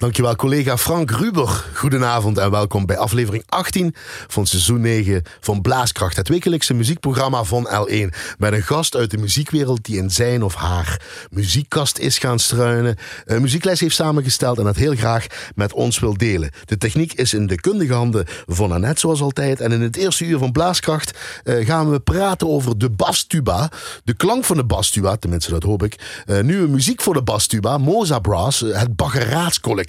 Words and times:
Dankjewel 0.00 0.36
collega 0.36 0.78
Frank 0.78 1.10
Ruber. 1.10 1.64
Goedenavond 1.74 2.38
en 2.38 2.50
welkom 2.50 2.86
bij 2.86 2.96
aflevering 2.96 3.44
18 3.46 3.94
van 4.26 4.46
seizoen 4.46 4.80
9 4.80 5.22
van 5.40 5.60
Blaaskracht. 5.60 6.16
Het 6.16 6.28
wekelijkse 6.28 6.74
muziekprogramma 6.74 7.44
van 7.44 7.68
L1. 7.68 8.14
Met 8.38 8.52
een 8.52 8.62
gast 8.62 8.96
uit 8.96 9.10
de 9.10 9.18
muziekwereld 9.18 9.84
die 9.84 9.98
in 9.98 10.10
zijn 10.10 10.42
of 10.42 10.54
haar 10.54 11.00
muziekkast 11.30 11.98
is 11.98 12.18
gaan 12.18 12.38
struinen. 12.38 12.96
Een 13.24 13.42
muziekles 13.42 13.80
heeft 13.80 13.94
samengesteld 13.94 14.58
en 14.58 14.66
het 14.66 14.76
heel 14.76 14.94
graag 14.94 15.26
met 15.54 15.72
ons 15.72 15.98
wil 15.98 16.16
delen. 16.16 16.50
De 16.64 16.78
techniek 16.78 17.12
is 17.12 17.34
in 17.34 17.46
de 17.46 17.60
kundige 17.60 17.92
handen 17.92 18.26
van 18.46 18.72
Annette 18.72 19.00
zoals 19.00 19.20
altijd. 19.20 19.60
En 19.60 19.72
in 19.72 19.80
het 19.80 19.96
eerste 19.96 20.24
uur 20.24 20.38
van 20.38 20.52
Blaaskracht 20.52 21.18
uh, 21.44 21.66
gaan 21.66 21.90
we 21.90 22.00
praten 22.00 22.48
over 22.48 22.78
de 22.78 22.90
bastuba. 22.90 23.70
De 24.04 24.14
klank 24.14 24.44
van 24.44 24.56
de 24.56 24.64
bastuba, 24.64 25.16
tenminste 25.16 25.50
dat 25.50 25.62
hoop 25.62 25.82
ik. 25.82 26.22
Uh, 26.26 26.40
nieuwe 26.40 26.68
muziek 26.68 27.00
voor 27.00 27.14
de 27.14 27.22
bastuba. 27.22 27.78
Moza 27.78 28.18
Brass, 28.18 28.62
uh, 28.62 28.78
het 28.78 28.96
baggeraatscollectief 28.96 29.58
collectief. 29.60 29.88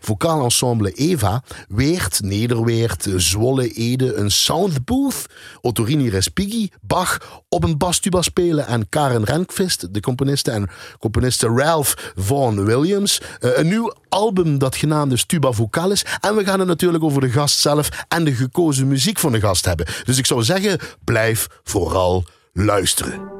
Vocaal 0.00 0.42
ensemble 0.42 0.92
Eva, 0.92 1.42
Weert, 1.68 2.20
Nederweert, 2.22 3.06
Zwolle, 3.16 3.72
Ede, 3.72 4.14
een 4.14 4.30
soundbooth. 4.30 5.26
Ottorini 5.60 6.08
Respighi, 6.08 6.70
Bach 6.80 7.42
op 7.48 7.64
een 7.64 7.78
bastuba 7.78 8.22
spelen. 8.22 8.66
En 8.66 8.88
Karen 8.88 9.24
Renkvist, 9.24 9.94
de 9.94 10.00
componiste 10.00 10.50
en 10.50 10.70
componiste 10.98 11.46
Ralph 11.46 12.12
Vaughan 12.16 12.64
Williams. 12.64 13.20
Uh, 13.40 13.58
een 13.58 13.68
nieuw 13.68 13.94
album 14.08 14.58
dat 14.58 14.76
genaamd 14.76 15.12
is 15.12 15.24
Tuba 15.24 15.52
Vocalis. 15.52 16.04
En 16.20 16.36
we 16.36 16.44
gaan 16.44 16.58
het 16.58 16.68
natuurlijk 16.68 17.04
over 17.04 17.20
de 17.20 17.30
gast 17.30 17.58
zelf 17.58 17.88
en 18.08 18.24
de 18.24 18.34
gekozen 18.34 18.88
muziek 18.88 19.18
van 19.18 19.32
de 19.32 19.40
gast 19.40 19.64
hebben. 19.64 19.86
Dus 20.04 20.18
ik 20.18 20.26
zou 20.26 20.42
zeggen, 20.42 20.78
blijf 21.04 21.46
vooral 21.62 22.24
luisteren. 22.52 23.37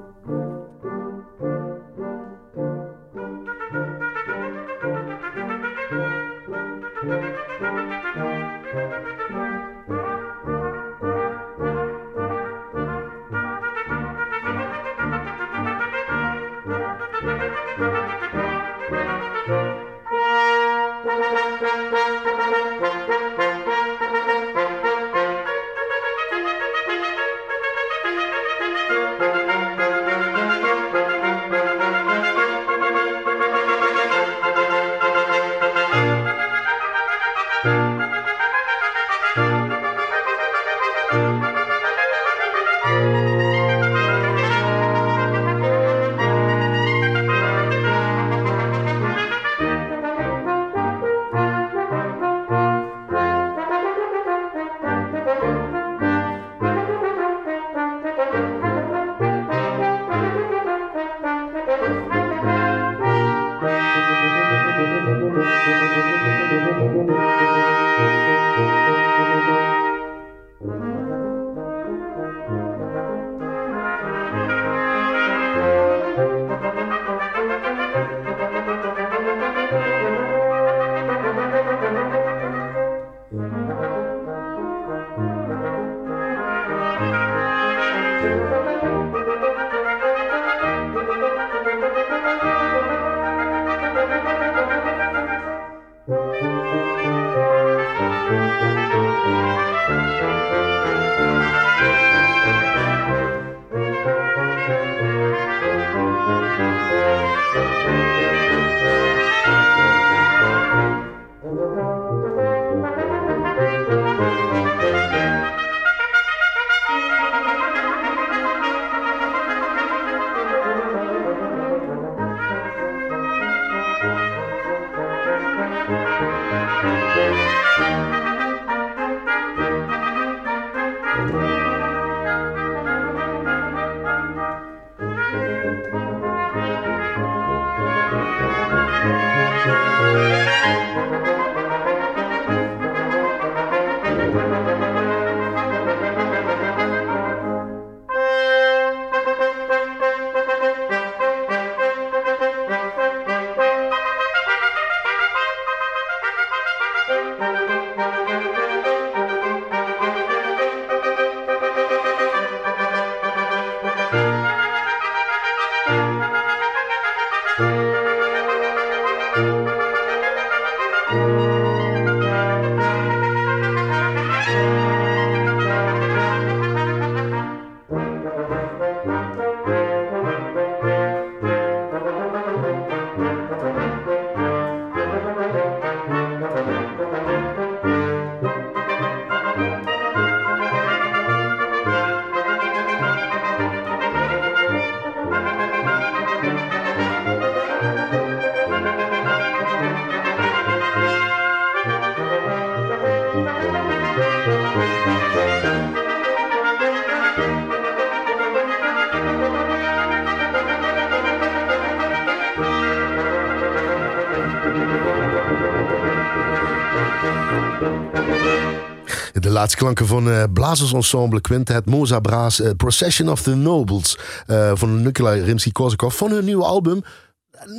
Klanken 219.75 220.06
van 220.06 220.29
uh, 220.29 220.44
Blazersensemble 220.53 221.41
Quintet 221.41 221.87
Moza 221.87 222.20
Braas, 222.20 222.61
uh, 222.61 222.70
Procession 222.76 223.29
of 223.29 223.43
the 223.43 223.55
Nobles 223.55 224.19
uh, 224.47 224.70
van 224.75 225.03
Nikolai 225.03 225.43
Rimsky-Korsakov 225.43 226.17
van 226.17 226.31
hun 226.31 226.44
nieuwe 226.44 226.65
album. 226.65 227.03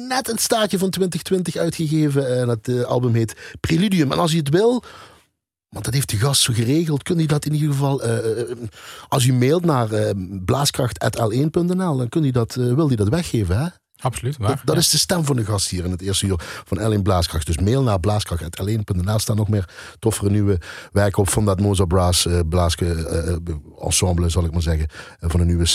Net 0.08 0.30
een 0.30 0.38
staartje 0.38 0.78
van 0.78 0.90
2020 0.90 1.56
uitgegeven 1.56 2.40
en 2.40 2.48
het 2.48 2.86
album 2.86 3.14
heet 3.14 3.36
Preludium. 3.60 4.12
En 4.12 4.20
als 4.20 4.34
u 4.34 4.38
het 4.38 4.50
wil, 4.50 4.84
want 5.70 5.86
dat 5.86 5.94
heeft 5.94 6.10
de 6.10 6.18
gast 6.18 6.42
zo 6.42 6.54
geregeld, 6.54 7.04
kun 7.04 7.20
je 7.20 7.28
dat 7.28 7.46
in 7.46 7.54
ieder 7.54 7.72
geval, 7.72 8.02
als 9.08 9.26
u 9.26 9.34
mailt 9.34 9.66
naar 9.66 9.90
blaaskracht.l1.nl, 10.46 11.98
dan 11.98 12.10
kun 12.10 12.24
je 12.24 12.32
dat, 12.32 12.54
wil 12.54 12.88
hij 12.88 12.96
dat 12.96 13.10
weggeven 13.10 13.58
hè? 13.58 13.68
Absoluut, 14.02 14.38
Dat, 14.38 14.48
waar. 14.48 14.62
dat 14.66 14.76
Ja. 14.76 14.82
is 14.82 14.90
de 14.90 14.98
stem 14.98 15.26
van 15.26 15.36
de 15.36 15.46
gast 15.46 15.70
hier 15.70 15.86
in 15.86 15.92
het 15.92 16.02
eerste 16.02 16.26
uur 16.26 16.36
van 16.66 16.80
L1 16.98 17.02
Blaaskracht. 17.02 17.46
Dus 17.46 17.58
mail 17.58 17.84
naar 17.84 18.00
blaaskracht.l1.nl 18.00 19.20
staan 19.20 19.36
nog 19.36 19.50
meer 19.50 19.70
toffere 20.00 20.30
nieuwe 20.30 20.60
werken 20.92 21.22
op 21.22 21.30
van 21.30 21.46
dat 21.46 21.60
Mozart 21.60 21.88
Brass 21.90 22.26
eh, 22.26 22.40
blaaske 22.50 22.86
eh, 22.94 23.28
eh, 23.28 23.38
ensemble, 23.82 24.30
zal 24.30 24.46
ik 24.46 24.52
maar 24.52 24.62
zeggen. 24.62 24.88
van 25.20 25.40
een 25.40 25.48
nieuwe 25.48 25.68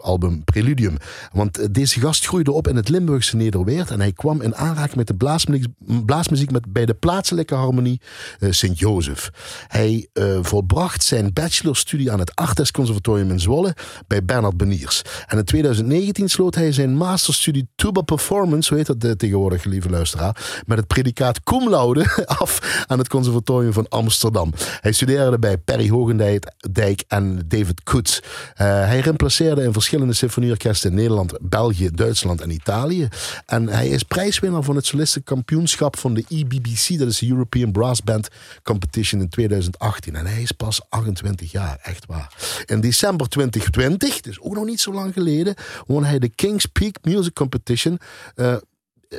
album 0.00 0.44
Preludium. 0.44 0.96
Want 1.32 1.74
deze 1.74 2.00
gast 2.00 2.26
groeide 2.26 2.52
op 2.52 2.68
in 2.68 2.76
het 2.76 2.88
Limburgse 2.88 3.36
Nederweert 3.36 3.90
en 3.90 4.00
hij 4.00 4.12
kwam 4.12 4.40
in 4.40 4.54
aanraking 4.54 4.96
met 4.96 5.06
de 5.06 5.14
blaasmuziek, 5.14 5.66
blaasmuziek 6.06 6.50
met, 6.50 6.72
bij 6.72 6.86
de 6.86 6.94
plaatselijke 6.94 7.54
harmonie 7.54 8.00
Sint-Jozef. 8.40 9.30
Hij 9.68 10.08
volbracht 10.42 11.04
zijn 11.04 11.32
bachelorstudie 11.32 12.12
aan 12.12 12.18
het 12.18 12.34
Artes 12.34 12.70
Conservatorium 12.70 13.30
in 13.30 13.40
Zwolle 13.40 13.76
bij 14.06 14.24
Bernard 14.24 14.56
Beniers. 14.56 15.02
En 15.26 15.38
in 15.38 15.44
2019 15.44 16.28
sloot 16.28 16.54
hij 16.54 16.72
zijn 16.72 16.96
masterstudie 16.96 17.51
Tuba 17.74 18.00
Performance, 18.00 18.68
zo 18.68 18.74
heet 18.74 19.00
dat 19.00 19.18
tegenwoordig, 19.18 19.64
lieve 19.64 19.90
luisteraar, 19.90 20.62
met 20.66 20.78
het 20.78 20.86
predicaat 20.86 21.42
cum 21.42 21.68
laude 21.68 22.24
af 22.40 22.84
aan 22.86 22.98
het 22.98 23.08
Conservatorium 23.08 23.72
van 23.72 23.88
Amsterdam. 23.88 24.52
Hij 24.80 24.92
studeerde 24.92 25.38
bij 25.38 25.58
Perry 25.58 25.88
Hogendijk 25.88 26.52
en 27.08 27.42
David 27.46 27.82
Koets. 27.82 28.22
Eh, 28.54 28.66
hij 28.66 29.00
remplaceerde 29.00 29.62
in 29.62 29.72
verschillende 29.72 30.12
symfonieorkesten 30.12 30.90
in 30.90 30.96
Nederland, 30.96 31.38
België, 31.40 31.90
Duitsland 31.90 32.40
en 32.40 32.50
Italië. 32.50 33.08
En 33.46 33.68
hij 33.68 33.88
is 33.88 34.02
prijswinnaar 34.02 34.62
van 34.62 34.76
het 34.76 34.86
solistenkampioenschap 34.86 35.98
van 35.98 36.14
de 36.14 36.24
EBBC, 36.28 36.98
dat 36.98 37.08
is 37.08 37.18
de 37.18 37.28
European 37.28 37.72
Brass 37.72 38.02
Band 38.02 38.28
Competition 38.62 39.20
in 39.20 39.28
2018. 39.28 40.16
En 40.16 40.26
hij 40.26 40.42
is 40.42 40.52
pas 40.52 40.80
28 40.88 41.52
jaar, 41.52 41.78
echt 41.82 42.06
waar. 42.06 42.34
In 42.66 42.80
december 42.80 43.28
2020, 43.28 44.20
dus 44.20 44.40
ook 44.40 44.54
nog 44.54 44.64
niet 44.64 44.80
zo 44.80 44.92
lang 44.92 45.12
geleden, 45.12 45.54
won 45.86 46.04
hij 46.04 46.18
de 46.18 46.28
Kings 46.28 46.66
Peak 46.66 46.96
Music 47.02 47.34
Competition. 47.42 47.98
eh, 48.34 48.56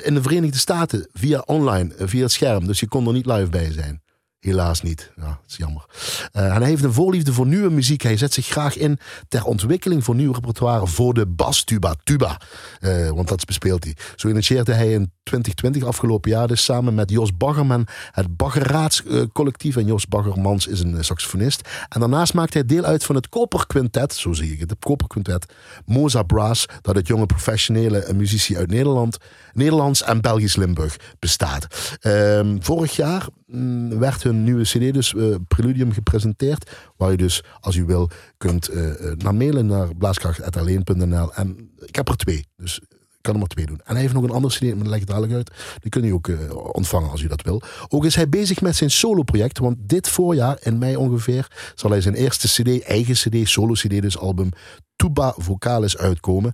in 0.03 0.13
de 0.13 0.21
Verenigde 0.21 0.57
Staten 0.57 1.09
via 1.13 1.39
online, 1.45 1.93
eh, 1.93 2.07
via 2.07 2.21
het 2.21 2.31
scherm. 2.31 2.67
Dus 2.67 2.79
je 2.79 2.87
kon 2.87 3.07
er 3.07 3.13
niet 3.13 3.25
live 3.25 3.49
bij 3.49 3.71
zijn. 3.71 4.02
Helaas 4.44 4.81
niet. 4.81 5.12
Ja, 5.16 5.25
dat 5.25 5.38
is 5.48 5.57
jammer. 5.57 5.86
En 6.31 6.51
hij 6.51 6.68
heeft 6.68 6.84
een 6.84 6.94
voorliefde 6.94 7.34
voor 7.34 7.48
nieuwe 7.48 7.69
muziek. 7.69 8.01
Hij 8.01 8.18
zet 8.18 8.34
zich 8.34 8.48
graag 8.48 8.78
in 8.78 9.00
ter 9.28 9.45
ontwikkeling 9.45 10.04
van 10.04 10.16
nieuw 10.16 10.31
repertoire 10.31 10.88
voor 10.88 11.13
de 11.13 11.25
bastuba, 11.28 11.95
tuba. 12.04 12.40
Eh, 12.80 13.10
want 13.10 13.28
dat 13.28 13.45
bespeelt 13.45 13.84
hij. 13.84 13.95
Zo 14.16 14.28
initieerde 14.28 14.74
hij 14.74 14.92
in 14.92 15.12
2020, 15.24 15.84
afgelopen 15.84 16.31
jaar, 16.31 16.48
dus 16.48 16.63
samen 16.63 16.95
met 16.95 17.10
Jos 17.10 17.38
Baggerman 17.38 17.88
het 18.12 18.38
Baggerraads 18.38 19.04
eh. 19.04 19.75
En 19.75 19.86
Jos 19.86 20.07
Baggermans 20.07 20.68
is 20.68 20.80
een 20.80 21.04
saxofonist. 21.04 21.69
En 21.90 22.00
daarnaast 22.00 22.34
maakt 22.34 22.54
hij 22.54 22.66
deel 22.66 22.84
uit 22.84 23.04
van 23.04 23.16
het 23.16 23.30
Koperquintet, 23.30 24.13
zo 24.13 24.34
zie 24.34 24.51
ik 24.51 24.60
het, 24.60 24.69
het 24.69 24.80
Koperquintet. 24.80 25.54
Moza 25.86 26.24
Brass, 26.24 26.66
dat 26.81 26.95
uit 26.95 27.07
jonge 27.07 27.25
professionele 27.25 28.13
muzici 28.16 28.57
uit 28.57 28.69
Nederland, 28.69 29.18
Nederlands 29.54 30.04
en 30.04 30.22
Belgisch 30.22 30.56
Limburg 30.56 30.98
bestaat. 31.19 31.68
Ehm, 32.00 32.57
vorig 32.60 32.95
jaar 32.95 33.28
werd 33.89 34.23
hun 34.23 34.44
nieuwe 34.44 34.63
CD, 34.63 34.94
dus 34.94 35.15
eh, 35.15 35.35
Preludium, 35.47 35.91
gepresenteerd. 35.91 36.71
Waar 36.97 37.11
je 37.11 37.17
dus, 37.17 37.44
als 37.59 37.75
u 37.75 37.85
wil, 37.85 38.09
kunt 38.38 38.67
eh, 38.67 38.91
naar 39.17 39.35
mailen 39.35 39.65
naar 39.65 39.95
blaaskracht.alleen.nl. 39.95 41.33
En 41.33 41.71
ik 41.79 41.95
heb 41.95 42.09
er 42.09 42.17
twee, 42.17 42.45
dus 42.55 42.79
ik 42.89 43.29
kan 43.29 43.33
er 43.33 43.39
maar 43.39 43.47
twee 43.47 43.65
doen. 43.65 43.81
En 43.83 43.94
hij 43.94 44.01
heeft 44.01 44.13
nog 44.13 44.23
een 44.23 44.29
andere 44.29 44.53
CD, 44.53 44.61
maar 44.61 44.77
dat 44.77 44.88
leg 44.88 45.00
ik 45.00 45.07
dadelijk 45.07 45.33
uit. 45.33 45.51
Die 45.79 45.89
kun 45.89 46.03
je 46.03 46.13
ook 46.13 46.29
ontvangen 46.75 47.09
als 47.09 47.21
u 47.21 47.27
dat 47.27 47.41
wil. 47.41 47.61
Ook 47.88 48.05
is 48.05 48.15
hij 48.15 48.29
bezig 48.29 48.61
met 48.61 48.75
zijn 48.75 48.91
solo-project, 48.91 49.59
want 49.59 49.75
dit 49.79 50.09
voorjaar, 50.09 50.57
in 50.61 50.77
mei 50.77 50.95
ongeveer, 50.95 51.47
zal 51.75 51.89
hij 51.89 52.01
zijn 52.01 52.15
eerste 52.15 52.47
CD, 52.47 52.83
eigen 52.83 53.13
CD, 53.13 53.49
solo-CD, 53.49 54.01
dus 54.01 54.17
album 54.17 54.49
Tuba 54.95 55.33
Vocalis 55.38 55.97
uitkomen. 55.97 56.53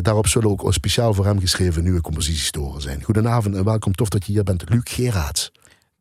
Daarop 0.00 0.26
zullen 0.26 0.50
ook 0.50 0.72
speciaal 0.72 1.14
voor 1.14 1.24
hem 1.24 1.40
geschreven 1.40 1.82
nieuwe 1.82 2.00
composities 2.00 2.50
te 2.50 2.74
zijn. 2.76 3.02
Goedenavond 3.02 3.54
en 3.54 3.64
welkom. 3.64 3.94
Tof 3.94 4.08
dat 4.08 4.26
je 4.26 4.32
hier 4.32 4.42
bent, 4.42 4.70
Luc 4.70 4.82
Geraerts. 4.84 5.52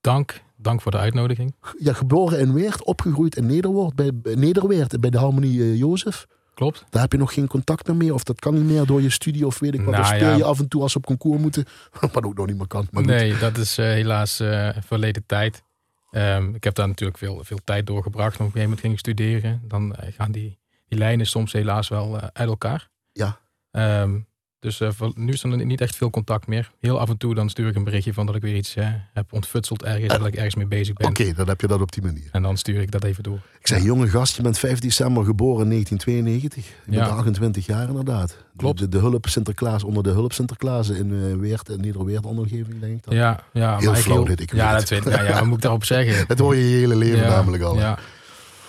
Dank, 0.06 0.42
dank 0.58 0.82
voor 0.82 0.92
de 0.92 0.98
uitnodiging. 0.98 1.56
Ja, 1.80 1.94
geboren 1.94 2.40
in 2.40 2.54
Weert, 2.54 2.84
opgegroeid 2.84 3.36
in 3.36 3.46
Nederwoord, 3.46 3.96
bij, 3.96 4.12
Nederweert, 4.36 5.00
bij 5.00 5.10
de 5.10 5.18
Harmonie 5.18 5.62
eh, 5.62 5.78
Jozef. 5.78 6.26
Klopt. 6.54 6.86
Daar 6.90 7.02
heb 7.02 7.12
je 7.12 7.18
nog 7.18 7.34
geen 7.34 7.48
contact 7.48 7.88
meer 7.88 7.96
mee, 7.96 8.14
of 8.14 8.24
dat 8.24 8.40
kan 8.40 8.54
niet 8.54 8.64
meer 8.64 8.86
door 8.86 9.02
je 9.02 9.10
studie, 9.10 9.46
of 9.46 9.60
weet 9.60 9.74
ik 9.74 9.82
wat. 9.82 9.90
Nou, 9.90 10.04
dan 10.04 10.16
speel 10.16 10.30
ja. 10.30 10.36
je 10.36 10.44
af 10.44 10.60
en 10.60 10.68
toe 10.68 10.82
als 10.82 10.92
ze 10.92 10.98
op 10.98 11.06
concours 11.06 11.42
moeten, 11.42 11.66
wat 12.12 12.24
ook 12.24 12.38
nog 12.38 12.46
niet 12.46 12.58
meer 12.58 12.68
kan. 12.68 12.88
Maar 12.92 13.04
goed. 13.04 13.12
Nee, 13.12 13.38
dat 13.38 13.58
is 13.58 13.78
eh, 13.78 13.86
helaas 13.86 14.40
eh, 14.40 14.70
verleden 14.80 15.24
tijd. 15.26 15.64
Ehm, 16.12 16.54
ik 16.54 16.64
heb 16.64 16.76
daar 16.76 16.88
natuurlijk 16.88 17.18
veel, 17.18 17.44
veel 17.44 17.60
tijd 17.64 17.88
doorgebracht. 17.88 18.34
Op 18.34 18.40
een 18.40 18.46
gegeven 18.46 18.62
moment 18.64 18.80
ging 18.80 18.94
ik 18.94 19.00
studeren. 19.00 19.62
Dan 19.68 19.96
gaan 20.00 20.32
die, 20.32 20.60
die 20.88 21.00
lijnen 21.00 21.26
soms 21.26 21.52
helaas 21.52 21.88
wel 21.88 22.20
uit 22.20 22.50
elkaar. 22.50 22.90
Ja. 23.12 23.40
Ehm, 23.72 24.20
dus 24.66 24.80
eh, 24.80 24.90
nu 25.16 25.32
is 25.34 25.44
er 25.44 25.66
niet 25.66 25.82
echt 25.82 25.96
veel 25.96 26.10
contact 26.10 26.48
meer. 26.48 26.72
Heel 26.80 27.00
af 27.00 27.10
en 27.10 27.18
toe 27.18 27.36
dan 27.36 27.50
stuur 27.50 27.68
ik 27.68 27.76
een 27.76 27.84
berichtje 27.84 28.14
van 28.14 28.26
dat 28.26 28.36
ik 28.36 28.42
weer 28.42 28.56
iets 28.56 28.76
eh, 28.76 28.88
heb 29.14 29.34
ontfutseld 29.34 29.84
ergens. 29.84 30.14
Eh, 30.14 30.18
dat 30.20 30.28
ik 30.28 30.36
ergens 30.36 30.56
mee 30.56 30.66
bezig 30.68 30.94
ben. 30.96 31.08
Oké, 31.08 31.34
dan 31.34 31.48
heb 31.48 31.62
je 31.62 31.68
dat 31.68 31.82
op 31.82 31.92
die 31.92 32.04
manier. 32.04 32.30
En 32.32 32.42
dan 32.42 32.58
stuur 32.58 32.82
ik 32.82 32.92
dat 32.92 33.04
even 33.04 33.24
door. 33.24 33.40
Ik 33.60 33.68
zei, 33.68 33.84
jonge 33.84 34.08
gast, 34.08 34.36
je 34.36 34.42
bent 34.42 34.60
5 34.60 34.80
december 34.80 35.26
geboren 35.26 35.64
in 35.64 35.70
1992. 35.70 36.66
Je 36.86 36.92
bent 36.92 37.08
Ja. 37.08 37.16
28 37.16 37.66
jaar 37.66 37.88
inderdaad. 37.88 38.38
Klopt. 38.58 38.80
De, 38.80 38.90
de, 38.90 38.98
hulp 38.98 39.28
Sinterklaas 39.28 39.84
onder 39.84 40.04
de 40.04 40.10
hulp 40.10 40.34
Sinterklaas 40.34 40.90
in 40.90 41.10
uh, 41.12 41.36
Weert 41.36 41.70
en 41.70 41.82
Nederweert 41.82 42.26
omgeving, 42.26 42.80
denk 42.80 42.98
ik. 42.98 43.04
Dan. 43.04 43.16
Ja, 43.16 43.44
ja. 43.54 43.78
Heel 43.78 43.92
maar 43.92 44.00
flauw 44.02 44.16
heel- 44.18 44.26
dit, 44.26 44.40
ik 44.42 44.54
Ja, 44.56 44.72
weet 44.72 44.80
dat 44.80 44.90
weet 44.90 45.06
ik. 45.06 45.14
Ja, 45.16 45.24
ja, 45.24 45.34
wat 45.34 45.46
moet 45.46 45.56
ik 45.56 45.62
daarop 45.62 45.84
zeggen? 45.86 46.28
Dat 46.28 46.40
hoor 46.40 46.56
je 46.56 46.70
je 46.70 46.76
hele 46.78 46.96
leven 46.96 47.28
namelijk 47.28 47.64
al. 47.64 47.76
Ja. 47.78 47.98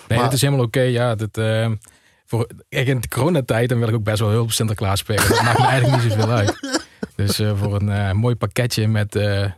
Nee, 0.07 0.17
Maar- 0.17 0.27
dat 0.27 0.33
is 0.35 0.41
helemaal 0.41 0.65
oké. 0.65 0.81
ja, 0.81 1.15
dat, 1.15 1.37
voor, 2.27 2.47
echt 2.69 2.87
in 2.87 2.99
de 2.99 3.07
coronatijd 3.07 3.69
dan 3.69 3.79
wil 3.79 3.87
ik 3.87 3.93
ook 3.93 4.03
best 4.03 4.19
wel 4.19 4.29
hulp 4.29 4.51
Sinterklaas 4.51 4.99
spelen. 4.99 5.27
Dat 5.29 5.41
maakt 5.41 5.59
me 5.59 5.65
eigenlijk 5.65 6.03
niet 6.03 6.11
zoveel 6.11 6.31
uit. 6.31 6.79
Dus 7.15 7.39
eh, 7.39 7.57
voor 7.57 7.75
een 7.75 7.89
eh, 7.89 8.11
mooi 8.11 8.35
pakketje 8.35 8.87
met, 8.87 9.15
eh 9.15 9.51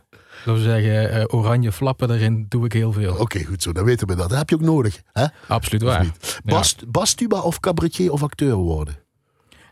laten 0.44 0.54
we 0.54 0.60
zeggen, 0.60 1.32
oranje 1.32 1.72
flappen 1.72 2.10
erin 2.10 2.46
doe 2.48 2.64
ik 2.64 2.72
heel 2.72 2.92
veel. 2.92 3.16
Oké, 3.16 3.44
goed 3.44 3.62
zo. 3.62 3.72
Dan 3.72 3.84
weten 3.84 4.06
we 4.06 4.14
dat. 4.14 4.28
Dat 4.28 4.38
heb 4.38 4.48
je 4.48 4.54
ook 4.54 4.60
nodig. 4.60 5.00
Hè? 5.12 5.26
Absoluut 5.48 5.82
waar. 5.82 6.02
niet? 6.02 6.40
Bas, 6.44 6.76
Bastuba 6.88 7.40
of 7.40 7.60
cabaretier 7.60 8.12
of 8.12 8.22
acteur 8.22 8.54
worden? 8.54 8.96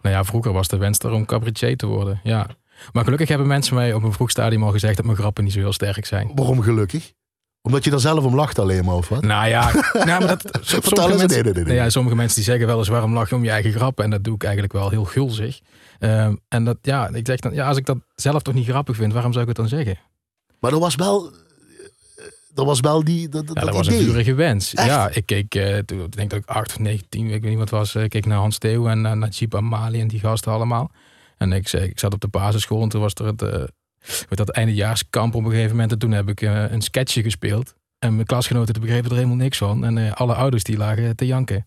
Nou 0.02 0.14
ja, 0.14 0.24
vroeger 0.24 0.52
was 0.52 0.68
de 0.68 0.76
wens 0.76 0.98
er 0.98 1.10
om 1.10 1.24
cabaretier 1.24 1.76
te 1.76 1.86
worden. 1.86 2.20
Ja. 2.22 2.46
Maar 2.92 3.04
gelukkig 3.04 3.28
hebben 3.28 3.46
mensen 3.46 3.74
mij 3.74 3.94
op 3.94 4.02
een 4.02 4.12
vroeg 4.12 4.30
stadium 4.30 4.62
al 4.62 4.70
gezegd 4.70 4.96
dat 4.96 5.04
mijn 5.04 5.16
grappen 5.16 5.44
niet 5.44 5.52
zo 5.52 5.58
heel 5.58 5.72
sterk 5.72 6.06
zijn. 6.06 6.30
Waarom 6.34 6.62
gelukkig? 6.62 7.12
Omdat 7.68 7.84
je 7.84 7.90
er 7.90 8.00
zelf 8.00 8.24
om 8.24 8.34
lacht 8.34 8.58
alleen 8.58 8.84
maar, 8.84 8.94
of 8.94 9.08
wat? 9.08 9.22
Nou 9.22 9.48
ja, 9.48 9.72
nou, 10.04 10.24
maar 10.24 10.26
dat, 10.26 10.58
sommige, 10.62 11.00
eens. 11.00 11.08
mensen, 11.08 11.28
Nee, 11.28 11.42
nee, 11.42 11.52
nee. 11.52 11.64
Nou 11.64 11.76
ja, 11.76 11.90
sommige 11.90 12.16
mensen 12.16 12.34
die 12.34 12.44
zeggen 12.44 12.66
wel 12.66 12.78
eens 12.78 12.88
waarom 12.88 13.12
lach 13.12 13.28
je 13.28 13.34
om 13.34 13.44
je 13.44 13.50
eigen 13.50 13.72
grappen. 13.72 14.04
En 14.04 14.10
dat 14.10 14.24
doe 14.24 14.34
ik 14.34 14.42
eigenlijk 14.42 14.72
wel 14.72 14.90
heel 14.90 15.04
gulzig. 15.04 15.60
Ehm, 15.98 16.34
en 16.48 16.64
dat, 16.64 16.76
ja, 16.82 17.08
ik 17.08 17.26
zeg 17.26 17.38
dan, 17.38 17.54
ja, 17.54 17.68
als 17.68 17.76
ik 17.76 17.86
dat 17.86 17.98
zelf 18.14 18.42
toch 18.42 18.54
niet 18.54 18.68
grappig 18.68 18.96
vind, 18.96 19.12
waarom 19.12 19.32
zou 19.32 19.42
ik 19.42 19.48
het 19.48 19.58
dan 19.58 19.68
zeggen? 19.78 19.98
Maar 20.60 20.72
er 20.72 20.78
was 20.78 20.94
wel... 20.94 21.32
Er 22.54 22.64
was 22.64 22.80
wel 22.80 23.04
die, 23.04 23.28
dat, 23.28 23.42
Ja, 23.46 23.52
dat 23.52 23.64
dat 23.64 23.74
was 23.74 23.86
een 23.86 24.04
vurige 24.04 24.34
wens. 24.34 24.74
Echt? 24.74 24.86
Ja, 24.86 25.08
ik 25.12 25.26
keek, 25.26 25.54
eh, 25.54 25.78
toen, 25.78 26.00
ik 26.00 26.16
denk 26.16 26.30
dat 26.30 26.38
ik 26.38 26.48
8 26.48 26.70
of 26.70 26.78
19, 26.78 27.26
ik 27.26 27.42
weet 27.42 27.50
niet 27.50 27.58
wat 27.58 27.70
was, 27.70 27.94
eh, 27.94 28.02
ik 28.02 28.10
keek 28.10 28.26
naar 28.26 28.38
Hans 28.38 28.58
Theo 28.58 28.86
en 28.86 29.04
uh, 29.04 29.12
Najib 29.12 29.54
Amali 29.54 30.00
en 30.00 30.08
die 30.08 30.20
gasten 30.20 30.52
allemaal. 30.52 30.90
En 31.36 31.52
ik, 31.52 31.72
ik 31.72 31.98
zat 31.98 32.14
op 32.14 32.20
de 32.20 32.28
basisschool 32.28 32.82
en 32.82 32.88
toen 32.88 33.00
was 33.00 33.14
er 33.14 33.26
het, 33.26 33.42
eh, 33.42 33.62
weet 34.28 34.36
dat 34.38 34.50
eindejaarskamp 34.50 35.34
op 35.34 35.44
een 35.44 35.50
gegeven 35.50 35.70
moment. 35.70 35.92
En 35.92 35.98
toen 35.98 36.10
heb 36.12 36.28
ik 36.28 36.40
eh, 36.42 36.70
een 36.70 36.82
sketchje 36.82 37.22
gespeeld. 37.22 37.74
En 37.98 38.14
mijn 38.14 38.26
klasgenoten 38.26 38.80
begrepen 38.80 39.10
er 39.10 39.16
helemaal 39.16 39.36
niks 39.36 39.58
van. 39.58 39.84
En 39.84 39.98
eh, 39.98 40.12
alle 40.12 40.34
ouders 40.34 40.64
die 40.64 40.76
lagen 40.76 41.16
te 41.16 41.26
janken. 41.26 41.66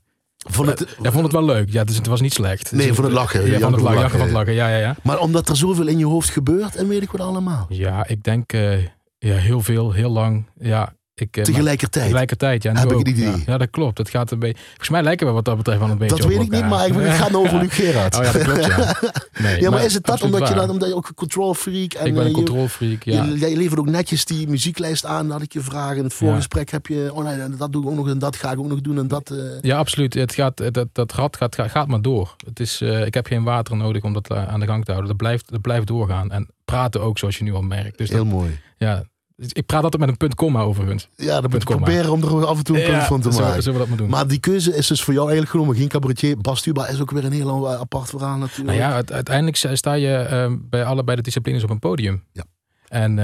Vond 0.50 0.67
het, 0.67 0.95
Ja, 1.01 1.12
vond 1.12 1.24
het 1.24 1.31
wel 1.31 1.45
leuk. 1.45 1.71
Ja, 1.71 1.83
dus 1.83 1.95
het 1.95 2.07
was 2.07 2.21
niet 2.21 2.33
slecht. 2.33 2.71
Nee, 2.71 2.88
Dus 2.88 2.95
van 2.95 3.03
het 3.05 3.13
lachen. 3.13 3.45
Ja, 3.45 3.60
van 3.60 3.74
het 3.74 3.81
lachen. 3.81 4.00
lachen, 4.01 4.17
van 4.17 4.27
het 4.27 4.31
lachen. 4.31 4.53
Ja, 4.53 4.67
ja, 4.69 4.77
ja. 4.77 4.95
Maar 5.03 5.19
omdat 5.19 5.50
er 5.50 5.55
zoveel 5.57 5.88
in 5.88 5.98
je 5.98 6.05
hoofd 6.05 6.29
gebeurt 6.29 6.75
en 6.75 6.88
weet 6.88 7.01
ik 7.01 7.12
wat 7.12 7.21
allemaal. 7.21 7.65
Ja, 7.69 8.07
ik 8.07 8.24
denk 8.24 8.53
eh, 8.53 8.77
ja, 9.17 9.36
heel 9.36 9.62
veel, 9.62 9.91
heel 9.91 10.10
lang. 10.10 10.50
Ja, 10.60 10.93
ik, 11.22 11.38
eh, 11.38 11.44
Tegelijkertijd. 11.44 12.04
Tegelijkertijd, 12.06 12.63
ja. 12.63 12.74
Heb 12.74 12.92
ik 12.92 12.98
het 12.98 13.08
idee. 13.08 13.25
Ja, 13.30 13.38
ja, 13.46 13.58
dat 13.58 13.70
klopt. 13.70 13.98
Dat 13.98 14.10
gaat 14.10 14.32
een 14.32 14.40
beetje. 14.40 14.63
Volgens 14.68 14.90
mij 14.90 15.04
lijken 15.04 15.28
we 15.28 15.34
wat 15.34 15.46
dat 15.46 15.58
betreft 15.58 15.80
wel 15.80 15.90
een 15.90 15.98
beetje 15.98 16.16
Dat 16.18 16.25
weet 16.28 16.42
ik 16.42 16.51
niet, 16.51 16.66
maar 16.70 16.88
ik, 16.88 16.94
het 16.94 17.13
gaat 17.13 17.32
nou 17.32 17.46
over 17.46 17.60
Luc 17.60 17.74
Gerard. 17.74 18.18
Oh 18.18 18.24
ja, 18.24 18.32
dat 18.32 18.42
klopt, 18.44 18.66
ja. 18.66 18.96
Nee, 19.42 19.62
ja, 19.62 19.70
maar 19.70 19.84
is 19.86 19.94
het 19.94 20.06
dat 20.06 20.22
omdat 20.24 20.48
je, 20.48 20.70
omdat 20.70 20.88
je 20.90 20.96
ook 20.96 21.08
een 21.08 21.13
control 21.13 21.54
freak 21.54 21.94
en 21.94 22.06
Ik 22.06 22.13
ben 22.13 22.22
eh, 22.22 22.30
een 22.30 22.30
je- 22.30 22.34
controlfreak, 22.36 23.04
ja. 23.04 23.24
je- 23.24 23.38
jij 23.38 23.56
levert 23.56 23.80
ook 23.80 23.90
netjes 23.90 24.25
die 24.25 24.48
muzieklijst 24.48 25.06
aan, 25.06 25.28
dat 25.28 25.42
ik 25.42 25.54
je 25.54 25.60
vraag. 25.60 25.96
In 25.96 26.04
het 26.04 26.13
voorgesprek 26.13 26.70
heb 26.72 26.88
je, 26.88 27.10
oh 27.13 27.24
nee, 27.24 27.50
dat 27.58 27.72
doe 27.72 27.82
ik 27.84 27.90
ook 27.90 27.96
nog 27.96 28.10
en 28.10 28.20
dat 28.20 28.36
ga 28.36 28.51
ik 28.51 28.60
ook 28.60 28.68
nog 28.68 28.82
doen 28.82 28.98
en 28.98 29.08
dat. 29.08 29.30
eh. 29.32 29.38
Ja, 29.62 29.78
absoluut. 29.78 30.13
Het 30.13 30.34
gaat, 30.34 30.74
dat, 30.74 30.88
dat 30.92 31.13
rad 31.13 31.38
gaat, 31.38 31.56
gaat, 31.56 31.72
gaat 31.72 31.88
maar 31.88 32.01
door. 32.01 32.36
Het 32.46 32.60
is, 32.60 32.82
eh, 32.82 33.06
ik 33.06 33.13
heb 33.13 33.25
geen 33.25 33.44
water 33.44 33.75
nodig 33.78 34.04
om 34.04 34.13
dat 34.13 34.30
eh, 34.30 34.48
aan 34.48 34.60
de 34.60 34.66
gang 34.66 34.86
te 34.86 34.92
houden. 34.92 35.10
Dat 35.10 35.20
blijft, 35.22 35.51
dat 35.51 35.62
blijft 35.62 35.88
doorgaan. 35.88 36.32
En 36.32 36.48
praten 36.66 37.01
ook, 37.01 37.18
zoals 37.18 37.38
je 37.38 37.44
nu 37.44 37.54
al 37.54 37.62
merkt. 37.62 37.98
Dus 37.98 38.10
dat- 38.10 38.18
Heel 38.22 38.25
mooi. 38.32 38.60
ja, 38.78 39.04
ik 39.48 39.65
praat 39.65 39.83
altijd 39.83 40.01
met 40.01 40.12
een 40.12 40.17
punt 40.17 40.36
komma 40.36 40.62
overigens. 40.62 41.07
Ja, 41.15 41.41
dan 41.41 41.51
moet 41.51 41.63
komma. 41.63 41.86
proberen 41.86 42.12
om 42.12 42.24
er 42.24 42.45
af 42.45 42.57
en 42.57 42.63
toe 42.63 42.81
een 42.83 42.91
punt 42.91 43.03
van 43.03 43.21
te 43.21 43.31
zullen, 43.31 43.48
maken. 43.48 43.63
zullen 43.63 43.79
we 43.79 43.86
dat 43.86 43.89
maar 43.89 43.98
doen? 43.98 44.10
Maar 44.10 44.27
die 44.27 44.39
keuze 44.39 44.75
is 44.75 44.88
dus 44.88 45.01
voor 45.01 45.13
jou 45.13 45.25
eigenlijk 45.25 45.55
genomen. 45.55 45.79
Geen 45.79 45.88
cabaretier. 45.88 46.38
Bas 46.38 46.62
Tuba 46.62 46.88
is 46.88 47.01
ook 47.01 47.12
weer 47.12 47.25
een 47.25 47.31
heel 47.31 47.69
apart 47.69 48.10
verhaal 48.10 48.38
natuurlijk. 48.38 48.77
Nou 48.77 48.79
ja, 48.79 48.93
uite- 48.93 49.13
uiteindelijk 49.13 49.57
sta 49.57 49.93
je 49.93 50.15
ehm, 50.15 50.57
bij 50.60 50.83
allebei 50.83 51.17
de 51.17 51.24
disciplines 51.24 51.63
op 51.63 51.69
een 51.69 51.79
podium. 51.79 52.24
Ja. 52.33 52.43
En 52.91 53.19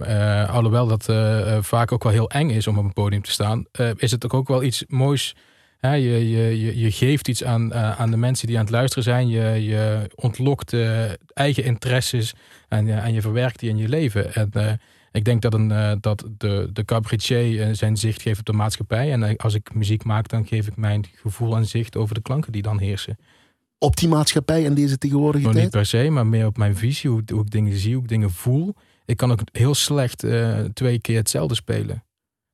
eh, 0.00 0.54
alhoewel 0.54 0.86
dat 0.86 1.08
eh, 1.08 1.56
eh, 1.56 1.62
vaak 1.62 1.92
ook 1.92 2.02
wel 2.02 2.12
heel 2.12 2.30
eng 2.30 2.50
is 2.50 2.66
om 2.66 2.78
op 2.78 2.84
een 2.84 2.92
podium 2.92 3.22
te 3.22 3.30
staan, 3.30 3.64
is 3.96 4.10
het 4.10 4.24
ook, 4.24 4.34
ook 4.34 4.48
wel 4.48 4.62
iets 4.62 4.84
moois 4.88 5.34
je, 5.80 5.98
je, 6.30 6.60
je, 6.60 6.78
je, 6.78 6.90
geeft 6.90 7.28
iets 7.28 7.44
aan, 7.44 7.74
aan 7.74 8.10
de 8.10 8.16
mensen 8.16 8.46
die 8.46 8.56
aan 8.56 8.62
het 8.62 8.72
luisteren 8.72 9.04
zijn. 9.04 9.28
Je, 9.28 9.64
je 9.64 10.10
ontlokt 10.14 10.76
eigen 11.34 11.64
interesses 11.64 12.34
en, 12.68 13.02
en 13.02 13.12
je 13.12 13.20
verwerkt 13.20 13.58
die 13.58 13.70
in 13.70 13.76
je 13.76 13.88
leven. 13.88 14.34
En 14.34 14.50
ik 15.18 15.24
denk 15.24 15.42
dat, 15.42 15.54
een, 15.54 15.98
dat 16.00 16.24
de, 16.38 16.70
de 16.72 16.84
cabaretier 16.84 17.74
zijn 17.74 17.96
zicht 17.96 18.22
geeft 18.22 18.38
op 18.38 18.44
de 18.44 18.52
maatschappij. 18.52 19.12
En 19.12 19.36
als 19.36 19.54
ik 19.54 19.74
muziek 19.74 20.04
maak, 20.04 20.28
dan 20.28 20.46
geef 20.46 20.66
ik 20.66 20.76
mijn 20.76 21.04
gevoel 21.14 21.56
en 21.56 21.66
zicht 21.66 21.96
over 21.96 22.14
de 22.14 22.22
klanken 22.22 22.52
die 22.52 22.62
dan 22.62 22.78
heersen 22.78 23.18
op 23.78 23.96
die 23.96 24.08
maatschappij 24.08 24.64
en 24.64 24.74
deze 24.74 24.98
tegenwoordige 24.98 25.44
tijd? 25.44 25.56
niet 25.56 25.70
per 25.70 25.86
se, 25.86 26.10
maar 26.10 26.26
meer 26.26 26.46
op 26.46 26.56
mijn 26.56 26.76
visie, 26.76 27.10
hoe, 27.10 27.22
hoe, 27.26 27.40
ik 27.40 27.50
dingen 27.50 27.76
zie, 27.76 27.94
hoe 27.94 28.02
ik 28.02 28.08
dingen 28.08 28.30
voel. 28.30 28.74
Ik 29.04 29.16
kan 29.16 29.30
ook 29.32 29.40
heel 29.52 29.74
slecht 29.74 30.24
uh, 30.24 30.58
twee 30.58 30.98
keer 30.98 31.16
hetzelfde 31.16 31.54
spelen. 31.54 32.04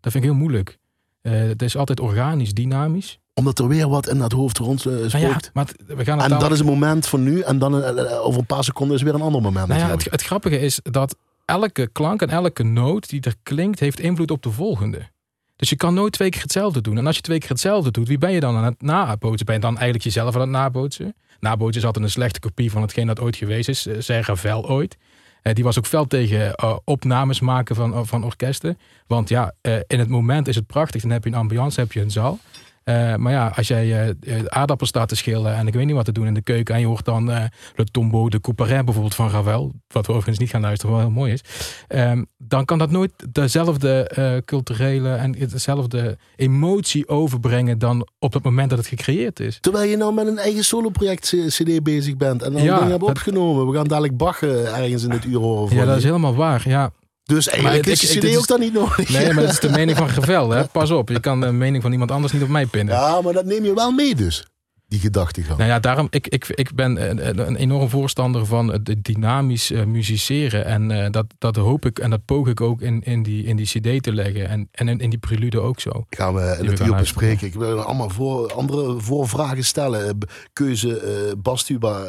Dat 0.01 0.13
vind 0.13 0.25
ik 0.25 0.31
heel 0.31 0.39
moeilijk. 0.39 0.79
Uh, 1.23 1.33
het 1.33 1.63
is 1.63 1.77
altijd 1.77 2.01
organisch, 2.01 2.55
dynamisch. 2.55 3.19
Omdat 3.35 3.59
er 3.59 3.69
weer 3.69 3.89
wat 3.89 4.09
in 4.09 4.19
dat 4.19 4.33
hoofd 4.33 4.59
rond 4.59 4.85
uh, 4.85 4.93
nou 4.93 5.19
ja, 5.19 5.41
maar 5.53 5.69
we 5.87 6.05
gaan 6.05 6.21
en 6.21 6.31
dat 6.31 6.53
is 6.53 6.61
een 6.61 6.67
moment 6.67 7.07
van 7.07 7.23
nu 7.23 7.41
en 7.41 7.59
dan 7.59 7.85
over 8.09 8.41
een 8.41 8.47
paar 8.47 8.65
seconden 8.65 8.97
is 8.97 9.03
weer 9.03 9.15
een 9.15 9.21
ander 9.21 9.43
moment. 9.43 9.69
Nou 9.69 9.81
ja, 9.81 9.91
het, 9.91 10.11
het 10.11 10.23
grappige 10.23 10.61
is 10.61 10.81
dat 10.83 11.17
elke 11.45 11.89
klank 11.93 12.23
en 12.23 12.29
elke 12.29 12.63
noot 12.63 13.09
die 13.09 13.21
er 13.21 13.35
klinkt, 13.43 13.81
heeft 13.81 14.01
invloed 14.01 14.31
op 14.31 14.43
de 14.43 14.51
volgende. 14.51 15.13
Dus 15.57 15.69
je 15.69 15.77
kan 15.77 15.95
nooit 15.95 16.13
twee 16.13 16.31
keer 16.31 16.43
hetzelfde 16.43 16.81
doen. 16.81 16.99
En 16.99 17.07
als 17.07 17.17
je 17.17 17.23
twee 17.23 17.39
keer 17.39 17.49
hetzelfde 17.49 17.91
doet, 17.91 18.09
wie 18.09 18.19
ben 18.19 18.33
je 18.33 18.41
dan 18.41 18.57
aan 18.57 18.65
het 18.65 18.83
nabootsen? 18.83 19.47
Ben 19.47 19.55
je 19.55 19.61
dan 19.61 19.75
eigenlijk 19.75 20.05
jezelf 20.05 20.35
aan 20.35 20.41
het 20.41 20.51
nabootsen? 20.51 21.15
Nabootsen 21.41 21.81
is 21.81 21.87
altijd 21.87 22.05
een 22.05 22.11
slechte 22.11 22.41
kopie 22.41 22.71
van 22.71 22.83
hetgeen 22.83 23.07
dat 23.07 23.21
ooit 23.21 23.37
geweest 23.37 23.69
is. 23.69 23.83
Zei 23.83 24.23
Ravel 24.23 24.69
ooit. 24.69 24.97
Uh, 25.43 25.53
die 25.53 25.65
was 25.65 25.79
ook 25.79 25.87
fel 25.87 26.07
tegen 26.07 26.55
uh, 26.65 26.77
opnames 26.85 27.41
maken 27.41 27.77
van, 27.77 28.07
van 28.07 28.25
orkesten. 28.25 28.79
Want 29.07 29.29
ja, 29.29 29.55
in 29.87 29.99
het 29.99 30.09
moment 30.09 30.49
is 30.49 30.57
het 30.57 30.67
prachtig. 30.67 31.03
Dan 31.03 31.11
heb 31.11 31.25
je 31.25 31.31
een 31.31 31.37
ambiance, 31.37 31.81
heb 31.81 31.93
je 31.93 32.01
een 32.01 32.11
zaal. 32.11 32.39
Uh, 32.85 33.15
maar 33.15 33.33
ja, 33.33 33.53
als 33.57 33.69
jij 33.69 34.15
uh, 34.21 34.45
aardappels 34.45 34.89
staat 34.89 35.09
te 35.09 35.17
schillen 35.17 35.55
en 35.55 35.67
ik 35.67 35.75
weet 35.75 35.87
niet 35.87 35.95
wat 35.95 36.05
te 36.05 36.13
doen 36.13 36.27
in 36.27 36.35
de 36.35 36.43
keuken 36.43 36.75
en 36.75 36.81
je 36.81 36.87
hoort 36.87 37.05
dan 37.05 37.31
uh, 37.31 37.45
Le 37.75 37.85
Tombeau 37.85 38.29
de 38.29 38.41
Couperin 38.41 38.85
bijvoorbeeld 38.85 39.15
van 39.15 39.31
Ravel, 39.31 39.73
wat 39.89 40.07
we 40.07 40.13
overigens 40.13 40.39
niet 40.39 40.51
gaan 40.51 40.61
luisteren, 40.61 40.95
wat 40.95 41.05
heel 41.05 41.11
mooi 41.11 41.33
is, 41.33 41.41
um, 41.89 42.27
dan 42.37 42.65
kan 42.65 42.79
dat 42.79 42.91
nooit 42.91 43.13
dezelfde 43.33 44.43
culturele 44.45 45.15
en 45.15 45.33
dezelfde 45.33 46.19
emotie 46.37 47.09
overbrengen 47.09 47.79
dan 47.79 48.09
op 48.19 48.33
het 48.33 48.43
moment 48.43 48.71
dat 48.71 48.79
het 48.79 48.89
gecreëerd 48.89 49.41
is. 49.41 49.59
Terwijl 49.61 49.91
je 49.91 49.97
nou 49.97 50.15
met 50.15 50.27
een 50.27 50.39
eigen 50.39 50.65
soloproject 50.65 51.37
CD 51.47 51.83
bezig 51.83 52.17
bent 52.17 52.43
en 52.43 52.53
dan 52.53 52.63
ja, 52.63 52.75
dingen 52.75 52.91
hebt 52.91 53.03
opgenomen. 53.03 53.67
We 53.67 53.77
gaan 53.77 53.89
dadelijk 53.89 54.17
Bach 54.17 54.43
ergens 54.43 55.03
in 55.03 55.11
het 55.11 55.25
uur 55.25 55.39
horen. 55.39 55.77
Ja, 55.77 55.85
dat 55.85 55.97
is 55.97 56.05
helemaal 56.05 56.35
waar. 56.35 56.69
Ja, 56.69 56.93
dus 57.25 57.49
eigenlijk 57.49 57.87
is 57.87 58.01
de 58.01 58.19
CD 58.19 58.37
ook 58.37 58.47
dan 58.47 58.61
niet 58.61 58.73
nodig. 58.73 59.09
Nee, 59.09 59.33
maar 59.33 59.43
dat 59.43 59.53
is 59.53 59.61
de 59.61 59.69
mening 59.71 59.97
van 59.97 60.09
Gevel. 60.09 60.51
Hè? 60.51 60.65
Pas 60.67 60.91
op, 60.91 61.09
je 61.09 61.21
kan 61.21 61.41
de 61.41 61.53
mening 61.53 61.83
van 61.83 61.93
iemand 61.93 62.11
anders 62.11 62.33
niet 62.33 62.43
op 62.43 62.49
mij 62.49 62.67
pinnen. 62.67 62.95
Ja, 62.95 63.21
maar 63.21 63.33
dat 63.33 63.45
neem 63.45 63.65
je 63.65 63.75
wel 63.75 63.91
mee 63.91 64.15
dus. 64.15 64.45
Die 64.95 65.03
gedachtegang. 65.03 65.59
Nou 65.59 65.71
ja, 65.71 65.79
daarom, 65.79 66.07
ik, 66.11 66.29
ik, 66.29 66.49
ik 66.49 66.75
ben 66.75 67.11
een, 67.11 67.49
een 67.49 67.57
enorm 67.57 67.89
voorstander 67.89 68.47
van 68.47 68.73
het 68.73 69.05
dynamisch 69.05 69.71
uh, 69.71 69.85
musiceren. 69.85 70.65
En 70.65 70.91
uh, 70.91 71.07
dat, 71.11 71.27
dat 71.39 71.57
hoop 71.57 71.87
ik 71.87 71.99
en 71.99 72.11
dat 72.11 72.25
poog 72.25 72.49
ik 72.49 72.61
ook 72.61 72.81
in, 72.81 73.03
in, 73.03 73.23
die, 73.23 73.45
in 73.45 73.57
die 73.57 73.67
cd 73.67 74.03
te 74.03 74.13
leggen. 74.13 74.49
En, 74.49 74.69
en 74.73 74.89
in, 74.89 74.99
in 74.99 75.11
die 75.11 75.19
prelude 75.19 75.61
ook 75.61 75.81
zo. 75.81 76.05
Gaan 76.11 76.35
we 76.35 76.57
in 76.61 76.67
het 76.67 76.81
uur 76.81 76.95
bespreken. 76.95 77.47
Ik 77.47 77.55
wil 77.55 77.81
allemaal 77.81 78.11
voor, 78.11 78.53
andere 78.53 79.01
voorvragen 79.01 79.65
stellen. 79.65 80.19
Keuze 80.53 80.89
uh, 80.89 81.33
bastuba, 81.43 82.07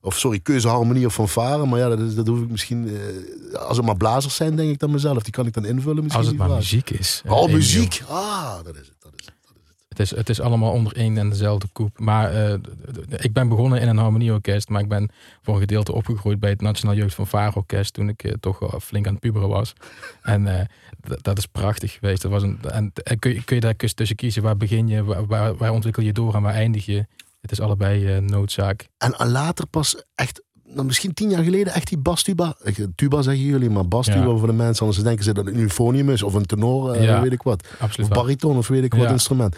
of 0.00 0.18
sorry, 0.18 0.40
keuze 0.40 0.68
harmonie 0.68 1.06
of 1.06 1.14
fanfare. 1.14 1.66
Maar 1.66 1.78
ja, 1.78 1.88
dat, 1.88 2.16
dat 2.16 2.26
hoef 2.26 2.40
ik 2.40 2.50
misschien... 2.50 2.98
als 3.52 3.76
het 3.76 3.86
maar 3.86 3.96
blazers 3.96 4.34
zijn, 4.34 4.56
denk 4.56 4.70
ik 4.70 4.78
dan 4.78 4.90
mezelf. 4.90 5.22
Die 5.22 5.32
kan 5.32 5.46
ik 5.46 5.52
dan 5.52 5.64
invullen 5.64 6.02
misschien. 6.02 6.22
Als 6.22 6.26
het 6.26 6.36
maar 6.36 6.56
muziek 6.56 6.90
is. 6.90 7.22
Oh, 7.26 7.52
muziek. 7.52 8.02
Ah, 8.08 8.54
dat 8.64 8.74
is 8.74 8.86
het. 8.86 8.95
Het 9.96 10.10
is, 10.10 10.16
het 10.16 10.28
is 10.28 10.40
allemaal 10.40 10.72
onder 10.72 10.96
één 10.96 11.18
en 11.18 11.28
dezelfde 11.28 11.66
koep. 11.72 11.98
Maar 11.98 12.34
uh, 12.34 12.54
ik 13.16 13.32
ben 13.32 13.48
begonnen 13.48 13.80
in 13.80 13.88
een 13.88 13.96
harmonieorkest. 13.96 14.68
Maar 14.68 14.80
ik 14.80 14.88
ben 14.88 15.10
voor 15.42 15.54
een 15.54 15.60
gedeelte 15.60 15.92
opgegroeid 15.92 16.40
bij 16.40 16.50
het 16.50 16.60
Nationaal 16.60 16.94
Jeugd 16.94 17.14
van 17.14 17.26
Vaar 17.26 17.54
Orkest. 17.54 17.94
Toen 17.94 18.08
ik 18.08 18.24
uh, 18.24 18.32
toch 18.40 18.82
flink 18.82 19.06
aan 19.06 19.12
het 19.12 19.20
puberen 19.20 19.48
was. 19.48 19.72
En 20.22 20.46
uh, 20.46 20.60
dat 21.22 21.38
is 21.38 21.46
prachtig 21.46 21.92
geweest. 21.92 22.22
Dat 22.22 22.30
was 22.30 22.42
een, 22.42 22.58
en 22.62 22.92
kun, 23.18 23.34
je, 23.34 23.44
kun 23.44 23.54
je 23.56 23.60
daar 23.60 23.76
tussen 23.76 24.16
kiezen. 24.16 24.42
Waar 24.42 24.56
begin 24.56 24.88
je? 24.88 25.04
Waar, 25.04 25.26
waar, 25.26 25.56
waar 25.56 25.72
ontwikkel 25.72 26.02
je 26.02 26.12
door 26.12 26.34
en 26.34 26.42
waar 26.42 26.54
eindig 26.54 26.86
je? 26.86 27.06
Het 27.40 27.50
is 27.50 27.60
allebei 27.60 28.20
noodzaak. 28.20 28.88
En 28.98 29.28
later 29.28 29.66
pas 29.66 30.02
echt 30.14 30.42
nou, 30.64 30.86
misschien 30.86 31.14
tien 31.14 31.30
jaar 31.30 31.44
geleden 31.44 31.72
echt 31.72 31.88
die 31.88 31.98
bastuba. 31.98 32.56
Tuba 32.94 33.22
zeggen 33.22 33.44
jullie, 33.44 33.70
maar 33.70 33.88
bastuba 33.88 34.30
ja. 34.30 34.36
voor 34.36 34.46
de 34.46 34.52
mensen. 34.52 34.86
Anders 34.86 35.04
denken 35.04 35.24
ze 35.24 35.32
dat 35.32 35.44
het 35.44 35.54
een 35.54 35.60
euphonium 35.60 36.10
is 36.10 36.22
of 36.22 36.34
een 36.34 36.46
tenor, 36.46 37.02
ja, 37.02 37.22
weet 37.22 37.32
ik 37.32 37.42
wat. 37.42 37.66
Absoluut 37.78 38.10
of 38.10 38.16
bariton 38.16 38.56
of 38.56 38.68
weet 38.68 38.84
ik 38.84 38.94
wat 38.94 39.10
instrument 39.10 39.56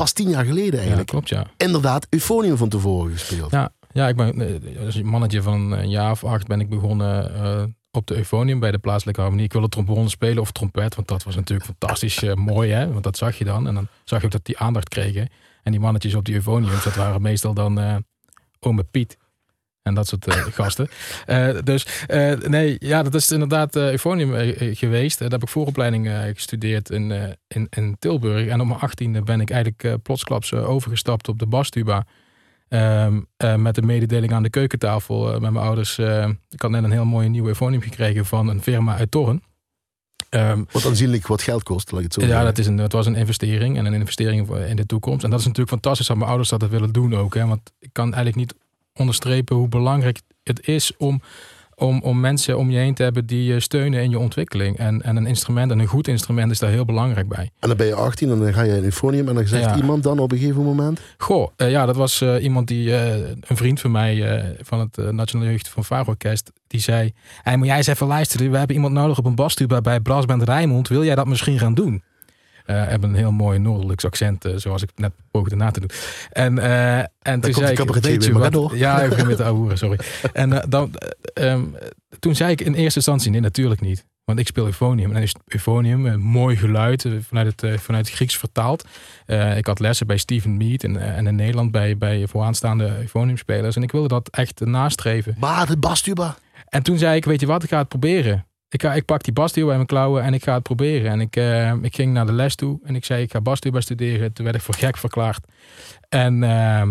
pas 0.00 0.12
tien 0.12 0.28
jaar 0.28 0.44
geleden 0.44 0.78
eigenlijk. 0.78 1.10
Ja, 1.10 1.18
klopt, 1.18 1.28
ja. 1.28 1.46
Inderdaad, 1.56 2.06
Euphonium 2.10 2.56
van 2.56 2.68
tevoren 2.68 3.12
gespeeld. 3.12 3.50
Ja, 3.50 3.72
ja 3.92 4.08
ik 4.08 4.16
ben 4.16 4.62
als 4.84 4.94
een 4.94 5.06
mannetje 5.06 5.42
van 5.42 5.72
een 5.72 5.90
jaar 5.90 6.10
of 6.10 6.24
acht 6.24 6.46
ben 6.46 6.60
ik 6.60 6.68
begonnen 6.68 7.32
uh, 7.34 7.62
op 7.90 8.06
de 8.06 8.16
Euphonium 8.16 8.60
bij 8.60 8.70
de 8.70 8.78
plaatselijke 8.78 9.20
harmonie. 9.20 9.46
Ik 9.46 9.52
wilde 9.52 9.68
trombone 9.68 10.08
spelen 10.08 10.42
of 10.42 10.52
trompet, 10.52 10.94
want 10.94 11.08
dat 11.08 11.22
was 11.22 11.34
natuurlijk 11.34 11.66
fantastisch 11.66 12.22
uh, 12.22 12.34
mooi, 12.52 12.70
hè? 12.70 12.92
Want 12.92 13.04
dat 13.04 13.16
zag 13.16 13.38
je 13.38 13.44
dan. 13.44 13.66
En 13.66 13.74
dan 13.74 13.88
zag 14.04 14.18
je 14.18 14.24
ook 14.24 14.32
dat 14.32 14.44
die 14.44 14.58
aandacht 14.58 14.88
kregen. 14.88 15.28
En 15.62 15.72
die 15.72 15.80
mannetjes 15.80 16.14
op 16.14 16.24
die 16.24 16.34
Euphonium, 16.34 16.72
dat 16.84 16.94
waren 16.94 17.22
meestal 17.22 17.54
dan 17.54 17.78
uh, 17.78 17.96
ome 18.60 18.84
Piet. 18.84 19.16
En 19.82 19.94
dat 19.94 20.08
soort 20.08 20.28
uh, 20.28 20.34
gasten. 20.60 20.88
Uh, 21.26 21.58
dus 21.64 21.86
uh, 22.08 22.32
nee, 22.38 22.76
ja, 22.78 23.02
dat 23.02 23.14
is 23.14 23.30
inderdaad 23.30 23.76
Euphonium 23.76 24.54
geweest. 24.74 25.18
daar 25.18 25.30
heb 25.30 25.42
ik 25.42 25.48
vooropleiding 25.48 26.10
gestudeerd 26.34 26.90
in, 26.90 27.36
in, 27.48 27.66
in 27.70 27.96
Tilburg. 27.98 28.46
En 28.46 28.60
op 28.60 28.66
mijn 28.66 28.80
achttiende 28.80 29.22
ben 29.22 29.40
ik 29.40 29.50
eigenlijk 29.50 30.02
plotsklaps 30.02 30.54
overgestapt 30.54 31.28
op 31.28 31.38
de 31.38 31.46
bastuba. 31.46 32.06
Um, 32.68 33.26
met 33.56 33.74
de 33.74 33.82
mededeling 33.82 34.32
aan 34.32 34.42
de 34.42 34.50
keukentafel 34.50 35.40
met 35.40 35.52
mijn 35.52 35.64
ouders. 35.64 35.98
ik 36.48 36.60
had 36.62 36.70
net 36.70 36.84
een 36.84 36.90
heel 36.90 37.04
mooie 37.04 37.28
nieuwe 37.28 37.48
Euphonium 37.48 37.80
gekregen 37.80 38.26
van 38.26 38.48
een 38.48 38.62
firma 38.62 38.96
uit 38.96 39.10
Torren. 39.10 39.42
Um, 40.30 40.66
wat 40.70 40.86
aanzienlijk 40.86 41.26
wat 41.26 41.42
geld 41.42 41.62
kost, 41.62 41.92
laat 41.92 42.02
het 42.02 42.14
zo 42.14 42.24
Ja, 42.24 42.44
dat 42.44 42.58
is 42.58 42.66
een, 42.66 42.78
het 42.78 42.92
was 42.92 43.06
een 43.06 43.14
investering 43.14 43.76
en 43.76 43.86
een 43.86 43.94
investering 43.94 44.56
in 44.56 44.76
de 44.76 44.86
toekomst. 44.86 45.24
En 45.24 45.30
dat 45.30 45.38
is 45.40 45.46
natuurlijk 45.46 45.72
fantastisch 45.72 46.06
dat 46.06 46.16
mijn 46.16 46.28
ouders 46.28 46.50
dat 46.50 46.68
willen 46.68 46.92
doen 46.92 47.16
ook. 47.16 47.34
Hè, 47.34 47.46
want 47.46 47.72
ik 47.78 47.90
kan 47.92 48.14
eigenlijk 48.14 48.36
niet 48.36 48.54
onderstrepen 49.00 49.56
hoe 49.56 49.68
belangrijk 49.68 50.20
het 50.42 50.66
is 50.66 50.96
om, 50.96 51.20
om, 51.74 52.02
om 52.02 52.20
mensen 52.20 52.58
om 52.58 52.70
je 52.70 52.78
heen 52.78 52.94
te 52.94 53.02
hebben 53.02 53.26
die 53.26 53.44
je 53.44 53.60
steunen 53.60 54.02
in 54.02 54.10
je 54.10 54.18
ontwikkeling. 54.18 54.78
En, 54.78 55.02
en 55.02 55.16
een 55.16 55.26
instrument, 55.26 55.70
en 55.70 55.78
een 55.78 55.86
goed 55.86 56.08
instrument, 56.08 56.50
is 56.50 56.58
daar 56.58 56.70
heel 56.70 56.84
belangrijk 56.84 57.28
bij. 57.28 57.50
En 57.58 57.68
dan 57.68 57.76
ben 57.76 57.86
je 57.86 57.94
18 57.94 58.30
en 58.30 58.38
dan 58.38 58.52
ga 58.52 58.62
je 58.62 58.76
in 58.76 58.84
Euphonium 58.84 59.28
en 59.28 59.34
dan 59.34 59.46
zegt 59.46 59.64
ja. 59.64 59.76
iemand 59.76 60.02
dan 60.02 60.18
op 60.18 60.32
een 60.32 60.38
gegeven 60.38 60.62
moment? 60.62 61.00
Goh, 61.18 61.48
uh, 61.56 61.70
ja, 61.70 61.86
dat 61.86 61.96
was 61.96 62.22
uh, 62.22 62.42
iemand 62.42 62.68
die, 62.68 62.88
uh, 62.88 63.14
een 63.28 63.56
vriend 63.56 63.80
van 63.80 63.90
mij 63.90 64.54
van 64.60 64.80
het 64.80 65.12
Nationale 65.12 65.50
Jeugd 65.50 65.68
van 65.68 65.84
Vaar 65.84 66.06
Orkest, 66.06 66.50
die 66.66 66.80
zei: 66.80 67.12
hey, 67.42 67.56
moet 67.56 67.66
jij 67.66 67.76
eens 67.76 67.86
even 67.86 68.06
luisteren, 68.06 68.50
we 68.50 68.58
hebben 68.58 68.76
iemand 68.76 68.94
nodig 68.94 69.18
op 69.18 69.24
een 69.24 69.34
bastuba 69.34 69.80
bij 69.80 70.00
Blasband 70.00 70.42
Rijmond, 70.42 70.88
wil 70.88 71.04
jij 71.04 71.14
dat 71.14 71.26
misschien 71.26 71.58
gaan 71.58 71.74
doen? 71.74 72.02
Uh, 72.66 72.86
hebben 72.86 73.10
een 73.10 73.16
heel 73.16 73.32
mooi 73.32 73.58
Noordelijks 73.58 74.04
accent, 74.04 74.46
uh, 74.46 74.56
zoals 74.56 74.82
ik 74.82 74.90
net 74.96 75.12
poogde 75.30 75.56
na 75.56 75.70
te 75.70 75.80
doen. 75.80 75.90
En, 76.32 76.56
uh, 76.56 76.98
en 76.98 77.40
toen 77.40 77.54
zei 77.54 77.70
ik, 77.70 77.78
weet 77.78 78.24
je 78.24 78.32
wat? 78.32 78.70
Ja, 78.74 79.00
ik 79.02 79.16
ben 79.16 79.26
met 79.34 79.36
de 79.36 79.44
ouwe, 79.44 79.76
sorry. 79.76 79.98
en 80.32 80.64
dan, 80.68 80.94
um, 81.34 81.76
toen 82.18 82.34
zei 82.34 82.50
ik 82.50 82.60
in 82.60 82.74
eerste 82.74 82.96
instantie, 82.96 83.30
nee, 83.30 83.40
natuurlijk 83.40 83.80
niet. 83.80 84.04
Want 84.24 84.38
ik 84.38 84.46
speel 84.46 84.64
euphonium. 84.64 85.08
En 85.08 85.12
dan 85.12 85.22
is 85.22 85.34
euphonium, 85.46 86.06
een 86.06 86.20
mooi 86.20 86.56
geluid, 86.56 87.06
vanuit 87.20 87.60
het, 87.60 87.80
vanuit 87.80 88.06
het 88.06 88.14
Grieks 88.14 88.36
vertaald. 88.36 88.84
ik 89.56 89.66
had 89.66 89.80
lessen 89.80 90.06
bij 90.06 90.16
Stephen 90.16 90.56
Mead 90.56 90.82
en, 90.82 90.96
en 90.96 91.26
in 91.26 91.34
Nederland 91.34 91.70
bij, 91.70 91.96
bij 91.96 92.26
vooraanstaande 92.26 92.96
euphoniumspelers. 92.98 93.76
En 93.76 93.82
ik 93.82 93.92
wilde 93.92 94.08
dat 94.08 94.28
echt 94.28 94.60
nastreven. 94.60 95.34
Maar 95.38 95.66
de 95.66 95.76
bastuba. 95.76 96.36
En 96.68 96.82
toen 96.82 96.98
zei 96.98 97.16
ik, 97.16 97.24
weet 97.24 97.40
je 97.40 97.46
wat, 97.46 97.62
ik 97.62 97.68
ga 97.68 97.78
het 97.78 97.88
proberen. 97.88 98.46
Ik, 98.70 98.82
ga, 98.82 98.94
ik 98.94 99.04
pak 99.04 99.22
die 99.22 99.32
basduw 99.32 99.66
bij 99.66 99.74
mijn 99.74 99.86
klauwen 99.86 100.22
en 100.22 100.34
ik 100.34 100.42
ga 100.42 100.54
het 100.54 100.62
proberen. 100.62 101.10
En 101.10 101.20
ik, 101.20 101.36
uh, 101.36 101.72
ik 101.82 101.94
ging 101.94 102.12
naar 102.12 102.26
de 102.26 102.32
les 102.32 102.54
toe 102.54 102.80
en 102.84 102.94
ik 102.94 103.04
zei 103.04 103.22
ik 103.22 103.30
ga 103.30 103.40
basduw 103.40 103.80
studeren. 103.80 104.32
Toen 104.32 104.44
werd 104.44 104.56
ik 104.56 104.62
voor 104.62 104.74
gek 104.74 104.96
verklaard. 104.96 105.46
En 106.08 106.42
uh, 106.42 106.82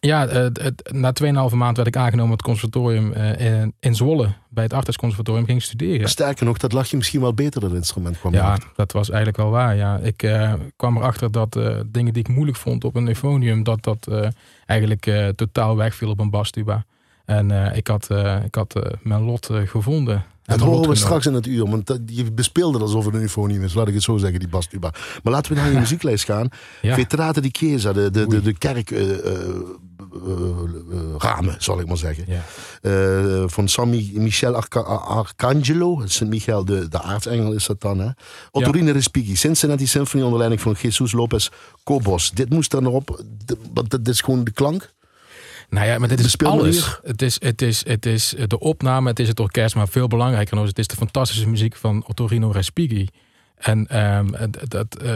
ja, 0.00 0.28
het, 0.28 0.62
het, 0.62 0.90
na 0.92 1.12
2,5 1.50 1.56
maand 1.56 1.76
werd 1.76 1.88
ik 1.88 1.96
aangenomen 1.96 2.32
op 2.32 2.38
het 2.38 2.46
conservatorium 2.46 3.12
uh, 3.12 3.40
in, 3.40 3.74
in, 3.80 3.94
Zwolle. 3.94 4.32
Bij 4.48 4.64
het 4.64 4.72
Artesconservatorium 4.72 5.44
ging 5.44 5.62
studeren. 5.62 6.08
Sterker 6.08 6.44
nog, 6.44 6.58
dat 6.58 6.72
lag 6.72 6.90
je 6.90 6.96
misschien 6.96 7.20
wel 7.20 7.34
beter 7.34 7.60
dat 7.60 7.72
instrument 7.72 8.18
kwam. 8.18 8.32
Ja, 8.32 8.58
dat 8.76 8.92
was 8.92 9.08
eigenlijk 9.08 9.36
wel 9.36 9.50
waar. 9.50 9.76
Ja. 9.76 9.98
Ik 9.98 10.22
uh, 10.22 10.52
kwam 10.76 10.96
erachter 10.96 11.32
dat 11.32 11.52
dingen 11.86 12.12
die 12.12 12.22
ik 12.22 12.28
moeilijk 12.28 12.58
vond 12.58 12.84
op 12.84 12.94
een 12.94 13.06
euphonium... 13.06 13.62
dat 13.62 13.82
dat 13.82 14.30
eigenlijk 14.66 15.32
totaal 15.36 15.76
wegviel 15.76 16.10
op 16.10 16.18
een 16.18 16.30
basduba. 16.30 16.84
En 17.24 17.50
ik 17.74 17.86
had, 17.86 18.08
ik 18.44 18.54
had 18.54 18.80
mijn 19.02 19.22
lot 19.22 19.50
gevonden. 19.64 20.24
Dat 20.48 20.60
horen 20.60 20.88
we 20.88 20.94
straks 20.94 21.26
in 21.26 21.34
het 21.34 21.46
uur, 21.46 21.68
want 21.70 21.86
dat- 21.86 22.00
je 22.06 22.32
bespeelde 22.32 22.78
alsof 22.78 23.04
het 23.04 23.14
een 23.14 23.20
eufonie 23.20 23.60
is. 23.60 23.74
Laat 23.74 23.88
ik 23.88 23.94
het 23.94 24.02
zo 24.02 24.16
zeggen, 24.16 24.38
die 24.38 24.48
bastuba. 24.48 24.92
Maar 25.22 25.32
laten 25.32 25.52
we 25.54 25.58
naar 25.60 25.70
je 25.72 25.78
muzieklijst 25.86 26.24
gaan. 26.24 26.48
Ja. 26.82 26.94
Vetrate 26.94 27.40
di 27.40 27.48
Chiesa, 27.52 27.92
de, 27.92 28.10
de, 28.10 28.26
de, 28.26 28.34
Oei. 28.34 28.42
de 28.42 28.58
kerk... 28.58 28.90
eh, 28.90 29.10
eh, 29.10 29.18
eh, 31.20 31.54
zal 31.58 31.80
ik 31.80 31.86
maar 31.86 31.96
zeggen. 31.96 32.24
Ja. 32.26 33.48
Van 33.48 33.68
San 33.68 33.90
Mi- 33.90 34.12
Michel 34.14 34.54
Arca- 34.54 34.80
Arcangelo. 35.06 36.02
Sint-Michael, 36.04 36.64
de, 36.64 36.88
de 36.88 37.02
aartsengel 37.02 37.52
is 37.52 37.66
dat 37.66 37.80
dan. 37.80 37.98
Hè? 37.98 38.08
Ottorino 38.50 38.92
Respighi, 38.92 39.36
Cincinnati 39.36 39.86
Symphony 39.86 40.22
onder 40.22 40.38
leiding 40.38 40.60
van 40.62 40.76
Jesus 40.80 41.12
Lopez 41.12 41.48
Cobos. 41.84 42.30
Dit 42.30 42.50
moest 42.50 42.72
er 42.72 42.82
nog 42.82 42.92
op, 42.92 43.22
want 43.74 43.90
dit 43.90 44.08
is 44.08 44.20
gewoon 44.20 44.44
de 44.44 44.50
klank. 44.50 44.92
Nou 45.70 45.86
ja, 45.86 45.98
maar 45.98 46.08
dit 46.08 46.20
is 46.20 46.38
alles. 46.38 46.98
Het 47.02 47.22
is, 47.22 47.40
het, 47.40 47.62
is, 47.62 47.86
het 47.86 48.06
is 48.06 48.34
de 48.46 48.58
opname, 48.58 49.08
het 49.08 49.18
is 49.18 49.28
het 49.28 49.40
orkest, 49.40 49.74
maar 49.74 49.88
veel 49.88 50.06
belangrijker 50.08 50.56
nog, 50.56 50.66
het 50.66 50.78
is 50.78 50.86
de 50.86 50.96
fantastische 50.96 51.48
muziek 51.48 51.76
van 51.76 52.04
Ottorino 52.06 52.50
Respighi. 52.50 53.06
En 53.58 53.86
ehm, 53.86 54.26
dat, 54.68 54.96
eh, 54.96 55.12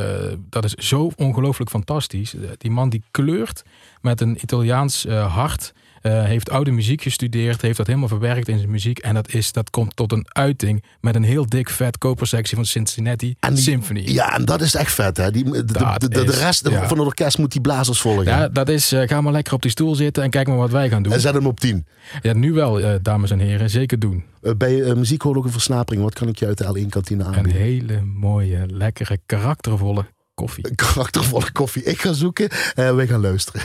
dat 0.51 0.65
is 0.65 0.73
zo 0.75 1.13
ongelooflijk 1.17 1.71
fantastisch. 1.71 2.35
Die 2.59 2.71
man 2.71 2.89
die 2.89 3.03
kleurt 3.11 3.63
met 4.01 4.21
een 4.21 4.39
Italiaans 4.43 5.07
eh, 5.07 5.35
hart. 5.35 5.73
Eh, 6.03 6.25
heeft 6.25 6.51
oude 6.51 6.71
muziek 6.71 7.03
gestudeerd, 7.03 7.63
heeft 7.63 7.77
dat 7.77 7.87
helemaal 7.87 8.09
verwerkt 8.09 8.49
in 8.49 8.59
zijn 8.59 8.71
muziek. 8.71 8.99
En 8.99 9.15
dat, 9.15 9.33
is, 9.33 9.53
dat 9.53 9.71
komt 9.71 9.97
tot 9.97 10.13
een 10.13 10.27
uiting 10.29 10.85
met 11.01 11.15
een 11.15 11.23
heel 11.23 11.47
dik 11.49 11.69
vet 11.71 11.99
kopersectie 11.99 12.57
van 12.57 12.65
Cincinnati 12.67 13.35
En 13.41 13.55
die- 13.55 13.63
Symphony. 13.63 14.01
Ja, 14.05 14.35
en 14.37 14.45
dat 14.45 14.61
is 14.61 14.75
echt 14.75 14.93
vet. 14.93 15.17
Hè? 15.17 15.31
Die, 15.31 15.45
de, 15.45 15.65
de, 15.65 16.09
de, 16.09 16.21
rest 16.25 16.69
ja. 16.69 16.89
van 16.89 16.99
het 16.99 17.07
orkest 17.07 17.39
moet 17.39 17.53
die 17.53 17.61
blazers 17.61 18.01
volgen. 18.01 18.25
Ja, 18.25 18.49
dat 18.49 18.69
is, 18.69 18.93
eh, 18.93 19.09
ga 19.09 19.21
maar 19.21 19.33
lekker 19.33 19.53
op 19.55 19.63
die 19.63 19.71
stoel 19.71 19.95
zitten 19.95 20.23
en 20.23 20.31
kijk 20.31 20.47
maar 20.47 20.57
wat 20.57 20.71
wij 20.71 20.89
gaan 20.89 21.03
doen. 21.03 21.13
En 21.13 21.21
zet 21.21 21.35
hem 21.35 21.47
op 21.47 21.61
10. 21.61 21.87
Ja, 22.23 22.33
nu 22.33 22.53
wel, 22.53 22.81
eh, 22.81 22.95
dames 23.03 23.31
en 23.31 23.39
heren, 23.39 23.71
zeker 23.71 23.99
doen. 23.99 24.25
Bij 24.57 24.83
eh, 24.83 24.95
muziek 24.95 25.23
hoor 25.23 25.37
ik 25.37 25.45
een 25.45 25.51
versnapering. 25.53 26.03
Wat 26.03 26.15
kan 26.15 26.29
ik 26.29 26.39
je 26.39 26.47
uit 26.47 26.59
de 26.59 26.65
L1-kantine 26.65 27.25
Een 27.25 27.35
aanbieden? 27.35 27.63
hele 27.63 28.01
mooie, 28.15 28.67
lekkere, 28.67 29.19
karaktervolle 29.27 30.05
koffie. 30.35 30.69
Een 30.69 30.75
karaktervolle 30.87 31.51
koffie. 31.53 31.83
Ik 31.83 32.01
ga 32.01 32.13
zoeken 32.13 32.49
en 32.75 32.97
wij 32.97 33.07
gaan 33.07 33.21
luisteren. 33.21 33.63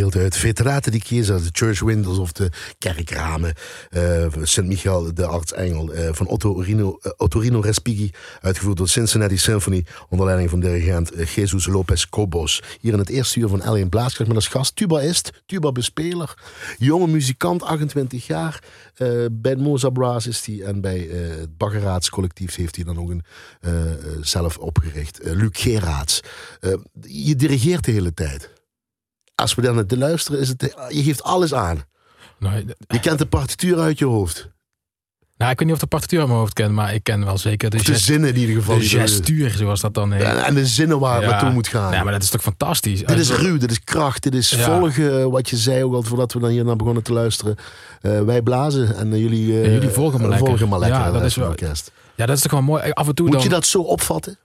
Uit 0.00 0.36
Veteraten 0.36 0.92
die 0.92 1.02
kiezen, 1.02 1.42
de 1.42 1.48
church 1.52 1.80
windows 1.80 2.18
of 2.18 2.32
de 2.32 2.50
kerkramen. 2.78 3.54
Uh, 3.90 4.26
Sint-Michael, 4.42 5.14
de 5.14 5.26
artsengel 5.26 5.94
uh, 5.94 6.08
van 6.12 6.26
Otto 6.26 6.52
Rino, 6.52 6.98
uh, 7.02 7.12
Ottorino 7.16 7.60
Respighi. 7.60 8.10
Uitgevoerd 8.40 8.76
door 8.76 8.88
Cincinnati 8.88 9.38
Symphony 9.38 9.84
onder 10.08 10.26
leiding 10.26 10.50
van 10.50 10.60
dirigent 10.60 11.12
Jesus 11.34 11.66
Lopez 11.66 12.06
Cobos. 12.06 12.62
Hier 12.80 12.92
in 12.92 12.98
het 12.98 13.08
eerste 13.08 13.40
uur 13.40 13.48
van 13.48 13.60
L1 13.60 13.88
Blaaskracht 13.88 14.28
met 14.28 14.36
als 14.36 14.48
gast 14.48 14.76
tubaist, 14.76 15.42
tuba-bespeler. 15.46 16.34
Jonge 16.78 17.06
muzikant, 17.06 17.62
28 17.62 18.26
jaar. 18.26 18.62
bij 19.32 19.56
Moza 19.56 19.90
Brass 19.90 20.26
is 20.26 20.46
hij 20.46 20.62
en 20.62 20.80
bij 20.80 20.98
het 20.98 21.56
Baggeraads 21.56 22.10
heeft 22.36 22.76
hij 22.76 22.84
dan 22.84 22.98
ook 22.98 23.10
een 23.10 23.24
zelf 24.20 24.58
opgericht. 24.58 25.20
Luc 25.22 25.50
Geraerts. 25.52 26.20
je 27.00 27.36
dirigeert 27.36 27.84
de 27.84 27.92
hele 27.92 28.14
tijd 28.14 28.50
als 29.40 29.54
we 29.54 29.62
dan 29.62 29.86
te 29.86 29.98
luisteren, 29.98 30.40
is 30.40 30.48
het, 30.48 30.74
je 30.88 31.02
geeft 31.02 31.22
alles 31.22 31.54
aan. 31.54 31.84
Nou, 32.38 32.64
je 32.88 33.00
kent 33.00 33.18
de 33.18 33.26
partituur 33.26 33.78
uit 33.78 33.98
je 33.98 34.04
hoofd. 34.04 34.48
Nou, 35.36 35.52
ik 35.52 35.58
weet 35.58 35.66
niet 35.66 35.76
of 35.76 35.82
de 35.82 35.86
partituur 35.86 36.18
uit 36.18 36.28
mijn 36.28 36.40
hoofd 36.40 36.52
ken, 36.52 36.74
maar 36.74 36.94
ik 36.94 37.02
ken 37.02 37.24
wel 37.24 37.38
zeker 37.38 37.70
de, 37.70 37.82
de 37.82 37.98
zinnen 37.98 38.28
in 38.28 38.36
ieder 38.36 38.54
geval. 38.54 38.78
De 38.78 38.84
gestuur, 38.84 39.50
zoals 39.50 39.80
dat 39.80 39.94
dan 39.94 40.12
heet. 40.12 40.22
En 40.22 40.54
de 40.54 40.66
zinnen 40.66 40.98
waar 40.98 41.20
het 41.20 41.30
naartoe 41.30 41.50
moet 41.50 41.68
gaan. 41.68 41.92
Ja, 41.92 42.02
maar 42.02 42.12
dat 42.12 42.22
is 42.22 42.30
toch 42.30 42.42
fantastisch. 42.42 43.02
Dit 43.02 43.18
is 43.18 43.30
ruw, 43.30 43.58
dit 43.58 43.70
is 43.70 43.84
kracht, 43.84 44.22
dit 44.22 44.34
is 44.34 44.54
volgen 44.54 45.30
wat 45.30 45.50
je 45.50 45.56
zei 45.56 45.84
ook 45.84 45.94
al 45.94 46.02
voordat 46.02 46.32
we 46.32 46.38
dan 46.40 46.50
hier 46.50 46.64
naar 46.64 46.76
begonnen 46.76 47.02
te 47.02 47.12
luisteren. 47.12 47.56
Uh, 48.02 48.20
wij 48.22 48.42
blazen 48.42 48.96
en 48.96 49.12
uh, 49.12 49.18
jullie, 49.18 49.46
uh, 49.46 49.72
jullie 49.72 49.88
volgen 49.88 50.20
me 50.20 50.28
lekker. 50.28 50.46
Volgen 50.46 50.68
maar 50.68 50.78
lekker 50.78 51.00
ja, 51.00 51.10
dat 51.10 51.22
is 51.22 51.34
wel, 51.34 51.48
orkest. 51.48 51.92
Ja, 52.14 52.26
dat 52.26 52.36
is 52.36 52.42
toch 52.42 52.52
wel 52.52 52.62
mooi. 52.62 52.90
Af 52.90 53.08
en 53.08 53.14
toe 53.14 53.26
moet 53.26 53.34
dan, 53.34 53.44
je 53.44 53.48
dat 53.48 53.66
zo 53.66 53.80
opvatten? 53.80 54.38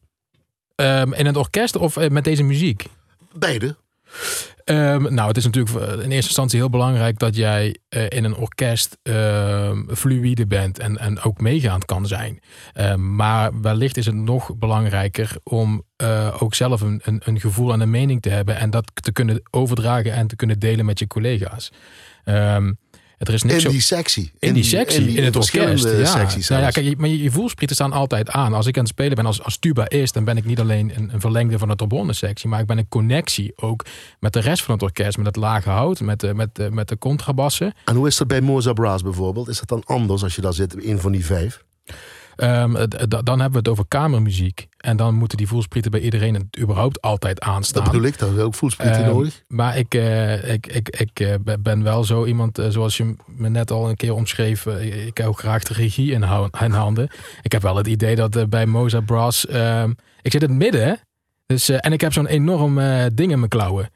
Um, 0.76 1.14
in 1.14 1.26
het 1.26 1.38
orkest 1.38 1.76
of 1.76 2.10
met 2.10 2.24
deze 2.24 2.44
muziek? 2.44 2.86
Beide. 3.34 3.76
Um, 4.72 5.14
nou, 5.14 5.28
het 5.28 5.38
is 5.38 5.46
natuurlijk 5.46 5.76
in 5.80 6.12
eerste 6.12 6.12
instantie 6.12 6.60
heel 6.60 6.70
belangrijk 6.70 7.20
dat 7.20 7.36
jij 7.36 7.76
uh, 7.90 8.06
in 8.10 8.24
een 8.24 8.36
orkest 8.36 8.98
uh, 9.04 9.72
fluïde 9.88 10.48
bent 10.48 10.80
en, 10.80 10.98
en 10.98 11.22
ook 11.22 11.42
meegaand 11.42 11.86
kan 11.86 12.08
zijn. 12.08 12.40
Uh, 12.74 12.96
maar 12.96 13.62
wellicht 13.62 13.98
is 13.98 14.06
het 14.06 14.16
nog 14.16 14.56
belangrijker 14.56 15.38
om 15.44 15.84
eh, 15.96 16.36
ook 16.40 16.56
zelf 16.56 16.82
een, 16.82 17.02
een, 17.04 17.22
een, 17.24 17.40
gevoel 17.40 17.74
en 17.74 17.80
een 17.80 17.90
mening 17.90 18.22
te 18.22 18.30
hebben 18.30 18.58
en 18.58 18.70
dat 18.70 18.92
te 18.94 19.12
kunnen 19.12 19.42
overdragen 19.52 20.14
en 20.14 20.28
te 20.28 20.36
kunnen 20.36 20.60
delen 20.60 20.86
met 20.86 21.00
je 21.00 21.08
collega's. 21.08 21.72
Um, 22.26 22.78
er 23.18 23.34
is 23.34 23.44
niks 23.44 23.64
in 23.64 23.72
die 23.72 23.82
sectie. 23.82 24.32
In, 24.40 24.54
die 24.54 24.64
sectie, 24.64 25.08
in, 25.08 25.24
het 25.24 25.36
orkest. 25.36 25.84
Ja. 25.84 26.28
Nou 26.48 26.62
ja, 26.62 26.70
kijk, 26.70 26.98
maar 26.98 27.10
je, 27.10 27.24
je 27.24 27.32
voelsprieten 27.32 27.76
staan 27.76 27.92
altijd 27.92 28.30
aan. 28.30 28.54
Als 28.54 28.68
ik 28.68 28.78
aan 28.78 28.84
het 28.84 28.92
spelen 28.92 29.16
ben 29.16 29.26
als, 29.26 29.44
als 29.44 29.58
tuba 29.58 29.90
is, 29.90 30.12
dan 30.12 30.24
ben 30.24 30.38
ik 30.38 30.46
niet 30.46 30.60
alleen 30.60 30.92
een, 30.96 31.14
een 31.14 31.20
verlengde 31.20 31.58
van 31.58 31.68
de 31.68 31.76
trombone 31.76 32.14
sectie, 32.14 32.50
maar 32.50 32.60
ik 32.60 32.66
ben 32.66 32.78
een 32.78 32.88
connectie 32.88 33.54
ook 33.56 33.86
met 34.20 34.34
de 34.34 34.40
rest 34.40 34.64
van 34.64 34.74
het 34.74 34.84
orkest, 34.84 35.18
met 35.18 35.26
het 35.26 35.36
lage 35.36 35.70
hout, 35.70 36.00
met 36.00 36.20
de, 36.20 36.34
met 36.34 36.56
de, 36.56 36.72
met 36.72 36.88
de 36.88 36.98
contrabassen. 36.98 37.74
En 37.86 37.96
hoe 37.96 38.08
is 38.08 38.18
dat 38.18 38.28
bij 38.28 38.42
Mozart 38.42 38.76
Brass 38.76 39.04
bijvoorbeeld? 39.04 39.48
Is 39.48 39.60
dat 39.60 39.68
dan 39.68 39.84
anders 39.86 40.24
als 40.24 40.36
je 40.36 40.42
daar 40.42 40.54
zit, 40.54 40.86
een 40.86 41.00
van 41.00 41.12
die 41.12 41.26
vijf? 41.26 41.64
Um, 42.38 42.74
dan 43.08 43.40
hebben 43.40 43.52
we 43.52 43.58
het 43.58 43.68
over 43.68 43.86
kamermuziek. 43.88 44.68
En 44.78 44.98
dan 44.98 45.16
moeten 45.16 45.38
die 45.38 45.48
voelsprieten 45.48 45.92
bij 45.92 46.00
iedereen 46.00 46.34
het 46.34 46.60
überhaupt 46.60 47.02
altijd 47.02 47.40
aanstaan. 47.40 47.84
Dat 47.84 47.92
bedoel 47.92 48.08
ik, 48.08 48.20
dat 48.20 48.32
is 48.32 48.38
ook 48.38 48.56
voelsprieten 48.56 49.08
um, 49.08 49.14
nodig. 49.14 49.42
Maar 49.48 49.78
ik, 49.78 49.96
uh, 49.96 50.54
ik, 50.54 50.68
ik, 50.68 50.90
ik 50.90 51.20
uh, 51.20 51.34
ben 51.60 51.84
wel 51.84 52.04
zo 52.04 52.26
iemand, 52.26 52.60
uh, 52.60 52.66
zoals 52.70 52.98
je 52.98 53.16
me 53.26 53.50
net 53.50 53.72
al 53.72 53.90
een 53.90 53.96
keer 53.96 54.14
omschreef. 54.14 54.66
ik 54.66 55.18
heb 55.18 55.28
ook 55.28 55.40
graag 55.40 55.64
de 55.64 55.74
regie 55.74 56.12
in, 56.12 56.24
in, 56.62 56.72
handen. 56.72 57.10
Ik 57.42 57.52
heb 57.52 57.62
wel 57.62 57.76
het 57.76 57.88
idee 57.88 58.16
dat 58.16 58.50
bij 58.50 58.66
Mozart 58.66 59.06
Brass... 59.06 59.48
Ehm, 59.48 59.92
ik 60.22 60.32
zit 60.32 60.44
in 60.44 60.50
het 60.50 60.58
midden, 60.58 61.00
dus, 61.46 61.70
en 61.70 61.94
ik 61.94 62.02
heb 62.02 62.14
zo'n 62.14 62.28
enorm 62.28 62.76
ding 63.14 63.32
in 63.32 63.38
mijn 63.38 63.50
klauwen. 63.50 63.90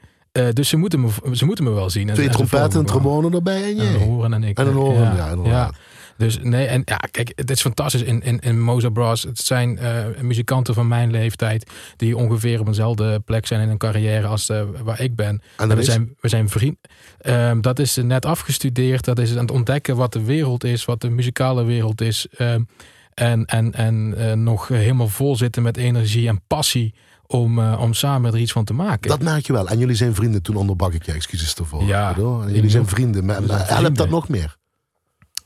dus 0.54 0.69
ze 0.69 0.78
moeten, 0.78 0.99
me, 0.99 1.10
ze 1.32 1.45
moeten 1.45 1.63
me 1.63 1.71
wel 1.71 1.89
zien. 1.89 2.13
Twee 2.13 2.30
trompetten 2.30 2.80
en 2.80 2.86
trombone 2.86 3.36
erbij 3.36 3.63
en 3.63 3.75
jij. 3.75 3.88
En 3.88 3.93
een 3.93 4.08
horen 4.08 4.34
en 4.34 4.43
ik. 4.43 4.58
En 4.58 4.67
een 4.67 4.73
horen, 4.73 5.15
ja, 5.15 5.15
ja, 5.15 5.36
ja. 5.43 5.71
Dus 6.19 6.39
nee, 6.41 6.65
en 6.65 6.82
ja, 6.86 6.97
kijk, 7.12 7.32
het 7.36 7.51
is 7.51 7.62
fantastisch 7.62 8.01
in, 8.01 8.21
in, 8.21 8.39
in 8.39 8.62
Mozart 8.62 8.93
Brass. 8.93 9.23
Het 9.23 9.39
zijn 9.39 9.79
uh, 9.82 10.05
muzikanten 10.21 10.73
van 10.73 10.88
mijn 10.88 11.12
leeftijd 11.12 11.71
die 11.95 12.17
ongeveer 12.17 12.60
op 12.60 12.67
eenzelfde 12.67 13.19
plek 13.19 13.45
zijn 13.45 13.62
in 13.62 13.67
hun 13.67 13.77
carrière 13.77 14.27
als 14.27 14.49
uh, 14.49 14.62
waar 14.84 15.01
ik 15.01 15.15
ben. 15.15 15.41
En, 15.58 15.75
we, 15.75 15.84
zijn, 15.84 16.15
we 16.19 16.27
zijn 16.27 16.49
vriend. 16.49 16.77
Um, 17.25 17.62
dat 17.62 17.79
is 17.79 17.95
net 17.95 18.25
afgestudeerd. 18.25 19.05
Dat 19.05 19.19
is 19.19 19.32
aan 19.32 19.38
het 19.38 19.51
ontdekken 19.51 19.95
wat 19.95 20.13
de 20.13 20.23
wereld 20.23 20.63
is, 20.63 20.86
wat 20.86 21.01
de 21.01 21.10
muzikale 21.10 21.63
wereld 21.63 22.01
is. 22.01 22.27
Um, 22.38 22.67
en 23.13 23.45
en, 23.45 23.73
en 23.73 24.13
uh, 24.17 24.34
nog 24.34 24.67
helemaal 24.67 25.08
vol 25.08 25.36
zitten 25.36 25.63
met 25.63 25.77
energie 25.77 26.27
en 26.27 26.41
passie 26.47 26.93
om, 27.27 27.60
uh, 27.60 27.79
om 27.82 27.93
samen 27.93 28.34
er 28.34 28.39
iets 28.39 28.51
van 28.51 28.63
te 28.63 28.73
maken. 28.73 29.10
Dat 29.10 29.21
merk 29.21 29.45
je 29.45 29.53
wel. 29.53 29.67
En 29.67 29.77
jullie 29.77 29.95
zijn 29.95 30.15
vrienden 30.15 30.41
toen 30.41 30.55
onderbak 30.55 30.93
ik 30.93 31.05
je 31.05 31.12
excuses 31.12 31.55
ervoor. 31.55 31.84
Ja, 31.84 32.15
jullie 32.47 32.69
zijn 32.69 32.88
vrienden. 32.88 33.25
Maar, 33.25 33.41
helpt 33.67 33.97
dat 33.97 34.10
nog 34.10 34.29
meer? 34.29 34.58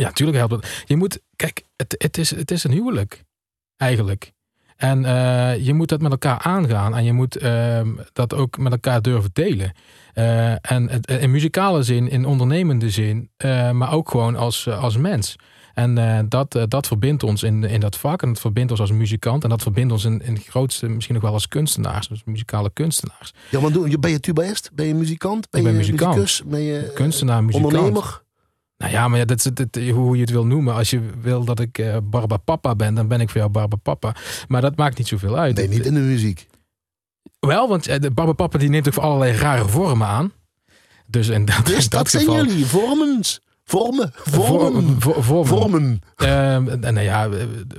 Ja, 0.03 0.09
natuurlijk 0.09 0.37
helpt 0.37 0.53
het. 0.53 0.83
Je 0.85 0.95
moet, 0.95 1.21
kijk, 1.35 1.63
het, 1.75 1.95
het, 1.97 2.17
is, 2.17 2.35
het 2.35 2.51
is 2.51 2.63
een 2.63 2.71
huwelijk, 2.71 3.23
eigenlijk. 3.77 4.31
En 4.75 5.03
uh, 5.03 5.65
je 5.65 5.73
moet 5.73 5.89
dat 5.89 6.01
met 6.01 6.11
elkaar 6.11 6.39
aangaan 6.39 6.95
en 6.95 7.03
je 7.03 7.13
moet 7.13 7.43
uh, 7.43 7.81
dat 8.13 8.33
ook 8.33 8.57
met 8.57 8.71
elkaar 8.71 9.01
durven 9.01 9.29
delen. 9.33 9.73
Uh, 10.13 10.71
en 10.71 11.01
in 11.05 11.31
muzikale 11.31 11.83
zin, 11.83 12.09
in 12.09 12.25
ondernemende 12.25 12.89
zin, 12.89 13.29
maar 13.71 13.91
ook 13.91 14.09
gewoon 14.09 14.35
als, 14.35 14.67
als 14.67 14.97
mens. 14.97 15.35
En 15.73 16.25
dat, 16.29 16.65
dat 16.67 16.87
verbindt 16.87 17.23
ons 17.23 17.43
in, 17.43 17.63
in 17.63 17.79
dat 17.79 17.97
vak 17.97 18.21
en 18.21 18.27
dat 18.27 18.39
verbindt 18.39 18.71
ons 18.71 18.79
als 18.79 18.91
muzikant 18.91 19.43
en 19.43 19.49
dat 19.49 19.61
verbindt 19.61 19.91
ons 19.91 20.05
in, 20.05 20.21
in 20.21 20.33
het 20.33 20.45
grootste 20.45 20.87
misschien 20.87 21.13
nog 21.13 21.23
wel 21.23 21.33
als 21.33 21.47
kunstenaars, 21.47 22.07
dus 22.07 22.23
muzikale 22.23 22.69
kunstenaars. 22.73 23.33
Ja, 23.49 23.59
want 23.59 23.99
ben 23.99 24.11
je 24.11 24.19
tubaist? 24.19 24.69
Ben 24.73 24.85
je 24.85 24.95
muzikant? 24.95 25.49
Ben 25.49 25.63
je 25.63 25.69
muzikant. 25.69 26.41
Ben 26.45 26.61
je 26.61 26.91
kunstenaar, 26.93 27.43
muzikant. 27.43 27.73
Ondernemer? 27.73 28.22
Nou 28.83 28.95
ja, 28.95 29.07
maar 29.07 29.19
ja, 29.19 29.25
dat 29.25 29.51
is 29.71 29.89
hoe 29.89 30.15
je 30.15 30.21
het 30.21 30.29
wil 30.29 30.45
noemen. 30.45 30.73
Als 30.73 30.89
je 30.89 31.01
wil 31.21 31.43
dat 31.43 31.59
ik 31.59 31.77
uh, 31.77 31.97
Barba 32.03 32.37
Papa 32.37 32.75
ben, 32.75 32.95
dan 32.95 33.07
ben 33.07 33.21
ik 33.21 33.29
voor 33.29 33.39
jou 33.39 33.51
Barba 33.51 33.75
Papa. 33.75 34.15
Maar 34.47 34.61
dat 34.61 34.75
maakt 34.75 34.97
niet 34.97 35.07
zoveel 35.07 35.37
uit. 35.37 35.55
Nee, 35.55 35.67
niet 35.67 35.85
in 35.85 35.93
de 35.93 35.99
muziek. 35.99 36.47
Wel, 37.39 37.67
want 37.67 37.87
eh, 37.87 37.99
de 37.99 38.11
Barba 38.11 38.33
Papa 38.33 38.57
die 38.57 38.69
neemt 38.69 38.87
ook 38.87 38.93
voor 38.93 39.03
allerlei 39.03 39.37
rare 39.37 39.67
vormen 39.67 40.07
aan. 40.07 40.31
Dus, 41.07 41.29
en 41.29 41.45
dat, 41.45 41.65
dus 41.65 41.89
dat, 41.89 41.99
dat 41.99 42.09
zijn 42.09 42.31
jullie, 42.31 42.65
vormens. 42.65 43.41
Vormen, 43.63 44.11
vormen, 44.15 45.01
vormen. 45.01 45.45
vormen. 45.45 46.01
Uh, 46.17 46.27
nou 46.79 46.99
ja, 46.99 47.29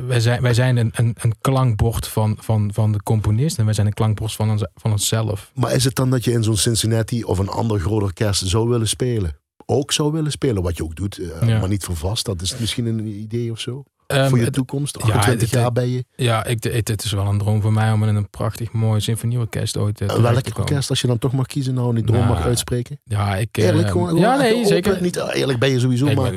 wij 0.07 0.21
zijn, 0.21 0.43
wij 0.43 0.55
zijn 0.55 0.77
een, 0.77 0.91
een, 0.95 1.17
een 1.21 1.35
klankbord 1.41 2.09
van, 2.09 2.37
van, 2.41 2.71
van 2.73 2.93
de 2.93 3.03
componist 3.03 3.59
en 3.59 3.65
wij 3.65 3.75
zijn 3.75 3.87
een 3.87 3.93
klankbord 3.93 4.33
van, 4.33 4.51
ons, 4.51 4.67
van 4.75 4.91
onszelf. 4.91 5.51
Maar 5.55 5.73
is 5.73 5.85
het 5.85 5.95
dan 5.95 6.11
dat 6.11 6.25
je 6.25 6.33
in 6.33 6.43
zo'n 6.43 6.57
Cincinnati 6.57 7.25
of 7.25 7.39
een 7.39 7.49
ander 7.49 7.81
groot 7.81 8.03
orkest 8.03 8.47
zou 8.47 8.69
willen 8.69 8.89
spelen? 8.89 9.43
Ook 9.67 9.93
zou 9.93 10.13
willen 10.13 10.31
spelen. 10.31 10.63
Wat 10.63 10.77
je 10.77 10.85
ook 10.85 10.97
doet, 10.97 11.19
uh, 11.19 11.41
maar 11.41 11.69
niet 11.69 11.85
voor 11.85 11.97
vast. 11.97 12.25
Dat 12.25 12.43
is 12.43 12.59
misschien 12.59 12.87
een 12.87 13.07
idee 13.07 13.51
of 13.51 13.61
zo. 13.61 13.85
Um, 14.07 14.29
voor 14.29 14.39
je 14.39 14.51
toekomst, 14.51 15.01
28 15.01 15.51
ja, 15.51 15.61
jaar 15.61 15.73
ben 15.73 15.89
je. 15.89 16.05
Ja, 16.17 16.45
ik, 16.45 16.63
het, 16.63 16.89
het, 16.89 17.05
is 17.05 17.13
wel 17.13 17.27
een 17.27 17.39
droom 17.39 17.61
voor 17.61 17.73
mij 17.73 17.93
om 17.93 18.05
in 18.05 18.15
een 18.15 18.31
prachtig 18.31 18.73
mooi 18.73 19.01
symfonieorkest 19.01 19.77
ooit 19.77 20.01
uh, 20.01 20.09
te 20.09 20.21
Welk 20.21 20.59
orkest, 20.59 20.91
als 20.91 21.01
je 21.01 21.07
dan 21.07 21.19
toch 21.19 21.33
mag 21.33 21.47
kiezen, 21.47 21.75
nou 21.75 21.95
die 21.95 22.05
droom 22.05 22.19
nou, 22.19 22.33
mag 22.33 22.45
uitspreken? 22.45 23.01
Ja, 23.05 23.37
ik... 23.37 23.49
Eerlijk, 23.57 23.91
gewoon, 23.91 24.17
ja, 24.17 24.37
nee, 24.37 24.67
zeker. 24.67 25.03
Niet 25.03 25.17
eerlijk 25.17 25.59
ben 25.59 25.71
je 25.71 25.81
sowieso, 25.81 26.07
ik 26.07 26.17
maar 26.17 26.33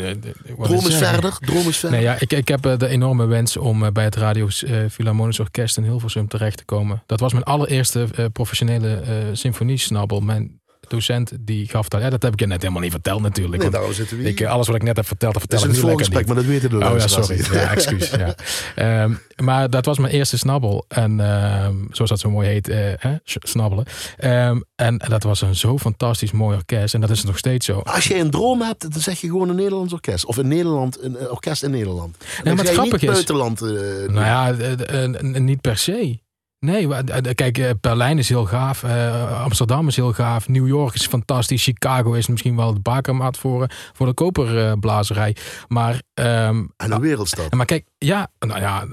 droom 0.61 0.87
is 0.87 0.95
verder, 0.95 1.37
droom 1.39 1.67
is 1.67 1.77
verder. 1.77 1.97
Nee, 1.97 2.07
ja, 2.07 2.15
ik, 2.19 2.33
ik 2.33 2.47
heb 2.47 2.61
de 2.61 2.87
enorme 2.87 3.25
wens 3.25 3.57
om 3.57 3.93
bij 3.93 4.03
het 4.03 4.15
Radio 4.15 4.47
Philharmonisch 4.89 5.39
Orkest 5.39 5.77
in 5.77 5.83
Hilversum 5.83 6.27
terecht 6.27 6.57
te 6.57 6.65
komen. 6.65 7.03
Dat 7.05 7.19
was 7.19 7.31
mijn 7.31 7.45
allereerste 7.45 8.29
professionele 8.33 9.03
symfoniesnabbel. 9.33 10.19
Mijn 10.19 10.59
docent 10.89 11.31
die 11.39 11.67
gaf 11.67 11.87
dat. 11.87 12.01
Ja, 12.01 12.09
dat 12.09 12.23
heb 12.23 12.33
ik 12.33 12.39
je 12.39 12.47
net 12.47 12.61
helemaal 12.61 12.81
niet 12.81 12.91
verteld 12.91 13.21
natuurlijk. 13.21 13.61
Nee, 13.61 13.71
daarom 13.71 13.93
zitten 13.93 14.17
we 14.17 14.23
Ik, 14.23 14.45
alles 14.45 14.67
wat 14.67 14.75
ik 14.75 14.83
net 14.83 14.95
heb 14.95 15.07
verteld, 15.07 15.33
dat 15.33 15.41
vertel 15.41 15.69
ik 15.69 15.75
nu 15.75 15.83
lekker 15.83 16.09
niet. 16.09 16.27
maar 16.27 16.35
dat 16.35 16.45
weten 16.45 16.69
de 16.69 16.75
Oh 16.75 16.97
ja, 16.97 17.07
sorry. 17.07 17.45
Ja, 17.51 17.71
excuus. 17.71 18.09
ja. 18.75 19.03
Um, 19.03 19.19
maar 19.45 19.69
dat 19.69 19.85
was 19.85 19.97
mijn 19.97 20.13
eerste 20.13 20.37
snabbel. 20.37 20.85
En 20.87 21.19
um, 21.19 21.87
zoals 21.91 22.09
dat 22.09 22.19
zo 22.19 22.29
mooi 22.29 22.47
heet, 22.47 22.69
uh, 22.69 22.75
hè? 22.97 23.15
snabbelen. 23.23 23.85
Um, 24.23 24.63
en 24.75 24.97
dat 24.97 25.23
was 25.23 25.41
een 25.41 25.55
zo 25.55 25.77
fantastisch 25.77 26.31
mooi 26.31 26.57
orkest. 26.57 26.93
En 26.93 27.01
dat 27.01 27.09
is 27.09 27.23
nog 27.23 27.37
steeds 27.37 27.65
zo. 27.65 27.79
Als 27.79 28.07
je 28.07 28.17
een 28.19 28.29
droom 28.29 28.61
hebt, 28.61 28.91
dan 28.91 29.01
zeg 29.01 29.21
je 29.21 29.27
gewoon 29.27 29.49
een 29.49 29.55
Nederlands 29.55 29.93
orkest. 29.93 30.25
Of 30.25 30.37
een 30.37 30.47
Nederland, 30.47 31.03
een 31.03 31.29
orkest 31.29 31.63
in 31.63 31.71
Nederland. 31.71 32.17
En 32.43 32.55
maar 32.55 32.65
het 32.65 32.93
is... 32.93 33.09
buitenland. 33.09 33.61
Uh, 33.61 33.69
nou 34.07 34.13
ja, 34.13 34.55
uh, 34.91 35.39
niet 35.39 35.61
per 35.61 35.77
se. 35.77 36.19
Nee, 36.59 36.87
kijk, 37.33 37.57
eh, 37.57 37.69
Berlijn 37.81 38.17
is 38.17 38.29
heel 38.29 38.45
gaaf. 38.45 38.83
Uh, 38.83 39.41
Amsterdam 39.43 39.87
is 39.87 39.95
heel 39.95 40.13
gaaf. 40.13 40.47
New 40.47 40.67
York 40.67 40.93
is 40.93 41.07
fantastisch. 41.07 41.63
Chicago 41.63 42.13
is 42.13 42.27
misschien 42.27 42.55
wel 42.55 42.73
de 42.73 42.79
bakermaat 42.79 43.37
voor, 43.37 43.67
voor 43.93 44.05
de 44.05 44.13
koperblazerij. 44.13 45.35
Maar, 45.67 45.93
um, 45.93 46.73
en 46.77 46.91
een 46.91 46.99
wereldstad. 46.99 47.53
Maar 47.53 47.65
kijk, 47.65 47.85
ja, 47.97 48.27
nou 48.39 48.59
ja, 48.59 48.85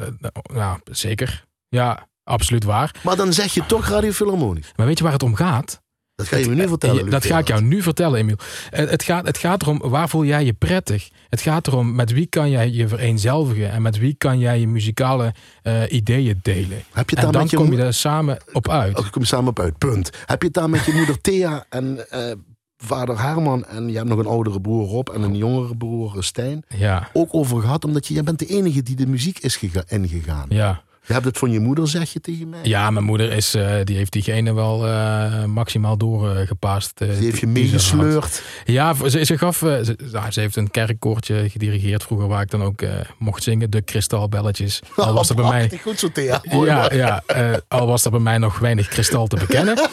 nou, 0.52 0.78
zeker. 0.84 1.44
Ja, 1.68 2.08
absoluut 2.24 2.64
waar. 2.64 2.94
Maar 3.02 3.16
dan 3.16 3.32
zeg 3.32 3.54
je 3.54 3.66
toch 3.66 3.88
Radio 3.88 4.10
Philharmonisch. 4.10 4.72
Maar 4.76 4.86
weet 4.86 4.98
je 4.98 5.04
waar 5.04 5.12
het 5.12 5.22
om 5.22 5.34
gaat? 5.34 5.82
Dat 6.16 6.26
ga 6.28 6.36
je 6.36 6.48
me 6.48 6.54
nu 6.54 6.68
vertellen. 6.68 7.10
dat 7.10 7.26
ga 7.26 7.38
ik 7.38 7.48
jou 7.48 7.62
nu 7.62 7.82
vertellen, 7.82 8.18
Emiel. 8.18 8.36
Het 8.70 9.02
gaat, 9.02 9.26
het 9.26 9.38
gaat 9.38 9.62
erom, 9.62 9.78
waar 9.78 10.08
voel 10.08 10.24
jij 10.24 10.44
je 10.44 10.52
prettig? 10.52 11.08
Het 11.28 11.40
gaat 11.40 11.66
erom, 11.66 11.94
met 11.94 12.12
wie 12.12 12.26
kan 12.26 12.50
jij 12.50 12.70
je 12.70 12.88
vereenzelvigen? 12.88 13.70
En 13.70 13.82
met 13.82 13.98
wie 13.98 14.14
kan 14.18 14.38
jij 14.38 14.60
je 14.60 14.68
muzikale 14.68 15.34
uh, 15.62 15.82
ideeën 15.88 16.38
delen? 16.42 16.82
Heb 16.92 17.10
je 17.10 17.16
en 17.16 17.22
dan 17.32 17.40
met 17.42 17.50
je 17.50 17.56
kom 17.56 17.72
je 17.72 17.82
er 17.82 17.94
samen 17.94 18.38
op 18.52 18.68
uit. 18.68 18.98
Oh, 18.98 19.10
kom 19.10 19.22
je 19.22 19.28
samen 19.28 19.48
op 19.48 19.58
uit, 19.60 19.78
punt. 19.78 20.10
Heb 20.26 20.40
je 20.40 20.46
het 20.46 20.54
daar 20.56 20.70
met 20.70 20.84
je 20.84 20.92
moeder 20.92 21.20
Thea 21.20 21.66
en 21.68 22.06
uh, 22.14 22.32
vader 22.76 23.20
Herman 23.22 23.64
en 23.66 23.88
je 23.88 23.96
hebt 23.96 24.08
nog 24.08 24.18
een 24.18 24.26
oudere 24.26 24.60
broer 24.60 24.86
Rob 24.88 25.08
en 25.08 25.22
een 25.22 25.36
jongere 25.36 25.76
broer 25.76 26.24
Stijn 26.24 26.64
Ja, 26.76 27.08
ook 27.12 27.34
over 27.34 27.60
gehad. 27.60 27.84
Omdat 27.84 28.06
je, 28.06 28.14
jij 28.14 28.22
bent 28.22 28.38
de 28.38 28.46
enige 28.46 28.82
die 28.82 28.96
de 28.96 29.06
muziek 29.06 29.38
is 29.38 29.56
gega- 29.56 29.84
ingegaan. 29.88 30.46
ja. 30.48 30.82
Je 31.06 31.12
hebt 31.12 31.24
het 31.24 31.38
van 31.38 31.50
je 31.50 31.60
moeder, 31.60 31.88
zeg 31.88 32.12
je 32.12 32.20
tegen 32.20 32.48
mij. 32.48 32.60
Ja, 32.62 32.90
mijn 32.90 33.04
moeder 33.04 33.32
is, 33.32 33.54
eh, 33.54 33.74
die 33.84 33.96
heeft 33.96 34.12
diegene 34.12 34.54
wel 34.54 34.86
eh, 34.86 35.44
maximaal 35.44 35.96
doorgepast. 35.96 37.00
eh, 37.00 37.08
Die 37.08 37.16
heeft 37.24 37.38
je 37.40 37.46
meegesleurd. 37.46 38.42
Ja, 38.64 38.94
ze, 39.08 39.24
ze 39.24 39.38
gaf, 39.38 39.56
ze, 39.56 39.96
nou, 40.12 40.30
ze 40.30 40.40
heeft 40.40 40.56
een 40.56 40.70
kerkkoortje 40.70 41.50
gedirigeerd 41.50 42.02
vroeger 42.02 42.28
waar 42.28 42.42
ik 42.42 42.50
dan 42.50 42.62
ook 42.62 42.82
mocht 43.18 43.42
zingen, 43.42 43.70
de 43.70 43.82
kristalbelletjes. 43.82 44.80
Al 44.96 45.12
was 45.14 45.28
er 45.28 45.34
bij 45.34 45.48
mij, 45.50 45.58
Prachtig, 45.58 45.82
Goed 45.82 45.98
zo 45.98 46.08
theater. 46.12 46.64
ja, 46.64 46.92
ja, 46.92 47.22
al 47.68 47.86
was 47.86 48.04
er 48.04 48.10
bij 48.10 48.20
mij 48.20 48.38
nog 48.38 48.58
weinig 48.58 48.88
kristal 48.88 49.26
te 49.26 49.36
bekennen. 49.36 49.78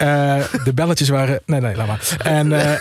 Eh, 0.00 0.44
de 0.64 0.74
belletjes 0.74 1.08
waren. 1.08 1.40
Nee, 1.46 1.60
nee, 1.60 1.76
laat 1.76 1.86
maar. 1.86 2.16
En, 2.22 2.52
eh, 2.52 2.80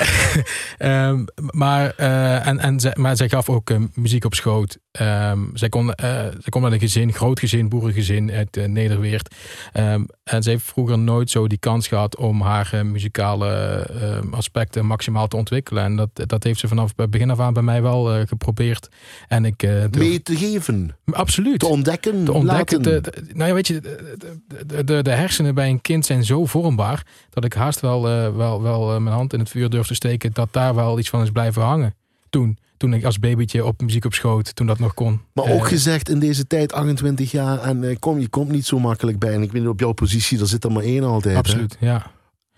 ehm, 1.08 1.26
maar, 1.36 1.94
eh, 1.96 2.48
en, 2.48 2.60
en 2.60 2.80
zij, 2.80 2.96
maar 2.96 3.18
gaf 3.18 3.50
ook 3.50 3.72
muziek 3.94 4.26
op 4.26 4.34
schoot. 4.34 4.78
Ehm, 4.92 5.40
zij, 5.54 5.70
kon, 5.70 5.94
zij 6.40 6.50
kon 6.50 6.64
uit 6.64 6.74
een 6.74 6.80
gezin, 6.80 7.14
groot 7.14 7.40
gezin, 7.40 7.70
boerengezin 7.70 8.32
uit 8.32 8.68
Nederweert. 8.68 9.36
Ehm, 9.72 10.04
en 10.30 10.44
ze 10.44 10.50
heeft 10.50 10.64
vroeger 10.66 11.00
nooit 11.00 11.30
zo 11.30 11.48
die 11.48 11.58
kans 11.58 11.88
gehad 11.88 12.16
om 12.18 12.42
haar 12.42 12.70
eh, 12.74 12.82
muzikale 12.82 13.48
eh, 13.50 14.32
aspecten 14.32 14.86
maximaal 14.86 15.28
te 15.28 15.36
ontwikkelen. 15.36 15.84
En 15.84 15.96
dat, 15.96 16.10
dat 16.14 16.44
heeft 16.44 16.60
ze 16.60 16.68
vanaf 16.68 16.94
het 16.96 17.10
begin 17.10 17.30
af 17.30 17.40
aan 17.40 17.54
bij 17.54 17.64
mij 17.64 17.82
wel 17.82 18.14
eh, 18.14 18.28
geprobeerd. 18.28 18.90
En 19.28 19.46
ik. 19.46 19.60
durf- 19.60 19.98
Mee 19.98 20.22
te 20.22 20.36
geven. 20.36 20.96
absoluut 21.12 21.60
Te 21.60 21.66
ontdekken. 21.68 22.24
te 22.26 22.32
ontdekken. 22.34 22.82
nou 23.34 23.48
ja, 23.50 23.54
weet 23.54 23.68
je, 23.68 23.82
de, 24.66 24.84
de, 24.84 25.02
de, 25.02 25.10
hersenen 25.12 25.56
bij 25.56 25.70
een 25.70 25.82
kind 25.82 26.06
zijn 26.06 26.24
zo 26.24 26.46
vormbaar 26.46 27.06
dat 27.30 27.44
ik 27.46 27.54
haast 27.54 27.80
wel, 27.80 28.02
wel, 28.36 28.62
wel 28.62 29.00
mijn 29.00 29.16
hand 29.16 29.34
in 29.34 29.40
het 29.40 29.50
vuur 29.50 29.70
durf 29.70 29.88
te 29.88 29.94
steken 29.96 30.34
dat 30.34 30.48
daar 30.52 30.76
wel 30.76 31.00
iets 31.00 31.10
van 31.10 31.22
is 31.22 31.32
blijven 31.32 31.62
hangen. 31.62 31.96
Toen, 32.30 32.58
toen 32.80 32.94
ik 32.94 33.04
als 33.06 33.20
babytje 33.20 33.66
op 33.66 33.82
muziek 33.82 34.06
op 34.06 34.14
schoot, 34.14 34.56
toen 34.56 34.68
dat 34.68 34.80
nog 34.80 34.94
kon. 34.94 35.22
Maar 35.34 35.46
Eh, 35.46 35.54
ook 35.54 35.68
gezegd 35.68 36.10
in 36.10 36.20
deze 36.20 36.48
tijd, 36.48 36.74
28 36.74 37.32
jaar, 37.32 37.60
en 37.60 37.84
eh, 37.84 37.96
kom, 38.00 38.20
je 38.20 38.28
komt 38.28 38.50
niet 38.52 38.66
zo 38.66 38.80
makkelijk 38.80 39.20
bij. 39.20 39.34
En 39.34 39.42
ik 39.42 39.52
weet 39.52 39.62
niet, 39.62 39.72
op 39.72 39.80
jouw 39.80 39.92
positie, 39.92 40.38
daar 40.38 40.48
zit 40.48 40.64
er 40.64 40.72
maar 40.72 40.84
één 40.84 41.04
altijd. 41.04 41.34
hè? 41.34 41.40
Absoluut, 41.40 41.78
ja. 41.80 42.12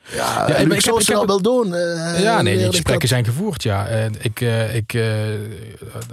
Ja, 0.10 0.18
Ja, 0.48 0.54
en 0.56 0.66
ik 0.66 0.74
ik 0.74 0.82
zou 0.82 1.00
ik 1.02 1.08
heb 1.08 1.26
wel 1.28 1.42
doen. 1.42 1.74
eh, 1.76 2.22
ja, 2.24 2.42
nee, 2.42 2.58
die 2.58 2.66
gesprekken 2.66 3.00
dat- 3.00 3.10
zijn 3.10 3.26
gevoerd, 3.26 3.64
ja. 3.64 3.88
En 3.88 4.14
ik, 4.22 4.42
eh, 4.42 4.76
ik 4.76 4.94
eh, 4.94 5.04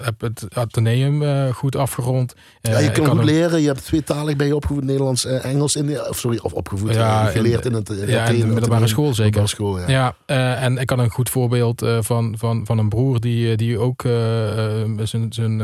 heb 0.01 0.20
het 0.20 0.44
ateneum 0.55 1.22
eh, 1.22 1.55
goed 1.55 1.77
afgerond. 1.77 2.35
Ja, 2.61 2.79
je 2.79 2.87
ik 2.87 2.92
kan 2.92 3.07
goed 3.07 3.24
leren. 3.24 3.61
Je 3.61 3.66
hebt 3.66 3.85
tweetalig 3.85 4.37
ben 4.37 4.46
je 4.46 4.57
opgevoed, 4.57 4.85
Nederlands, 4.85 5.24
eh, 5.24 5.44
Engels. 5.44 5.77
In 5.77 5.87
de, 5.87 6.07
of 6.09 6.18
sorry, 6.18 6.38
of 6.42 6.53
opgevoed. 6.53 6.94
Ja, 6.94 7.24
geleerd 7.24 7.64
in 7.64 7.70
in, 7.70 7.77
het. 7.77 7.88
ja, 7.88 7.94
in 7.94 8.03
Atheneum, 8.03 8.27
de 8.27 8.33
middelbare 8.46 8.64
Atheneum, 8.64 8.88
school 8.88 9.14
zeker. 9.14 9.48
school, 9.48 9.79
ja. 9.79 10.14
Ja, 10.27 10.57
en 10.57 10.79
ik 10.79 10.90
had 10.90 10.98
een 10.98 11.11
goed 11.11 11.31
voorbeeld 11.31 11.87
van, 12.01 12.35
van, 12.38 12.66
van 12.66 12.79
een 12.79 12.88
broer 12.88 13.20
die, 13.20 13.57
die 13.57 13.79
ook 13.79 14.03
zijn, 15.05 15.27
zijn, 15.33 15.62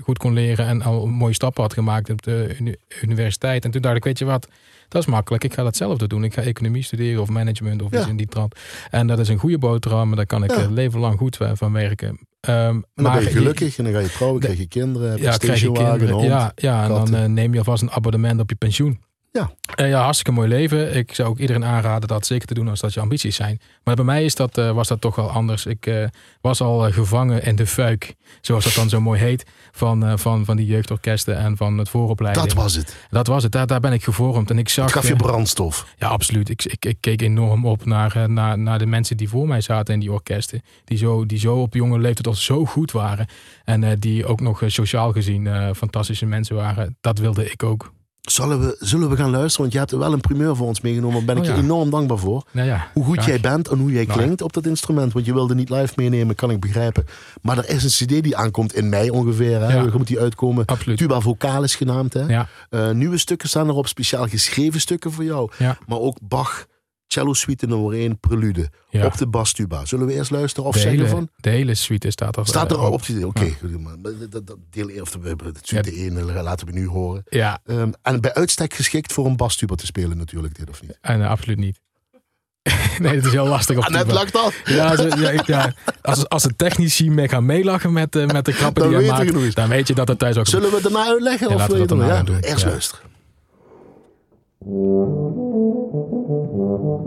goed 0.00 0.18
kon 0.18 0.32
leren 0.32 0.66
en 0.66 0.82
al 0.82 1.06
mooie 1.06 1.34
stappen 1.34 1.62
had 1.62 1.72
gemaakt 1.72 2.10
op 2.10 2.22
de 2.22 2.56
uni- 2.60 2.76
universiteit. 3.02 3.64
En 3.64 3.70
toen 3.70 3.82
dacht 3.82 3.96
ik, 3.96 4.04
weet 4.04 4.18
je 4.18 4.24
wat, 4.24 4.48
dat 4.88 5.02
is 5.02 5.08
makkelijk. 5.08 5.44
Ik 5.44 5.54
ga 5.54 5.62
datzelfde 5.62 6.06
doen. 6.08 6.24
Ik 6.24 6.34
ga 6.34 6.42
economie 6.42 6.82
studeren 6.82 7.22
of 7.22 7.28
management 7.28 7.82
of 7.82 7.90
Ja. 7.92 7.98
iets 8.00 8.08
in 8.08 8.16
die 8.16 8.26
trant. 8.26 8.54
En 8.90 9.06
dat 9.06 9.18
is 9.18 9.28
een 9.28 9.38
goede 9.38 9.58
boterham, 9.58 10.16
daar 10.16 10.26
kan 10.26 10.44
ik 10.44 10.50
Ja. 10.50 10.66
leven 10.70 11.00
lang 11.00 11.18
goed 11.18 11.38
van 11.52 11.72
werken. 11.72 12.18
En 12.40 12.84
dan 12.94 13.12
ben 13.12 13.22
je 13.22 13.30
gelukkig 13.30 13.78
en 13.78 13.84
dan 13.84 13.92
ga 13.92 13.98
je 13.98 14.10
trouwen, 14.10 14.40
De- 14.40 14.46
krijg 14.46 14.60
je 14.60 14.68
kinderen, 14.68 15.08
heb 15.08 15.18
je 15.18 15.24
ja, 15.24 15.32
een 15.32 15.38
krijg 15.38 15.60
je 15.60 15.72
kinderen. 15.72 16.10
hond. 16.10 16.26
Ja, 16.26 16.52
ja 16.54 16.82
en 16.82 16.88
dan 16.88 17.14
eh, 17.14 17.24
neem 17.24 17.52
je 17.52 17.58
alvast 17.58 17.82
een 17.82 17.90
abonnement 17.90 18.40
op 18.40 18.48
je 18.50 18.56
pensioen. 18.56 19.00
Ja. 19.32 19.50
Eh, 19.74 19.88
ja, 19.88 20.02
hartstikke 20.02 20.32
mooi 20.32 20.48
leven. 20.48 20.96
Ik 20.96 21.14
zou 21.14 21.28
ook 21.28 21.38
iedereen 21.38 21.64
aanraden 21.64 22.08
dat 22.08 22.26
zeker 22.26 22.46
te 22.46 22.54
doen 22.54 22.68
als 22.68 22.80
dat 22.80 22.94
je 22.94 23.00
ambities 23.00 23.36
zijn. 23.36 23.60
Maar 23.84 23.94
bij 23.94 24.04
mij 24.04 24.24
is 24.24 24.34
dat, 24.34 24.58
eh, 24.58 24.70
was 24.70 24.88
dat 24.88 25.00
toch 25.00 25.14
wel 25.14 25.30
anders. 25.30 25.66
Ik 25.66 25.86
eh, 25.86 26.04
was 26.40 26.60
al 26.60 26.92
gevangen 26.92 27.42
in 27.42 27.56
de 27.56 27.66
fuik, 27.66 28.14
zoals 28.40 28.64
dat 28.64 28.74
dan 28.74 28.88
zo 28.88 29.00
mooi 29.00 29.20
heet, 29.20 29.46
van, 29.70 30.18
van, 30.18 30.44
van 30.44 30.56
die 30.56 30.66
jeugdorkesten 30.66 31.36
en 31.36 31.56
van 31.56 31.78
het 31.78 31.88
vooropleiding. 31.88 32.46
Dat 32.46 32.54
was 32.54 32.74
het. 32.74 32.96
Dat 33.10 33.26
was 33.26 33.42
het. 33.42 33.52
Daar, 33.52 33.66
daar 33.66 33.80
ben 33.80 33.92
ik 33.92 34.04
gevormd. 34.04 34.50
En 34.50 34.58
ik 34.58 34.68
zag. 34.68 34.84
Het 34.84 34.94
gaf 34.94 35.08
je 35.08 35.16
brandstof. 35.16 35.86
ja, 35.98 36.08
absoluut. 36.08 36.48
Ik, 36.48 36.64
ik, 36.64 36.84
ik 36.84 36.96
keek 37.00 37.22
enorm 37.22 37.66
op 37.66 37.84
naar, 37.84 38.30
naar, 38.30 38.58
naar 38.58 38.78
de 38.78 38.86
mensen 38.86 39.16
die 39.16 39.28
voor 39.28 39.48
mij 39.48 39.60
zaten 39.60 39.94
in 39.94 40.00
die 40.00 40.12
orkesten. 40.12 40.62
Die 40.84 40.98
zo, 40.98 41.26
die 41.26 41.38
zo 41.38 41.56
op 41.56 41.74
jonge 41.74 41.98
leeftijd 41.98 42.26
al 42.26 42.34
zo 42.34 42.64
goed 42.64 42.92
waren. 42.92 43.26
En 43.64 43.98
die 43.98 44.26
ook 44.26 44.40
nog 44.40 44.62
sociaal 44.66 45.12
gezien 45.12 45.74
fantastische 45.74 46.26
mensen 46.26 46.56
waren. 46.56 46.96
Dat 47.00 47.18
wilde 47.18 47.50
ik 47.50 47.62
ook. 47.62 47.92
Zullen 48.22 48.60
we, 48.60 48.76
zullen 48.80 49.08
we 49.10 49.16
gaan 49.16 49.30
luisteren? 49.30 49.60
Want 49.60 49.72
je 49.72 49.78
hebt 49.78 49.90
wel 49.90 50.12
een 50.12 50.20
primeur 50.20 50.56
voor 50.56 50.66
ons 50.66 50.80
meegenomen. 50.80 51.16
Daar 51.16 51.24
ben 51.34 51.36
ik 51.36 51.42
Oh, 51.42 51.48
ja. 51.48 51.54
je 51.56 51.62
enorm 51.62 51.90
dankbaar 51.90 52.18
voor. 52.18 52.44
Ja, 52.50 52.86
Hoe 52.94 53.04
goed 53.04 53.12
graag. 53.14 53.26
jij 53.26 53.40
bent 53.40 53.68
en 53.68 53.78
hoe 53.78 53.92
jij 53.92 54.04
Nou, 54.04 54.18
klinkt 54.18 54.42
op 54.42 54.52
dat 54.52 54.66
instrument. 54.66 55.12
Want 55.12 55.26
je 55.26 55.32
wilde 55.32 55.54
niet 55.54 55.70
live 55.70 55.92
meenemen, 55.96 56.34
kan 56.34 56.50
ik 56.50 56.60
begrijpen. 56.60 57.04
Maar 57.42 57.58
er 57.58 57.68
is 57.68 58.00
een 58.00 58.06
cd 58.06 58.22
die 58.22 58.36
aankomt 58.36 58.74
in 58.74 58.88
mei 58.88 59.10
ongeveer. 59.10 59.60
Hè? 59.60 59.84
Dan 59.84 59.92
moet 59.96 60.06
die 60.06 60.20
uitkomen. 60.20 60.64
Absoluut. 60.66 60.98
Tuba 60.98 61.20
Vocalis 61.20 61.74
genaamd. 61.74 62.12
Hè? 62.12 62.42
Eh, 62.70 62.90
nieuwe 62.90 63.18
stukken 63.18 63.48
staan 63.48 63.68
erop, 63.68 63.86
speciaal 63.86 64.26
geschreven 64.28 64.80
stukken 64.80 65.12
voor 65.12 65.24
jou. 65.24 65.50
Maar 65.86 65.98
ook 65.98 66.16
Bach, 66.22 66.66
cello 67.12 67.32
suite 67.32 67.66
nummer 67.66 67.92
1, 67.92 68.18
prelude. 68.18 68.70
ja. 68.90 69.06
Op 69.06 69.16
de 69.18 69.26
bastuba. 69.26 69.84
Zullen 69.84 70.06
we 70.06 70.12
eerst 70.12 70.30
luisteren 70.30 70.68
of 70.68 70.74
de, 70.74 70.80
zeggen 70.80 70.98
hele, 71.00 71.10
van... 71.12 71.28
de 71.36 71.50
hele 71.50 71.74
suite 71.74 72.10
staat 72.10 72.36
er. 72.36 72.46
Staat 72.46 72.70
er 72.70 72.76
eh, 72.76 72.82
al 72.82 72.92
op. 72.92 73.02
Oké, 73.24 73.50
goed, 73.60 73.80
maar 73.80 73.94
dat, 74.30 74.46
dat 74.46 74.56
deel 74.70 74.88
1 74.88 75.00
of 75.02 75.10
de, 75.10 75.36
suite 75.62 75.92
1 75.92 76.42
laten 76.42 76.66
we 76.66 76.72
nu 76.72 76.86
horen. 76.88 77.22
Ja, 77.28 77.60
Ehm, 77.64 77.92
en 78.02 78.20
bij 78.20 78.34
uitstek 78.34 78.74
geschikt 78.74 79.12
voor 79.12 79.26
een 79.26 79.36
bastuba 79.36 79.74
te 79.74 79.86
spelen 79.86 80.16
natuurlijk, 80.16 80.58
dit 80.58 80.70
of 80.70 80.82
niet? 80.82 80.98
en 81.00 81.22
eh, 81.22 81.28
absoluut 81.30 81.58
niet. 81.58 81.80
nee, 82.98 83.14
het 83.14 83.24
is 83.24 83.32
heel 83.32 83.46
lastig 83.46 83.76
op 83.76 83.82
Ah, 83.86 83.90
net 83.90 84.12
lacht 84.12 84.36
al. 84.36 84.50
Ja, 84.64 84.96
ze- 84.96 85.16
ja, 85.18 85.30
ik- 85.30 85.46
ja, 85.46 85.72
als, 86.02 86.28
als 86.28 86.42
de 86.42 86.56
technici 86.56 87.10
mee 87.10 87.28
gaan 87.28 87.46
meelachen 87.46 87.92
met, 87.92 88.16
eh, 88.16 88.26
met 88.26 88.44
de 88.44 88.52
grappen 88.52 88.82
die 88.82 88.92
hij 89.10 89.24
je 89.24 89.32
maakt, 89.32 89.54
dan 89.56 89.68
weet 89.68 89.88
je 89.88 89.94
dat 89.94 90.08
het 90.08 90.18
thuis 90.18 90.36
ook 90.38 90.46
Zullen 90.46 90.70
we 90.70 90.82
daarna 90.82 91.04
uitleggen? 91.06 91.48
Ja, 91.48 91.54
of 91.54 91.60
laten 91.60 91.78
we 91.80 91.86
dat 91.86 91.98
daarna 91.98 92.22
doen. 92.22 92.38
Eerst 92.40 92.62
Ja. 92.64 92.68
luisteren. 92.68 93.10
Thank 96.92 97.06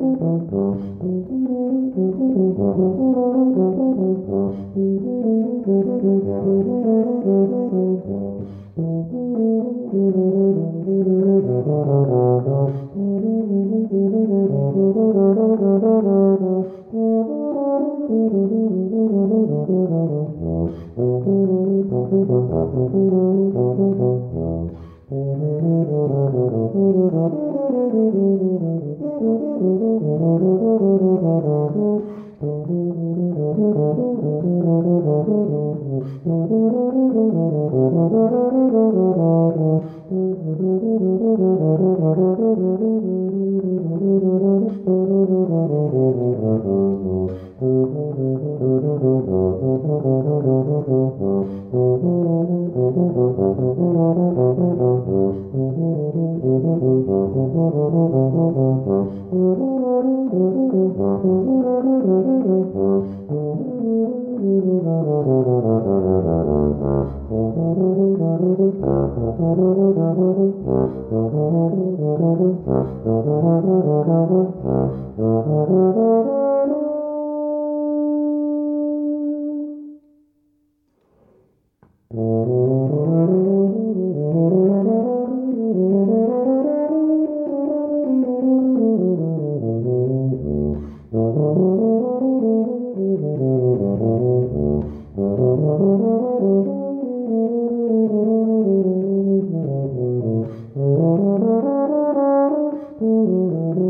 you. 0.00 0.11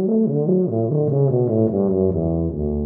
Thank 0.05 0.33
you. 2.59 2.82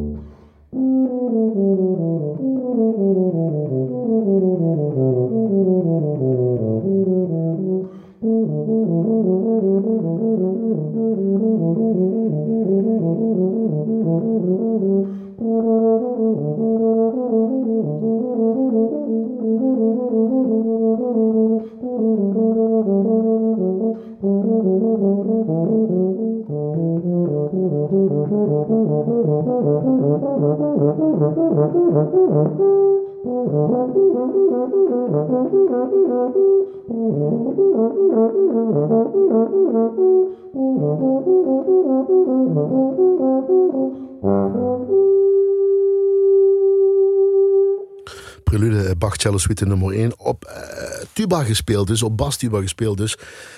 Bach 49.07 49.17
Cello 49.17 49.39
Suite 49.39 49.67
nummer 49.67 49.93
1 49.93 50.19
op 50.19 50.45
uh, 50.49 51.05
tuba 51.13 51.45
gespeeld 51.45 51.87
dus, 51.87 52.03
op 52.03 52.17
bastuba 52.17 52.61
gespeeld 52.61 52.97
dus. 52.97 53.17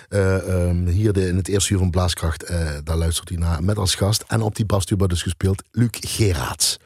Um, 0.08 0.86
hier 0.86 1.12
de, 1.12 1.26
in 1.26 1.36
het 1.36 1.48
eerste 1.48 1.72
uur 1.72 1.78
van 1.78 1.90
Blaaskracht, 1.90 2.50
uh, 2.50 2.70
daar 2.84 2.96
luistert 2.96 3.28
hij 3.28 3.38
naar 3.38 3.64
met 3.64 3.76
als 3.76 3.94
gast. 3.94 4.24
En 4.26 4.40
op 4.40 4.56
die 4.56 4.66
bastuba 4.66 5.06
dus 5.06 5.22
gespeeld 5.22 5.62
Luc 5.70 5.88
Geraerts. 5.90 6.78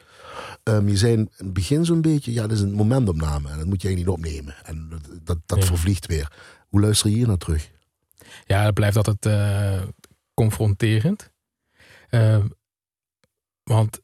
Um, 0.63 0.89
je 0.89 0.97
zei 0.97 1.13
in 1.13 1.29
het 1.37 1.53
begin 1.53 1.85
zo'n 1.85 2.01
beetje, 2.01 2.33
ja, 2.33 2.41
dat 2.41 2.51
is 2.51 2.59
een 2.59 2.73
momentopname 2.73 3.49
en 3.49 3.57
dat 3.57 3.67
moet 3.67 3.81
jij 3.81 3.95
niet 3.95 4.07
opnemen. 4.07 4.55
En 4.63 4.87
dat, 4.89 5.01
dat, 5.23 5.37
dat 5.45 5.59
ja. 5.59 5.65
vervliegt 5.65 6.05
weer. 6.05 6.31
Hoe 6.69 6.81
luister 6.81 7.09
je 7.09 7.15
hier 7.15 7.27
naar 7.27 7.37
terug? 7.37 7.71
Ja, 8.45 8.63
het 8.63 8.73
blijft 8.73 8.97
altijd 8.97 9.25
uh, 9.25 9.81
confronterend. 10.33 11.31
Uh, 12.09 12.43
want 13.63 14.01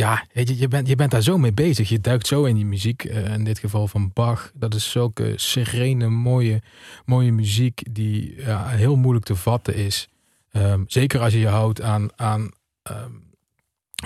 ja, 0.00 0.24
je, 0.32 0.58
je, 0.58 0.68
bent, 0.68 0.88
je 0.88 0.96
bent 0.96 1.10
daar 1.10 1.22
zo 1.22 1.38
mee 1.38 1.52
bezig. 1.52 1.88
Je 1.88 2.00
duikt 2.00 2.26
zo 2.26 2.44
in 2.44 2.54
die 2.54 2.66
muziek. 2.66 3.04
Uh, 3.04 3.32
in 3.32 3.44
dit 3.44 3.58
geval 3.58 3.88
van 3.88 4.10
Bach. 4.12 4.50
Dat 4.54 4.74
is 4.74 4.90
zulke 4.90 5.32
serene, 5.36 6.08
mooie, 6.08 6.62
mooie 7.04 7.32
muziek 7.32 7.82
die 7.90 8.34
ja, 8.36 8.66
heel 8.66 8.96
moeilijk 8.96 9.24
te 9.24 9.36
vatten 9.36 9.74
is. 9.74 10.08
Um, 10.52 10.84
zeker 10.86 11.20
als 11.20 11.32
je 11.32 11.38
je 11.38 11.48
houdt 11.48 11.82
aan, 11.82 12.08
aan 12.16 12.50
um, 12.90 13.22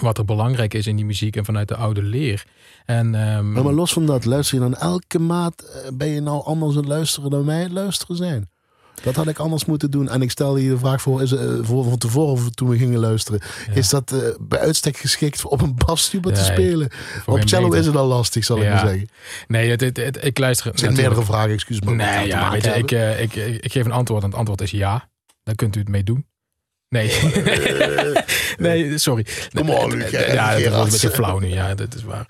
wat 0.01 0.19
er 0.19 0.25
belangrijk 0.25 0.75
is 0.75 0.87
in 0.87 0.97
die 0.97 1.05
muziek 1.05 1.37
en 1.37 1.45
vanuit 1.45 1.69
de 1.69 1.77
oude 1.77 2.03
leer. 2.03 2.45
En, 2.85 3.15
um, 3.15 3.53
maar, 3.53 3.73
los 3.73 3.93
van 3.93 4.07
dat, 4.07 4.25
luister 4.25 4.55
je 4.55 4.63
dan 4.63 4.77
elke 4.77 5.19
maat? 5.19 5.89
Ben 5.95 6.09
je 6.09 6.21
nou 6.21 6.45
anders 6.45 6.77
aan 6.77 6.87
luisteren 6.87 7.31
dan 7.31 7.45
wij 7.45 7.69
luisteren 7.69 8.17
zijn? 8.17 8.49
Dat 9.05 9.15
had 9.15 9.29
ik 9.29 9.39
anders 9.39 9.65
moeten 9.65 9.91
doen. 9.91 10.09
En 10.09 10.23
ik 10.23 10.31
stel 10.31 10.57
je 10.57 10.69
de 10.69 10.79
vraag 10.79 11.03
voor, 11.03 11.23
is, 11.23 11.33
uh, 11.33 11.41
voor 11.63 11.85
van 11.85 11.99
tevoren 11.99 12.33
of 12.33 12.51
toen 12.51 12.69
we 12.69 12.77
gingen 12.77 12.99
luisteren. 12.99 13.41
Ja. 13.67 13.75
Is 13.75 13.89
dat 13.89 14.13
uh, 14.13 14.21
bij 14.41 14.59
uitstek 14.59 14.97
geschikt 14.97 15.45
om 15.45 15.61
een 15.61 15.75
basstuba 15.87 16.29
ja, 16.29 16.35
te 16.35 16.45
spelen? 16.45 16.91
Op 17.27 17.41
cello 17.45 17.73
is 17.73 17.87
het 17.87 17.97
al 17.97 18.07
lastig, 18.07 18.45
zal 18.45 18.63
ik 18.63 18.69
maar 18.69 18.79
zeggen. 18.79 19.09
Nee, 19.47 19.71
het, 19.71 19.81
het, 19.81 19.97
het, 19.97 20.25
ik 20.25 20.39
luister... 20.39 20.67
Het 20.67 20.81
zijn 20.81 20.95
meerdere 20.95 21.25
vragen, 21.25 21.51
excuus 21.51 21.81
me. 21.81 21.95
Nee, 21.95 22.27
ja, 22.27 22.51
weet 22.51 22.65
je, 22.65 22.71
ik, 22.71 22.91
uh, 22.91 23.21
ik, 23.23 23.35
ik, 23.35 23.65
ik 23.65 23.73
geef 23.73 23.85
een 23.85 23.93
antwoord 23.93 24.23
en 24.23 24.29
het 24.29 24.39
antwoord 24.39 24.61
is 24.61 24.71
ja. 24.71 25.09
Daar 25.43 25.55
kunt 25.55 25.77
u 25.77 25.79
het 25.79 25.89
mee 25.89 26.05
doen. 26.05 26.27
Nee. 26.89 27.13
nee, 28.57 28.99
sorry. 28.99 29.27
Kom 29.53 29.71
on, 29.71 29.97
Luc. 29.97 30.11
Ja, 30.11 30.51
het 30.51 30.69
was 30.69 30.85
een 30.85 30.91
beetje 30.91 31.11
flauw 31.11 31.39
nu. 31.39 31.49
Ja, 31.49 31.75
dat 31.75 31.95
is 31.95 32.03
waar. 32.03 32.27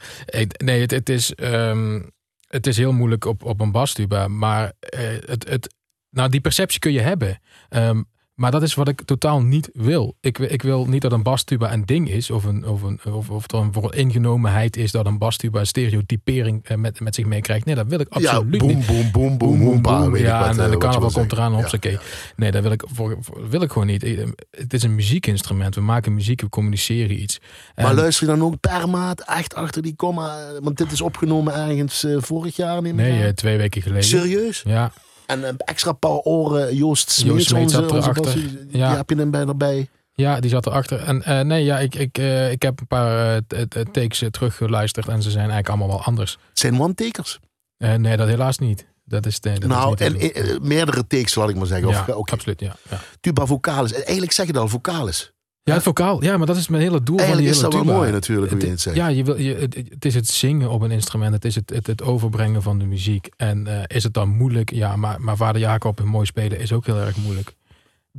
Nee, 0.64 0.80
het, 0.80 0.90
het, 0.90 1.08
is, 1.08 1.32
um, 1.36 2.10
het 2.48 2.66
is 2.66 2.76
heel 2.76 2.92
moeilijk 2.92 3.24
op, 3.24 3.44
op 3.44 3.60
een 3.60 3.72
basstuba. 3.72 4.28
Maar 4.28 4.64
uh, 4.64 5.00
het, 5.26 5.48
het, 5.48 5.74
nou, 6.14 6.28
die 6.28 6.40
perceptie 6.40 6.80
kun 6.80 6.92
je 6.92 7.00
hebben. 7.00 7.40
Um, 7.70 8.06
maar 8.34 8.50
dat 8.50 8.62
is 8.62 8.74
wat 8.74 8.88
ik 8.88 9.02
totaal 9.02 9.42
niet 9.42 9.70
wil. 9.72 10.16
Ik, 10.20 10.38
ik 10.38 10.62
wil 10.62 10.86
niet 10.86 11.02
dat 11.02 11.12
een 11.12 11.22
bastuba 11.22 11.72
een 11.72 11.86
ding 11.86 12.10
is. 12.10 12.30
Of, 12.30 12.44
een, 12.44 12.66
of, 12.66 12.82
een, 12.82 13.00
of, 13.12 13.30
of 13.30 13.52
er 13.52 13.58
een 13.58 13.90
ingenomenheid 13.90 14.76
is 14.76 14.92
dat 14.92 15.06
een 15.06 15.18
bastuba 15.18 15.60
een 15.60 15.66
stereotypering 15.66 16.68
met, 16.76 17.00
met 17.00 17.14
zich 17.14 17.24
meekrijgt. 17.26 17.64
Nee, 17.64 17.74
dat 17.74 17.86
wil 17.86 18.00
ik 18.00 18.08
absoluut 18.08 18.52
ja, 18.52 18.58
boom, 18.58 18.76
niet. 18.76 18.86
Boom, 18.86 19.10
boom, 19.12 19.38
boom, 19.38 19.58
boom, 19.58 19.82
boom. 19.82 20.16
Ja, 20.16 20.48
en, 20.48 20.60
en 20.60 20.70
de 20.70 20.76
carnaval 20.76 21.10
komt 21.10 21.32
eraan. 21.32 21.52
Ja, 21.52 21.68
ja. 21.80 21.98
Nee, 22.36 22.50
dat 22.50 22.62
wil 22.62 22.72
ik, 22.72 22.84
voor, 22.92 23.16
voor, 23.20 23.48
wil 23.48 23.62
ik 23.62 23.72
gewoon 23.72 23.86
niet. 23.86 24.02
Het 24.50 24.74
is 24.74 24.82
een 24.82 24.94
muziekinstrument. 24.94 25.74
We 25.74 25.80
maken 25.80 26.14
muziek, 26.14 26.40
we 26.40 26.48
communiceren 26.48 27.22
iets. 27.22 27.40
En 27.74 27.84
maar 27.84 27.94
luister 27.94 28.26
je 28.26 28.36
dan 28.36 28.42
ook 28.46 28.60
per 28.60 28.88
maat 28.88 29.20
echt 29.20 29.54
achter 29.54 29.82
die 29.82 29.94
komma? 29.94 30.38
Want 30.60 30.76
dit 30.76 30.92
is 30.92 31.00
opgenomen 31.00 31.54
ergens 31.54 32.04
uh, 32.04 32.16
vorig 32.20 32.56
jaar. 32.56 32.82
Nee, 32.82 33.34
twee 33.34 33.56
weken 33.56 33.82
geleden. 33.82 34.04
Serieus? 34.04 34.62
Ja. 34.66 34.92
En 35.26 35.48
een 35.48 35.58
extra 35.58 35.92
paar 35.92 36.18
oren 36.18 36.76
Joost 36.76 37.10
Smeets, 37.10 37.48
Joost 37.48 37.70
zat 37.70 37.90
erachter. 37.90 38.38
Ja. 38.68 38.88
Die 38.88 38.96
heb 38.96 39.10
je 39.10 39.16
er 39.16 39.30
bij 39.30 39.46
erbij. 39.46 39.88
Ja, 40.12 40.40
die 40.40 40.50
zat 40.50 40.66
erachter. 40.66 41.02
En 41.02 41.22
uh, 41.28 41.40
nee, 41.40 41.64
ja, 41.64 41.78
ik, 41.78 41.94
ik, 41.94 42.18
uh, 42.18 42.50
ik 42.50 42.62
heb 42.62 42.80
een 42.80 42.86
paar 42.86 43.34
uh, 43.34 43.62
takes 43.92 44.22
teruggeluisterd 44.30 45.08
en 45.08 45.22
ze 45.22 45.30
zijn 45.30 45.50
eigenlijk 45.50 45.68
allemaal 45.68 45.88
wel 45.88 46.02
anders. 46.02 46.38
Het 46.48 46.58
zijn 46.58 46.80
one-takers? 46.80 47.38
nee, 47.76 48.16
dat 48.16 48.28
helaas 48.28 48.58
niet. 48.58 48.86
Dat 49.04 49.26
is, 49.26 49.40
dat 49.40 49.58
nou, 49.64 49.94
is 49.98 50.12
niet 50.12 50.32
en, 50.32 50.66
meerdere 50.66 51.06
takes, 51.06 51.34
laat 51.34 51.48
ik 51.48 51.56
maar 51.56 51.66
zeggen. 51.66 51.88
Ja, 51.88 52.00
of, 52.00 52.08
okay. 52.08 52.34
absoluut, 52.34 52.60
ja. 52.60 52.76
ja. 52.90 53.00
Tuba 53.20 53.46
vocalis. 53.46 53.92
Eigenlijk 53.92 54.32
zeg 54.32 54.46
je 54.46 54.52
dat 54.52 54.62
al, 54.62 54.68
vocalis. 54.68 55.32
Ja, 55.64 55.74
het 55.74 55.82
vocaal. 55.82 56.22
Ja, 56.22 56.36
maar 56.36 56.46
dat 56.46 56.56
is 56.56 56.68
mijn 56.68 56.82
hele 56.82 57.02
doel 57.02 57.18
Eigenlijk 57.18 57.28
van 57.28 57.36
die 57.36 57.46
hele 57.46 57.56
is 57.56 57.60
dat 57.62 57.70
tuba. 57.70 57.84
wel 57.84 57.94
mooi 57.94 58.12
natuurlijk, 58.12 58.52
hoe 58.52 58.60
je 58.60 58.66
het 58.66 58.80
zegt. 58.80 58.96
Ja, 58.96 59.06
je 59.06 59.24
wil, 59.24 59.38
je, 59.38 59.54
het, 59.88 60.04
is 60.04 60.14
het 60.14 60.28
zingen 60.28 60.70
op 60.70 60.80
een 60.80 60.90
instrument. 60.90 61.32
Het 61.32 61.44
is 61.44 61.54
het, 61.54 61.70
het, 61.70 61.86
het 61.86 62.02
overbrengen 62.02 62.62
van 62.62 62.78
de 62.78 62.84
muziek. 62.84 63.28
En 63.36 63.66
uh, 63.66 63.82
is 63.86 64.02
het 64.02 64.14
dan 64.14 64.28
moeilijk? 64.28 64.72
Ja, 64.72 64.96
maar, 64.96 65.20
maar 65.20 65.36
vader 65.36 65.60
Jacob 65.60 66.02
mooi 66.02 66.26
spelen 66.26 66.58
is 66.58 66.72
ook 66.72 66.86
heel 66.86 66.98
erg 66.98 67.16
moeilijk. 67.16 67.54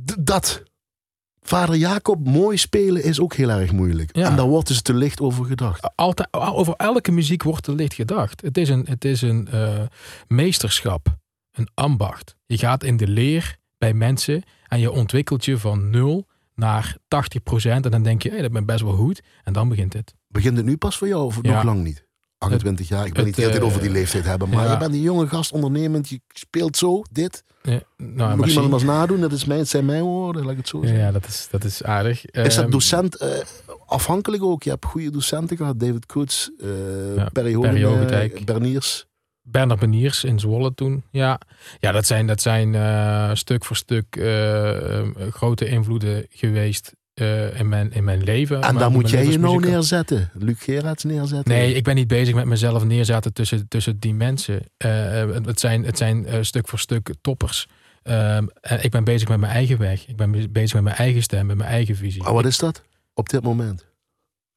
D 0.04 0.14
dat. 0.18 0.62
Vader 1.40 1.76
Jacob 1.76 2.26
mooi 2.26 2.56
spelen 2.56 3.02
is 3.02 3.20
ook 3.20 3.34
heel 3.34 3.50
erg 3.50 3.72
moeilijk. 3.72 4.16
Ja. 4.16 4.30
En 4.30 4.36
daar 4.36 4.46
wordt 4.46 4.68
dus 4.68 4.82
te 4.82 4.94
licht 4.94 5.20
over 5.20 5.44
gedacht. 5.44 5.90
Altijd, 5.94 6.28
over 6.32 6.74
elke 6.74 7.12
muziek 7.12 7.42
wordt 7.42 7.62
te 7.62 7.74
licht 7.74 7.94
gedacht. 7.94 8.40
Het 8.40 8.58
is 8.58 8.68
een, 8.68 8.86
het 8.88 9.04
is 9.04 9.22
een 9.22 9.48
uh, 9.54 9.80
meesterschap. 10.28 11.16
Een 11.52 11.68
ambacht. 11.74 12.36
Je 12.46 12.58
gaat 12.58 12.84
in 12.84 12.96
de 12.96 13.08
leer 13.08 13.56
bij 13.78 13.92
mensen 13.92 14.42
en 14.68 14.80
je 14.80 14.90
ontwikkelt 14.90 15.44
je 15.44 15.58
van 15.58 15.90
nul 15.90 16.26
naar 16.56 16.96
80% 16.98 17.00
en 17.70 17.82
dan 17.82 18.02
denk 18.02 18.22
je, 18.22 18.30
hey, 18.30 18.42
dat 18.42 18.52
ben 18.52 18.64
best 18.66 18.82
wel 18.82 18.92
goed. 18.92 19.22
En 19.44 19.52
dan 19.52 19.68
begint 19.68 19.92
het. 19.92 20.14
Begint 20.28 20.56
het 20.56 20.66
nu 20.66 20.76
pas 20.76 20.96
voor 20.96 21.08
jou 21.08 21.24
of 21.24 21.38
Ja. 21.42 21.54
nog 21.54 21.62
lang 21.64 21.82
niet? 21.82 22.04
28 22.38 22.88
jaar, 22.88 23.06
ik 23.06 23.12
ben 23.12 23.16
het, 23.16 23.26
niet 23.26 23.36
hele 23.36 23.48
tijd 23.50 23.62
eh, 23.62 23.68
over 23.68 23.80
die 23.80 23.90
leeftijd 23.90 24.24
hebben, 24.24 24.48
maar 24.48 24.64
ja. 24.64 24.72
je 24.72 24.78
bent 24.78 24.92
een 24.94 25.00
jonge 25.00 25.26
gast, 25.26 25.52
ondernemend, 25.52 26.08
je 26.08 26.20
speelt 26.28 26.76
zo, 26.76 27.02
dit. 27.12 27.44
Ja, 27.62 27.80
nou, 27.96 28.36
Moet 28.36 28.46
iemand 28.46 28.64
hem 28.66 28.74
eens 28.74 28.82
nadoen, 28.82 29.20
dat 29.20 29.32
is 29.32 29.44
mijn, 29.44 29.58
het 29.60 29.68
zijn 29.68 29.84
mijn 29.84 30.02
woorden, 30.02 30.42
laat 30.42 30.50
ik 30.50 30.56
het 30.56 30.68
zo 30.68 30.80
ja, 30.80 30.86
zeggen. 30.86 31.04
ja, 31.04 31.12
dat 31.12 31.26
is, 31.26 31.48
dat 31.50 31.64
is 31.64 31.82
aardig. 31.82 32.26
Is 32.26 32.54
dat 32.54 32.62
Ehm, 32.64 32.70
docent 32.70 33.16
eh, 33.16 33.28
afhankelijk 33.86 34.42
ook? 34.42 34.62
Je 34.62 34.70
hebt 34.70 34.84
goede 34.84 35.10
docenten 35.10 35.56
gehad, 35.56 35.80
David 35.80 36.06
Koets, 36.06 36.50
Ja, 36.58 37.28
Perry 37.32 37.58
Perry 37.58 37.82
eh, 37.82 37.88
Hogendijk. 37.88 38.44
Berniers. 38.44 39.05
Bernard 39.48 39.80
Beniers 39.80 40.24
in 40.24 40.38
Zwolle 40.38 40.74
toen. 40.74 41.04
Ja, 41.10 41.40
ja 41.80 41.92
dat 41.92 42.06
zijn, 42.06 42.26
dat 42.26 42.40
zijn 42.40 42.74
eh, 42.74 43.30
stuk 43.34 43.64
voor 43.64 43.76
stuk 43.76 44.16
eh, 44.16 44.98
eh, 44.98 45.06
grote 45.30 45.68
invloeden 45.68 46.26
geweest 46.30 46.92
in, 47.54 47.68
mijn, 47.68 47.92
in 47.92 48.04
mijn 48.04 48.22
leven. 48.22 48.62
En 48.62 48.76
daar 48.76 48.90
moet 48.90 49.10
jij 49.10 49.26
je 49.26 49.38
nou 49.38 49.60
neerzetten. 49.60 50.30
Luc 50.34 50.62
Gerards 50.62 51.04
neerzetten. 51.04 51.54
Nee, 51.54 51.74
ik 51.74 51.84
ben 51.84 51.94
niet 51.94 52.08
bezig 52.08 52.34
met 52.34 52.44
mezelf 52.44 52.84
neerzetten 52.84 53.32
tussen, 53.32 53.68
tussen 53.68 53.98
die 53.98 54.14
mensen. 54.14 54.62
Het 55.44 55.60
zijn, 55.60 55.84
het 55.84 55.98
zijn 55.98 56.44
stuk 56.44 56.68
voor 56.68 56.78
stuk 56.78 57.14
toppers. 57.20 57.66
Ehm, 58.02 58.46
ik 58.80 58.90
ben 58.90 59.04
bezig 59.04 59.28
met 59.28 59.38
mijn 59.38 59.52
eigen 59.52 59.78
weg. 59.78 60.06
Ik 60.08 60.16
ben 60.16 60.30
be- 60.30 60.48
bezig 60.48 60.74
met 60.74 60.82
mijn 60.82 60.96
eigen 60.96 61.22
stem, 61.22 61.46
met 61.46 61.56
mijn 61.56 61.70
eigen 61.70 61.96
visie. 61.96 62.22
Maar 62.22 62.32
wat 62.32 62.44
is 62.46 62.58
dat 62.58 62.82
op 63.14 63.28
dit 63.28 63.42
moment? 63.42 63.85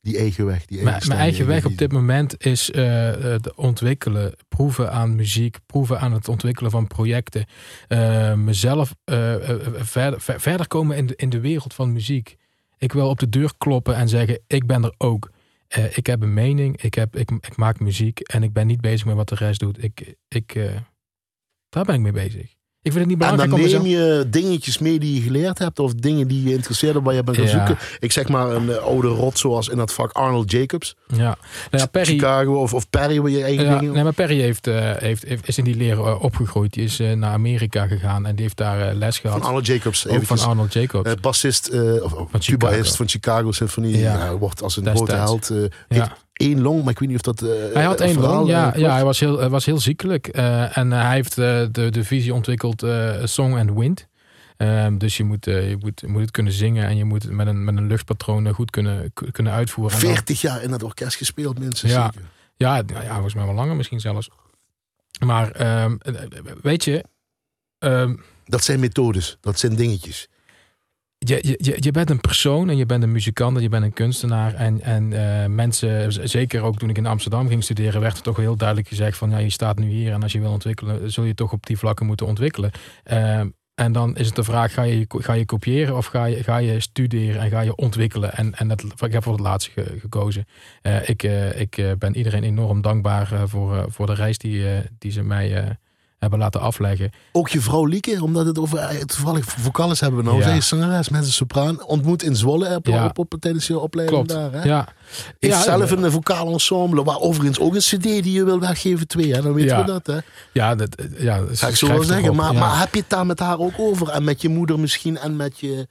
Die 0.01 0.17
eigen 0.17 0.45
weg. 0.45 0.65
Die 0.65 0.79
eigen 0.79 1.07
Mijn, 1.07 1.19
eigen 1.19 1.47
weg 1.47 1.65
op 1.65 1.77
dit 1.77 1.91
moment 1.91 2.45
is 2.45 2.73
het 2.73 3.55
ontwikkelen, 3.55 4.33
proeven 4.47 4.91
aan 4.91 5.15
muziek, 5.15 5.57
proeven 5.65 5.99
aan 5.99 6.13
het 6.13 6.27
ontwikkelen 6.27 6.71
van 6.71 6.87
projecten. 6.87 7.45
Eh, 7.87 8.33
mezelf 8.33 8.95
eh, 9.03 9.35
verder, 9.75 10.21
ver- 10.21 10.39
verder 10.41 10.67
komen 10.67 10.97
in 10.97 11.05
de, 11.05 11.15
in 11.15 11.29
de 11.29 11.39
wereld 11.39 11.73
van 11.73 11.93
muziek. 11.93 12.35
Ik 12.77 12.93
wil 12.93 13.09
op 13.09 13.19
de 13.19 13.29
deur 13.29 13.53
kloppen 13.57 13.95
en 13.95 14.09
zeggen: 14.09 14.39
Ik 14.47 14.65
ben 14.65 14.83
er 14.83 14.93
ook. 14.97 15.31
Ik 15.93 16.05
heb 16.05 16.21
een 16.21 16.33
mening, 16.33 16.81
ik, 16.81 16.93
heb, 16.93 17.15
ik, 17.15 17.31
ik 17.31 17.55
maak 17.57 17.79
muziek 17.79 18.19
en 18.19 18.43
ik 18.43 18.53
ben 18.53 18.67
niet 18.67 18.81
bezig 18.81 19.05
met 19.05 19.15
wat 19.15 19.29
de 19.29 19.35
rest 19.35 19.59
doet. 19.59 19.83
Ik, 19.83 20.15
ik, 20.27 20.53
daar 21.69 21.85
ben 21.85 21.95
ik 21.95 22.01
mee 22.01 22.11
bezig. 22.11 22.53
Ik 22.81 22.91
vind 22.91 23.09
het 23.09 23.13
niet 23.17 23.27
En 23.27 23.37
dan 23.37 23.49
belangrijk 23.49 23.83
neem 23.83 23.91
je 23.91 24.25
dingetjes 24.29 24.77
mee 24.77 24.99
die 24.99 25.15
je 25.15 25.21
geleerd 25.21 25.59
hebt, 25.59 25.79
of 25.79 25.93
dingen 25.93 26.27
die 26.27 26.43
je 26.43 26.53
interesseert 26.53 26.97
waar 27.03 27.13
je 27.13 27.23
bent 27.23 27.37
gaan 27.37 27.45
Ja. 27.45 27.51
zoeken. 27.67 27.77
Ik 27.99 28.11
zeg 28.11 28.27
maar 28.27 28.51
een 28.51 28.69
eh, 28.71 28.77
oude 28.77 29.07
rot 29.07 29.37
zoals 29.39 29.67
in 29.67 29.77
dat 29.77 29.93
vak 29.93 30.11
Arnold 30.11 30.51
Jacobs, 30.51 30.95
Ja, 31.07 31.17
nou 31.17 31.35
ja 31.69 31.85
Perry, 31.85 32.05
Chicago 32.07 32.53
of, 32.61 32.73
of 32.73 32.89
Perry, 32.89 33.21
waar 33.21 33.31
je 33.31 33.43
eigen 33.43 33.65
ja, 33.65 33.77
dingen. 33.79 33.93
nee, 33.93 34.03
maar 34.03 34.13
Perry 34.13 34.39
heeft, 34.41 34.67
eh, 34.67 34.91
heeft, 34.97 35.23
heeft, 35.23 35.47
is 35.47 35.57
in 35.57 35.63
die 35.63 35.75
leer 35.75 35.99
eh, 35.99 36.23
opgegroeid. 36.23 36.73
Die 36.73 36.83
is 36.83 36.97
naar 36.97 37.31
Amerika 37.33 37.87
gegaan 37.87 38.25
en 38.25 38.35
die 38.35 38.43
heeft 38.43 38.57
daar 38.57 38.93
les 38.93 39.19
van 39.19 39.29
gehad. 39.29 39.45
Arnold 39.45 39.65
Jacobs, 39.65 40.07
Ook 40.07 40.23
van. 40.23 40.39
Arnold 40.39 40.73
Jacobs. 40.73 41.13
Bassist, 41.21 41.71
of, 42.01 42.13
of 42.13 42.27
Van 42.31 42.41
Chicago. 42.41 42.83
van 42.83 43.09
Chicago 43.09 43.51
Symphony. 43.51 43.97
Ja. 43.97 44.35
Wordt 44.35 44.61
als 44.63 44.77
een 44.77 44.85
grote 44.95 45.15
held. 45.15 45.51
heeft 45.87 46.09
één 46.39 46.61
long, 46.61 46.83
maar 46.83 46.91
ik 46.91 46.99
weet 46.99 47.07
niet 47.09 47.17
of 47.17 47.23
dat. 47.35 47.41
eh, 47.41 47.73
Hij 47.73 47.83
had 47.83 48.01
één 48.01 48.19
long, 48.19 48.47
ja, 48.47 48.73
ja 48.75 48.91
hij, 48.93 49.03
was 49.03 49.19
heel, 49.19 49.49
was 49.49 49.65
heel 49.65 49.79
ziekelijk. 49.79 50.27
Eh, 50.27 50.77
en 50.77 50.93
eh, 50.93 51.01
hij 51.01 51.13
heeft 51.13 51.35
de, 51.35 51.67
de 51.91 52.03
visie 52.03 52.33
ontwikkeld 52.33 52.85
Song 53.23 53.57
and 53.57 53.71
Wind. 53.73 54.07
Ehm, 54.57 54.97
dus 54.97 55.17
je 55.17 55.23
moet, 55.23 55.45
je, 55.45 55.75
moet, 55.79 55.99
je 56.01 56.07
moet 56.07 56.21
het 56.21 56.31
kunnen 56.31 56.53
zingen 56.53 56.87
en 56.87 56.97
je 56.97 57.03
moet 57.05 57.23
het 57.23 57.31
met 57.31 57.47
een, 57.47 57.63
met 57.63 57.77
een 57.77 57.87
luchtpatroon 57.87 58.53
goed 58.53 58.69
kunnen, 58.71 59.13
kunnen 59.31 59.53
uitvoeren. 59.53 59.95
En 59.97 60.01
dan- 60.03 60.11
40 60.13 60.41
jaar 60.41 60.63
in 60.63 60.69
dat 60.71 60.83
orkest 60.83 61.15
gespeeld, 61.17 61.59
mensen. 61.59 61.89
Ja. 61.89 62.03
zeker. 62.13 62.27
ja, 62.55 62.81
nou 62.81 63.03
ja, 63.03 63.13
volgens 63.13 63.33
mij 63.33 63.45
wel 63.45 63.53
langer 63.53 63.75
misschien 63.75 63.99
zelfs. 63.99 64.29
Maar 65.25 65.51
ehm, 65.51 65.95
eh, 66.01 66.13
weet 66.61 66.83
je, 66.83 67.03
ehm, 67.79 68.15
Dat 68.45 68.63
zijn 68.63 68.79
methodes, 68.79 69.37
dat 69.41 69.59
zijn 69.59 69.75
dingetjes. 69.75 70.27
Je, 71.35 71.55
je, 71.57 71.77
je- 71.79 71.91
bent 71.91 72.09
een 72.09 72.19
persoon 72.19 72.69
en 72.69 72.77
je 72.77 72.85
bent 72.85 73.03
een 73.03 73.11
muzikant 73.11 73.55
en 73.57 73.61
je 73.63 73.69
bent 73.69 73.83
een 73.83 73.93
kunstenaar. 73.93 74.53
En, 74.53 74.81
en 74.81 75.13
eh, 75.13 75.49
mensen, 75.49 76.29
zeker 76.29 76.61
ook 76.61 76.77
toen 76.77 76.89
ik 76.89 76.97
in 76.97 77.05
Amsterdam 77.05 77.47
ging 77.47 77.63
studeren, 77.63 78.01
werd 78.01 78.17
er 78.17 78.23
toch 78.23 78.37
heel 78.37 78.55
duidelijk 78.55 78.87
gezegd 78.87 79.17
van 79.17 79.29
ja, 79.29 79.37
je 79.37 79.49
staat 79.49 79.79
nu 79.79 79.89
hier 79.89 80.11
en 80.13 80.23
als 80.23 80.31
je 80.31 80.39
wil 80.39 80.51
ontwikkelen, 80.51 81.11
zul 81.11 81.23
je 81.23 81.33
toch 81.33 81.51
op 81.51 81.65
die 81.65 81.77
vlakken 81.77 82.05
moeten 82.05 82.25
ontwikkelen. 82.27 82.71
Ehm, 83.03 83.49
en 83.75 83.91
dan 83.91 84.15
is 84.17 84.25
het 84.25 84.35
de 84.35 84.43
vraag, 84.43 84.73
ga 84.73 84.81
je, 84.83 85.05
ga 85.07 85.33
je 85.33 85.45
kopiëren 85.45 85.97
of 85.97 86.05
ga 86.05 86.25
je, 86.25 86.43
ga 86.43 86.57
je 86.57 86.79
studeren 86.79 87.41
en 87.41 87.49
ga 87.49 87.61
je 87.61 87.75
ontwikkelen? 87.75 88.33
En, 88.33 88.55
en 88.55 88.67
dat, 88.67 88.83
ik 89.05 89.11
heb 89.13 89.23
voor 89.23 89.33
het 89.33 89.41
laatste 89.41 89.71
ge- 89.71 89.95
gekozen. 89.99 90.45
Eh, 90.81 91.09
ik 91.09 91.23
eh, 91.23 91.59
ik 91.59 91.77
eh, 91.77 91.91
ben 91.97 92.17
iedereen 92.17 92.43
enorm 92.43 92.81
dankbaar 92.81 93.31
eh, 93.33 93.41
voor, 93.45 93.75
eh, 93.77 93.83
voor 93.87 94.05
de 94.05 94.13
reis 94.13 94.37
die, 94.37 94.69
eh, 94.71 94.77
die 94.97 95.11
ze 95.11 95.23
mij 95.23 95.55
eh, 95.55 95.69
hebben 96.19 96.39
laten 96.39 96.61
afleggen. 96.61 97.11
Ook 97.31 97.49
je 97.49 97.61
vrouw 97.61 97.85
Lieke, 97.85 98.23
omdat 98.23 98.45
het 98.45 98.59
over 98.59 98.77
eh, 98.77 98.99
toevallig 99.01 99.45
vocales 99.45 99.99
hebben 99.99 100.19
we 100.19 100.25
nou. 100.25 100.37
Ja. 100.37 100.43
Zij 100.43 100.57
is 100.57 100.67
zangeres, 100.67 101.09
mensen 101.09 101.33
sopraan. 101.33 101.83
Ontmoet 101.85 102.23
in 102.23 102.35
Zwolle 102.35 102.75
op, 102.75 102.87
Ja. 102.87 103.05
op, 103.05 103.19
op, 103.19 103.35
tijdens 103.39 103.67
je 103.67 103.79
opleiding 103.79 104.25
Klopt. 104.27 104.41
daar. 104.41 104.61
Hè? 104.61 104.67
Ja. 104.67 104.87
Heeft 105.39 105.53
Ja, 105.55 105.61
zelf 105.61 105.91
eh, 105.91 106.01
een 106.03 106.11
vocaal 106.11 106.51
ensemble, 106.51 107.03
waar 107.03 107.19
overigens 107.19 107.59
ook 107.59 107.73
een 107.73 107.79
cd 107.79 108.03
die 108.03 108.31
je 108.31 108.43
wil 108.43 108.59
weggeven, 108.59 109.07
twee. 109.07 109.33
Hè? 109.33 109.41
Dan 109.41 109.53
weten 109.53 109.77
we 109.77 109.83
dat. 109.83 110.07
Hè? 110.07 110.17
Ja, 110.53 110.75
dat, 110.75 110.95
ja, 111.17 111.43
Ga 111.51 111.67
ik 111.67 111.75
zo 111.75 111.87
wel 111.87 112.03
zeggen. 112.03 112.35
Maar, 112.35 112.53
maar 112.53 112.79
heb 112.79 112.93
je 112.93 112.99
het 112.99 113.09
daar 113.09 113.25
met 113.25 113.39
haar 113.39 113.59
ook 113.59 113.73
over? 113.77 114.09
En 114.09 114.23
met 114.23 114.41
je 114.41 114.49
moeder 114.49 114.79
misschien 114.79 115.17
en 115.17 115.35
met 115.35 115.59
je 115.59 115.87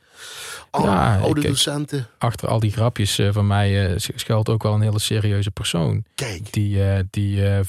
oude 0.70 1.40
docenten? 1.40 2.06
achter 2.18 2.48
al 2.48 2.60
die 2.60 2.70
grapjes 2.72 3.18
eh, 3.18 3.28
van 3.32 3.46
mij 3.46 3.86
eh, 3.90 3.92
schuilt 4.16 4.48
ook 4.48 4.62
wel 4.62 4.74
een 4.74 4.80
hele 4.80 4.98
serieuze 4.98 5.50
persoon. 5.50 6.04
Kijk, 6.14 6.52
Die, 6.52 6.84
eh, 6.84 6.98
die 7.10 7.48
eh, 7.48 7.60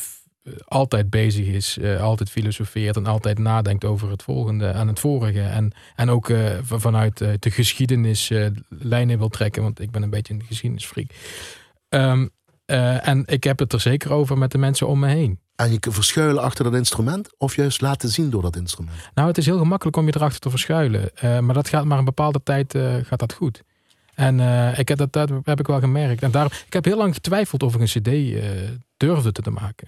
altijd 0.66 1.10
bezig 1.10 1.46
is, 1.46 1.78
eh, 1.78 2.02
altijd 2.02 2.30
filosofeert 2.30 2.96
en 2.96 3.06
altijd 3.06 3.38
nadenkt 3.40 3.86
over 3.86 4.10
het 4.10 4.24
volgende 4.24 4.68
en 4.68 4.88
het 4.88 5.00
vorige. 5.00 5.42
En, 5.42 5.72
en 5.96 6.10
ook 6.10 6.30
eh, 6.30 6.58
vanuit 6.64 7.22
eh, 7.22 7.30
de 7.40 7.52
geschiedenis 7.52 8.30
eh, 8.30 8.46
lijnen 8.70 9.18
wil 9.18 9.30
trekken, 9.30 9.62
want 9.64 9.80
ik 9.80 9.92
ben 9.92 10.04
een 10.04 10.10
beetje 10.10 10.34
een 10.34 10.44
geschiedenisfreak. 10.48 11.08
Ehm, 11.90 12.28
eh, 12.66 13.08
en 13.08 13.24
ik 13.26 13.44
heb 13.44 13.60
het 13.60 13.74
er 13.74 13.80
zeker 13.80 14.12
over 14.14 14.38
met 14.38 14.52
de 14.52 14.58
mensen 14.58 14.88
om 14.88 15.00
me 15.00 15.08
heen. 15.08 15.40
en 15.56 15.72
je 15.72 15.80
kunt 15.80 15.96
verschuilen 15.96 16.44
achter 16.44 16.64
dat 16.64 16.74
instrument 16.76 17.30
of 17.38 17.56
juist 17.56 17.82
laten 17.82 18.10
zien 18.10 18.30
door 18.30 18.42
dat 18.42 18.56
instrument. 18.56 18.98
Nou, 19.14 19.28
het 19.28 19.38
is 19.38 19.46
heel 19.46 19.58
gemakkelijk 19.58 19.98
om 19.98 20.06
je 20.06 20.16
erachter 20.16 20.40
te 20.40 20.50
verschuilen. 20.50 21.16
eh, 21.16 21.40
maar 21.40 21.54
dat 21.56 21.70
gaat 21.70 21.86
maar 21.86 21.98
een 21.98 22.06
bepaalde 22.06 22.44
tijd 22.44 22.76
eh, 22.76 22.96
gaat 23.04 23.20
dat 23.20 23.34
goed. 23.34 23.64
En 24.16 24.40
eh, 24.40 24.80
ik 24.80 24.88
heb 24.88 24.98
dat, 24.98 25.14
dat 25.14 25.32
heb 25.44 25.60
ik 25.60 25.68
wel 25.68 25.80
gemerkt. 25.80 26.22
En 26.24 26.32
daarom, 26.32 26.52
ik 26.66 26.74
heb 26.74 26.86
heel 26.86 26.98
lang 26.98 27.14
getwijfeld 27.14 27.64
of 27.64 27.76
ik 27.76 27.80
een 27.82 27.86
cd 28.02 28.08
eh, 28.08 28.42
durfde 28.98 29.32
te 29.32 29.50
maken. 29.52 29.88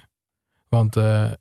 Want 0.76 0.96
eh, 0.96 1.32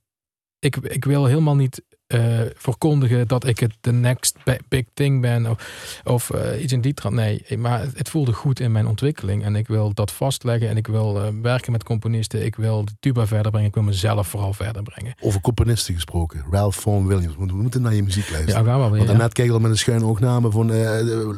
ik, 0.58 0.76
ik 0.76 1.04
wil 1.04 1.26
helemaal 1.26 1.56
niet 1.56 1.84
eh, 2.11 2.40
verkondigen 2.56 3.28
dat 3.28 3.46
ik 3.46 3.58
het 3.58 3.72
de 3.80 3.92
next 3.92 4.36
bi- 4.44 4.58
big 4.68 4.84
thing 4.94 5.20
ben. 5.20 5.46
Of, 5.46 6.00
of 6.04 6.30
eh, 6.30 6.62
iets 6.62 6.72
in 6.72 6.80
die 6.80 6.94
trant. 6.94 7.14
Nee, 7.14 7.44
maar 7.58 7.86
het, 7.94 8.08
voelde 8.08 8.32
goed 8.32 8.61
in 8.61 8.72
mijn 8.72 8.86
ontwikkeling. 8.86 9.44
En 9.44 9.56
ik 9.56 9.68
wil 9.68 9.94
dat 9.94 10.12
vastleggen. 10.12 10.68
En 10.68 10.76
ik 10.76 10.86
wil 10.86 11.22
eh, 11.22 11.28
werken 11.42 11.72
met 11.72 11.82
componisten. 11.82 12.44
Ik 12.44 12.56
wil 12.56 12.84
de 12.84 12.92
tuba 13.00 13.26
verder 13.26 13.50
brengen. 13.50 13.68
Ik 13.68 13.74
wil 13.74 13.82
mezelf 13.82 14.28
vooral 14.28 14.52
verder 14.52 14.82
brengen. 14.82 15.14
Over 15.20 15.40
componisten 15.40 15.94
gesproken. 15.94 16.44
Ralph 16.50 16.76
Vaughan 16.76 17.06
Williams. 17.06 17.36
We 17.36 17.44
moeten 17.54 17.82
naar 17.82 17.94
je 17.94 18.02
muziek 18.02 18.30
luisteren. 18.30 18.64
Ja, 18.64 18.70
gaan 18.70 18.84
we 18.84 18.96
weer. 18.96 19.06
Want 19.06 19.18
ja. 19.18 19.28
keek 19.28 19.50
al 19.50 19.58
met 19.61 19.70
een 19.70 19.78
schuine 19.78 20.04
oogname 20.04 20.50
van 20.50 20.66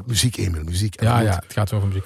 muziek, 0.06 0.36
Emil, 0.36 0.64
muziek. 0.64 1.02
Ja, 1.02 1.20
ja, 1.20 1.34
het 1.34 1.52
gaat 1.52 1.72
over 1.72 1.88
muziek. 1.88 2.04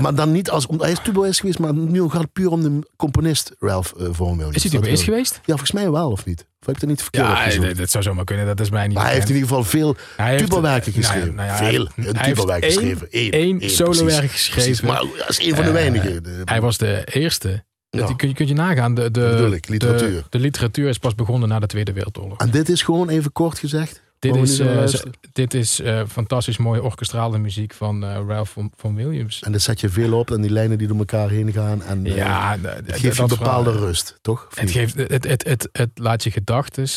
Maar 0.00 0.14
dan 0.14 0.32
niet 0.32 0.50
als, 0.50 0.66
omdat 0.66 0.86
hij 0.86 0.94
is 0.94 1.02
tubaist 1.02 1.40
geweest, 1.40 1.58
maar 1.58 1.74
nu 1.74 2.08
gaat 2.08 2.22
het 2.22 2.32
puur 2.32 2.50
om 2.50 2.62
de 2.62 2.90
componist 2.96 3.54
Ralph 3.58 3.92
Vaughan 3.96 4.36
Williams. 4.36 4.64
is 4.64 4.72
hij 4.72 4.80
eens 4.80 5.04
wel. 5.04 5.14
geweest? 5.14 5.34
Ja, 5.34 5.40
volgens 5.46 5.72
mij 5.72 5.90
wel, 5.90 6.10
of 6.10 6.26
niet? 6.26 6.48
Of 6.60 6.66
heb 6.66 6.74
ik 6.74 6.80
dat 6.80 6.90
niet 6.90 7.02
verkeerd 7.02 7.26
Ja, 7.26 7.32
opgezocht? 7.44 7.76
dat, 7.76 7.90
zou 7.90 8.04
zomaar 8.04 8.24
kunnen. 8.24 8.46
Dat 8.46 8.60
is 8.60 8.70
mij 8.70 8.86
niet 8.86 8.96
Maar 8.96 9.04
hij 9.04 9.14
heeft 9.14 9.28
in 9.28 9.34
ieder 9.34 9.48
geval 9.48 9.64
veel 9.64 9.96
tubawerken 10.36 10.92
nou 10.92 11.02
ja, 11.04 11.08
geschreven. 11.12 11.34
nou 11.34 11.48
ja, 11.48 11.56
veel. 11.56 11.88
Een 11.96 12.62
geschreven. 12.62 13.06
Eén, 13.10 13.30
één 13.30 13.70
solowerk 13.70 14.30
geschreven. 14.30 14.62
Precies, 14.62 14.80
maar 14.80 15.02
dat 15.18 15.28
is 15.28 15.38
een 15.46 15.54
van 15.54 15.62
de 15.64 15.68
Eh, 15.70 15.74
weinigen. 15.74 16.22
De- 16.22 16.42
Hij 16.44 16.60
was 16.60 16.78
de 16.78 17.04
eerste. 17.12 17.64
Ja. 17.90 17.98
Dat 18.00 18.16
kun, 18.16 18.28
je, 18.28 18.34
kun 18.34 18.46
je 18.46 18.54
nagaan. 18.54 18.94
De, 18.94 19.10
de, 19.10 19.50
ik, 19.54 19.68
literatuur. 19.68 20.10
De, 20.10 20.24
de 20.30 20.38
literatuur 20.38 20.88
is 20.88 20.98
pas 20.98 21.14
begonnen 21.14 21.48
na 21.48 21.58
de 21.58 21.66
Tweede 21.66 21.92
Wereldoorlog. 21.92 22.38
En 22.38 22.50
dit 22.50 22.68
is 22.68 22.82
gewoon 22.82 23.08
even 23.08 23.32
kort 23.32 23.58
gezegd. 23.58 24.02
Eh, 24.20 24.32
dit 24.32 24.42
is, 24.42 25.04
dit 25.32 25.54
is 25.54 25.80
fantastisch 26.08 26.56
mooie 26.56 26.82
orkestrale 26.82 27.38
muziek 27.38 27.74
van 27.74 28.04
eh, 28.04 28.20
Ralph 28.26 28.56
van, 28.76 28.94
Williams. 28.94 29.42
En 29.42 29.52
dat 29.52 29.60
zet 29.60 29.80
je 29.80 29.88
veel 29.88 30.18
op 30.18 30.30
en 30.30 30.40
die 30.40 30.50
lijnen 30.50 30.78
die 30.78 30.86
door 30.86 30.98
elkaar 30.98 31.30
heen 31.30 31.52
gaan. 31.52 31.82
En, 31.82 32.04
ja, 32.04 32.58
het 32.60 32.98
geeft 32.98 33.18
een 33.18 33.26
bepaalde 33.26 33.72
rust, 33.72 34.18
toch? 34.20 34.48
Het, 34.54 34.70
geeft, 34.70 34.94
het, 34.96 35.24
het, 35.24 35.44
het, 35.44 35.68
het 35.72 35.90
laat 35.94 36.24
je 36.24 36.30
gedachten 36.30 36.88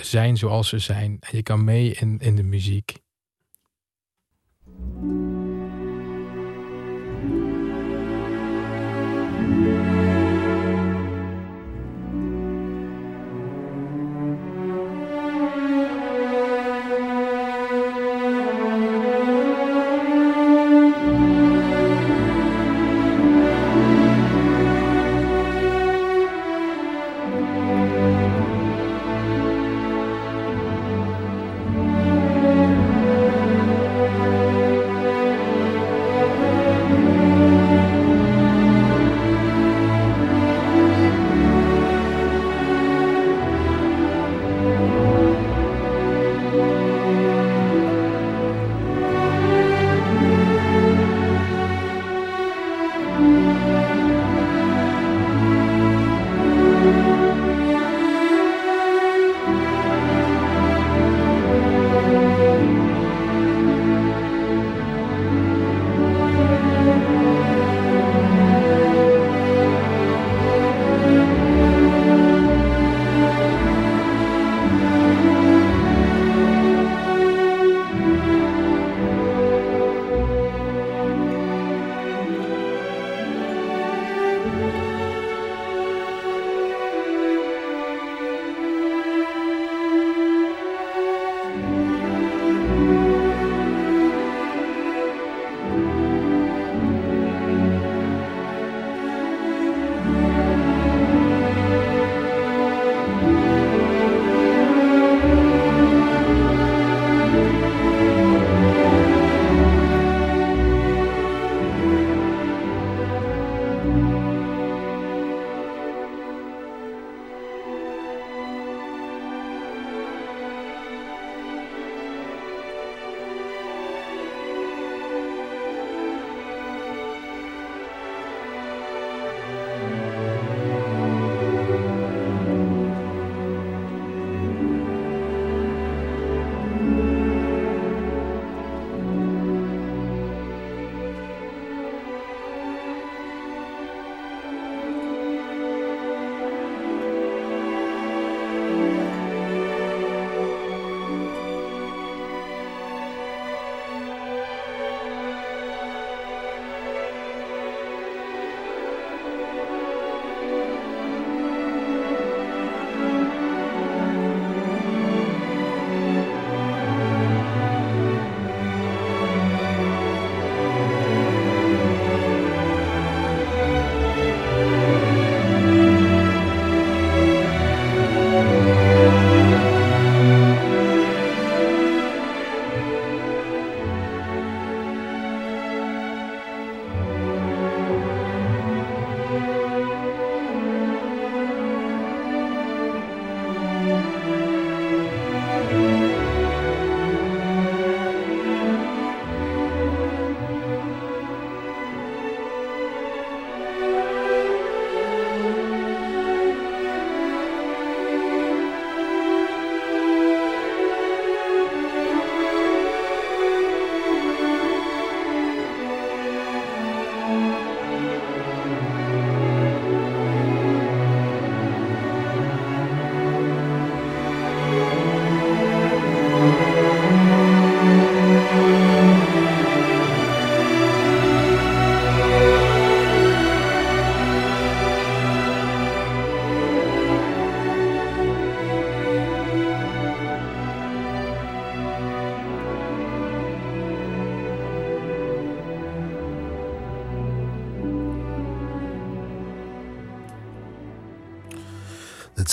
zijn 0.00 0.36
zoals 0.36 0.68
ze 0.68 0.78
zijn. 0.78 1.16
En 1.20 1.36
je 1.36 1.42
kan 1.42 1.64
mee 1.64 1.92
in, 1.92 2.18
in 2.20 2.36
de 2.36 2.42
muziek. 2.42 3.02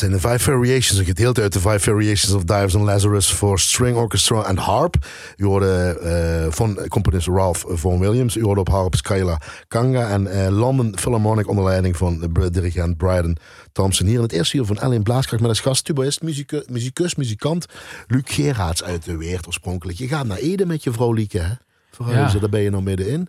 Zijn 0.01 0.11
de 0.11 0.19
Five 0.19 0.39
Variations, 0.39 0.99
een 0.99 1.05
gedeelte 1.05 1.41
uit 1.41 1.53
de 1.53 1.59
Five 1.59 1.79
Variations 1.79 2.33
of 2.33 2.43
Dives 2.43 2.75
and 2.75 2.83
Lazarus 2.83 3.33
voor 3.33 3.59
String 3.59 3.97
Orchestra 3.97 4.43
en 4.43 4.57
Harp. 4.57 4.95
U 5.37 5.45
hoorde 5.45 5.99
uh, 6.45 6.51
van 6.51 6.87
componist 6.87 7.27
Ralph 7.27 7.65
Vaughan 7.67 7.99
Williams. 7.99 8.35
U 8.35 8.43
hoorde 8.43 8.59
op 8.59 8.69
harp 8.69 8.95
Skyla 8.95 9.41
Kanga 9.67 10.09
en 10.09 10.27
uh, 10.27 10.47
London 10.47 10.95
Philharmonic 10.97 11.47
onder 11.47 11.63
leiding 11.63 11.97
van 11.97 12.19
de 12.19 12.49
dirigent 12.49 12.97
Bryden 12.97 13.37
Thompson. 13.71 14.07
Hier 14.07 14.15
in 14.15 14.21
het 14.21 14.31
eerste 14.31 14.57
uur 14.57 14.65
van 14.65 14.79
Ellen 14.79 15.03
Blaaskracht 15.03 15.41
met 15.41 15.49
als 15.49 15.59
gast 15.59 15.85
tubaist, 15.85 16.21
muzikus, 16.67 17.15
muzikant 17.15 17.65
Luc 18.07 18.23
Gerards 18.25 18.83
uit 18.83 19.05
de 19.05 19.17
Weert 19.17 19.47
oorspronkelijk. 19.47 19.97
Je 19.97 20.07
gaat 20.07 20.25
naar 20.25 20.37
Ede 20.37 20.65
met 20.65 20.83
je 20.83 20.91
vrouw 20.91 21.11
Lieke, 21.11 21.39
hè? 21.39 21.53
Verhuizen, 21.91 22.33
ja. 22.33 22.39
daar 22.39 22.49
ben 22.49 22.61
je 22.61 22.69
nou 22.69 22.83
middenin. 22.83 23.27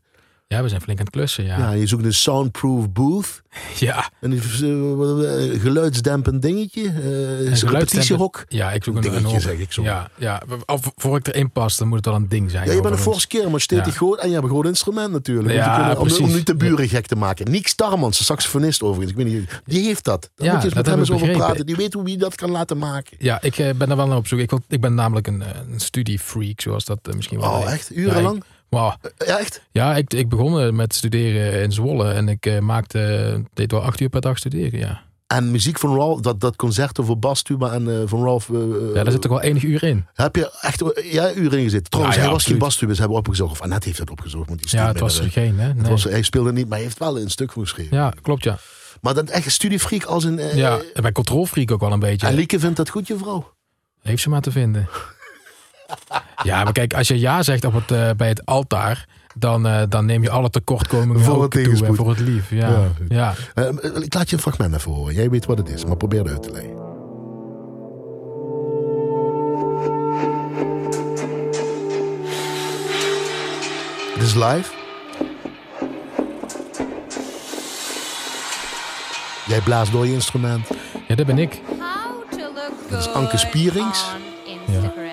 Ja, 0.52 0.62
we 0.62 0.68
zijn 0.68 0.80
flink 0.80 0.98
aan 0.98 1.04
het 1.04 1.14
klussen, 1.14 1.44
ja. 1.44 1.58
Ja, 1.58 1.70
je 1.70 1.86
zoekt 1.86 2.04
een 2.04 2.14
soundproof 2.14 2.92
booth. 2.92 3.40
Ja. 3.78 4.10
Een 4.20 4.32
uh, 4.32 5.60
geluidsdempend 5.60 6.42
dingetje. 6.42 6.82
Uh, 6.82 7.50
een 7.50 7.68
repetitiehok. 7.68 8.44
Ja, 8.48 8.72
ik 8.72 8.84
zoek 8.84 8.96
een 8.96 9.02
dingetje, 9.02 9.40
zeg 9.40 9.58
ik 9.58 9.72
zo. 9.72 9.82
Ja, 9.82 10.10
ja. 10.16 10.42
voor 10.96 11.16
ik 11.16 11.26
erin 11.26 11.50
pas, 11.50 11.76
dan 11.76 11.88
moet 11.88 11.96
het 11.96 12.06
wel 12.06 12.14
een 12.14 12.28
ding 12.28 12.50
zijn. 12.50 12.66
Ja, 12.66 12.72
je 12.72 12.80
bent 12.80 12.94
een 12.94 13.00
forse 13.00 13.26
keer, 13.26 13.50
maar 13.50 13.60
steeds 13.60 13.86
ja. 13.86 13.92
groot. 13.92 14.18
En 14.18 14.26
je 14.26 14.32
hebt 14.32 14.44
een 14.44 14.50
groot 14.50 14.64
instrument 14.64 15.12
natuurlijk. 15.12 15.54
Ja, 15.54 15.94
om, 15.94 16.08
om, 16.20 16.32
niet 16.32 16.46
de 16.46 16.56
buren 16.56 16.88
gek 16.88 17.06
te 17.06 17.16
maken. 17.16 17.50
Nick 17.50 17.68
Starmans, 17.68 18.18
de 18.18 18.24
saxofonist 18.24 18.82
overigens. 18.82 19.10
Ik 19.10 19.16
weet 19.16 19.34
niet, 19.34 19.62
die 19.64 19.84
heeft 19.84 20.04
dat. 20.04 20.30
Daar 20.34 20.46
ja, 20.46 20.52
moet 20.52 20.62
je 20.62 20.68
eens 20.68 20.76
met 20.76 20.86
hem 20.86 20.98
eens 20.98 21.10
over 21.10 21.30
praten. 21.30 21.66
Die 21.66 21.76
weet 21.76 21.92
hoe 21.92 22.10
je 22.10 22.16
dat 22.16 22.34
kan 22.34 22.50
laten 22.50 22.78
maken. 22.78 23.16
Ja, 23.18 23.42
ik 23.42 23.56
ben 23.56 23.90
er 23.90 23.96
wel 23.96 24.06
naar 24.06 24.16
op 24.16 24.26
zoek. 24.26 24.38
Ik, 24.38 24.50
wil, 24.50 24.60
ik 24.68 24.80
ben 24.80 24.94
namelijk 24.94 25.26
een, 25.26 25.42
een 25.70 25.80
studiefreak, 25.80 26.60
zoals 26.60 26.84
dat 26.84 26.98
misschien 27.14 27.40
wel 27.40 27.50
Oh, 27.50 27.72
echt? 27.72 27.96
Urenlang? 27.96 28.42
Wow. 28.72 28.92
Ja, 29.18 29.38
echt? 29.38 29.62
Ja, 29.70 29.96
ik, 29.96 30.14
ik 30.14 30.28
begon 30.28 30.76
met 30.76 30.94
studeren 30.94 31.62
in 31.62 31.72
Zwolle 31.72 32.12
en 32.12 32.28
ik 32.28 32.46
uh, 32.46 32.58
maakte, 32.58 33.42
deed 33.54 33.70
wel 33.70 33.82
acht 33.82 34.00
uur 34.00 34.08
per 34.08 34.20
dag 34.20 34.38
studeren, 34.38 34.78
ja. 34.78 35.02
En 35.26 35.50
muziek 35.50 35.78
van 35.78 35.96
Ralph, 35.96 36.20
dat, 36.20 36.40
dat 36.40 36.56
concerto 36.56 37.02
voor 37.02 37.18
bastuba 37.18 37.72
en 37.72 37.88
uh, 37.88 38.02
van 38.04 38.24
Ralph... 38.24 38.48
Uh, 38.48 38.60
ja, 38.94 39.02
daar 39.02 39.12
zit 39.12 39.22
toch 39.22 39.30
wel 39.30 39.40
enig 39.40 39.62
uur 39.62 39.84
in. 39.84 40.06
Heb 40.14 40.36
je 40.36 40.58
echt 40.60 40.82
ja, 41.02 41.32
uren 41.34 41.58
in 41.58 41.64
gezeten? 41.64 41.90
Trouwens, 41.90 42.16
ja, 42.16 42.22
ja, 42.22 42.28
hij 42.28 42.36
was 42.36 42.46
geen 42.46 42.58
bastuba, 42.58 42.94
ze 42.94 43.00
hebben 43.00 43.18
opgezocht. 43.18 43.50
Of 43.52 43.60
Annette 43.60 43.86
heeft 43.86 43.98
het 43.98 44.10
opgezocht. 44.10 44.48
Want 44.48 44.62
die 44.62 44.78
ja, 44.78 44.86
het 44.86 45.00
was 45.00 45.18
er 45.18 45.30
geen, 45.30 45.58
hè? 45.58 45.74
Nee. 45.74 45.90
Was, 45.90 46.04
hij 46.04 46.22
speelde 46.22 46.52
niet, 46.52 46.68
maar 46.68 46.76
hij 46.76 46.86
heeft 46.86 46.98
wel 46.98 47.18
een 47.18 47.30
stuk 47.30 47.52
voor 47.52 47.62
geschreven. 47.62 47.96
Ja, 47.96 48.12
klopt, 48.22 48.44
ja. 48.44 48.58
Maar 49.00 49.14
dat 49.14 49.30
echt 49.30 49.50
studiefreak 49.50 50.04
als 50.04 50.24
een... 50.24 50.56
ja, 50.56 50.80
en 50.94 51.02
bij 51.02 51.12
controlfreak 51.12 51.70
ook 51.70 51.80
wel 51.80 51.92
een 51.92 51.98
beetje. 51.98 52.26
En 52.26 52.34
Lieke 52.34 52.58
vindt 52.58 52.76
dat 52.76 52.88
goed, 52.88 53.06
je 53.06 53.16
vrouw? 53.16 53.54
Heeft 54.02 54.22
ze 54.22 54.28
maar 54.28 54.40
te 54.40 54.50
vinden. 54.50 54.88
Ja, 56.42 56.64
maar 56.64 56.72
kijk, 56.72 56.94
als 56.94 57.08
je 57.08 57.18
ja 57.18 57.42
zegt 57.42 57.64
op 57.64 57.74
het, 57.74 57.90
uh, 57.90 58.10
bij 58.16 58.28
het 58.28 58.46
altaar 58.46 59.06
dan, 59.34 59.66
uh, 59.66 59.82
dan 59.88 60.06
neem 60.06 60.22
je 60.22 60.30
alle 60.30 60.50
tekortkomingen 60.50 61.20
voor 61.20 61.42
het 61.42 61.50
toe, 61.50 61.94
voor 61.94 62.08
het 62.08 62.20
lief. 62.20 62.50
Ja. 62.50 62.68
ja, 62.68 62.90
ja. 63.08 63.34
Uh, 63.54 64.02
ik 64.02 64.14
laat 64.14 64.30
je 64.30 64.36
een 64.36 64.42
fragment 64.42 64.74
even 64.74 64.92
horen. 64.92 65.14
Jij 65.14 65.30
weet 65.30 65.46
wat 65.46 65.58
het 65.58 65.68
is, 65.68 65.84
maar 65.84 65.96
probeer 65.96 66.18
het 66.18 66.28
uit 66.28 66.42
te 66.42 66.50
leggen. 66.50 66.80
Dit 74.14 74.22
is 74.22 74.34
live. 74.34 74.70
Jij 79.46 79.60
blaast 79.60 79.92
door 79.92 80.06
je 80.06 80.12
instrument. 80.12 80.68
Ja, 81.08 81.14
dat 81.14 81.26
ben 81.26 81.38
ik. 81.38 81.60
Dat 82.90 83.00
is 83.00 83.12
Anke 83.12 83.36
Spierings. 83.36 84.04
Ja. 84.66 85.11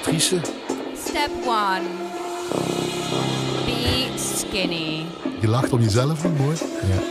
Actrice. 0.00 0.40
Step 0.96 1.30
one. 1.46 1.82
Be 3.66 4.08
skinny. 4.16 5.04
Je 5.40 5.48
lacht 5.48 5.72
om 5.72 5.80
jezelf, 5.80 6.24
mooi. 6.38 6.56
Ja. 6.88 7.02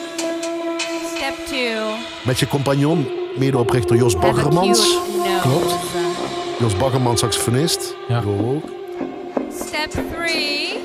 Step 1.15 1.47
two. 1.47 1.95
Met 2.25 2.39
je 2.39 2.47
compagnon, 2.47 3.07
medeoprichter 3.37 3.95
Jos 3.95 4.15
Baggermans. 4.15 4.97
Klopt. 5.41 5.75
Jos 6.59 6.75
Baggermans, 6.77 7.19
saxofonist. 7.19 7.95
Ja. 8.07 8.23
ook. 8.27 8.63
Step 9.65 9.89
three. 9.91 10.79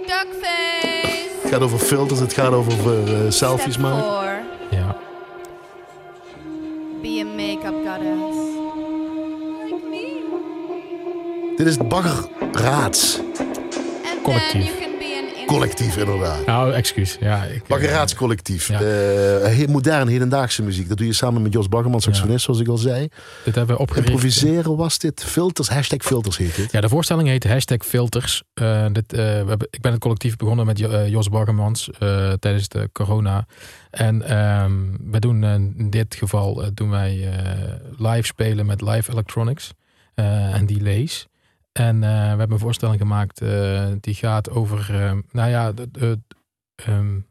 Duckface. 0.00 1.28
Het 1.42 1.50
gaat 1.52 1.60
over 1.60 1.78
filters, 1.78 2.20
het 2.20 2.32
gaat 2.32 2.52
over 2.52 2.74
uh, 3.24 3.30
selfies 3.30 3.78
maken. 3.78 4.44
Ja. 4.70 4.96
Be 7.02 7.20
a 7.20 7.24
make-up 7.24 7.74
goddess. 7.86 8.33
Dit 11.56 11.66
is 11.66 11.76
het 11.76 11.88
Baggerraads. 11.88 13.20
Collectief. 14.22 14.72
Collectief, 15.46 15.96
inderdaad. 15.96 16.46
Nou, 16.46 16.72
excuus. 16.72 17.16
Ja, 17.20 17.44
ik, 17.44 17.66
Baggerraadscollectief. 17.66 18.68
Ja. 18.68 18.80
Uh, 19.58 19.66
modern, 19.66 20.08
hedendaagse 20.08 20.62
muziek. 20.62 20.88
Dat 20.88 20.96
doe 20.96 21.06
je 21.06 21.12
samen 21.12 21.42
met 21.42 21.52
Jos 21.52 21.68
Baggerman, 21.68 22.00
saxofonist, 22.00 22.38
ja. 22.38 22.44
zoals 22.44 22.60
ik 22.60 22.68
al 22.68 22.76
zei. 22.76 23.08
Dit 23.44 23.54
hebben 23.54 23.74
we 23.76 23.82
opgericht. 23.82 24.08
Improviseren 24.08 24.76
was 24.76 24.98
dit. 24.98 25.24
Filters, 25.24 25.68
hashtag 25.68 26.02
filters 26.02 26.36
heet 26.36 26.56
dit. 26.56 26.72
Ja, 26.72 26.80
de 26.80 26.88
voorstelling 26.88 27.28
heet 27.28 27.44
hashtag 27.44 27.86
filters. 27.86 28.42
Uh, 28.54 28.86
dit, 28.92 29.12
uh, 29.12 29.18
we 29.18 29.24
hebben, 29.24 29.66
ik 29.70 29.80
ben 29.80 29.92
het 29.92 30.00
collectief 30.00 30.36
begonnen 30.36 30.66
met 30.66 30.78
Jos 31.06 31.28
Baggermans 31.28 31.90
tijdens 32.38 32.68
de 32.68 32.88
corona. 32.92 33.46
En 33.90 34.38
um, 34.38 34.98
we 35.10 35.18
doen 35.18 35.44
in 35.44 35.90
dit 35.90 36.14
geval 36.14 36.64
doen 36.74 36.90
wij 36.90 37.28
live 37.98 38.26
spelen 38.26 38.66
met 38.66 38.80
live 38.80 39.12
electronics 39.12 39.70
en 40.14 40.66
delays. 40.66 41.26
En 41.78 41.96
uh, 41.96 42.02
we 42.02 42.06
hebben 42.38 42.50
een 42.52 42.58
voorstelling 42.58 43.00
gemaakt 43.00 43.42
uh, 43.42 43.86
die 44.00 44.14
gaat 44.14 44.50
over, 44.50 44.90
uh, 44.90 45.18
nou 45.30 45.50
ja, 45.50 45.72
de, 45.72 46.20
um, 46.88 47.26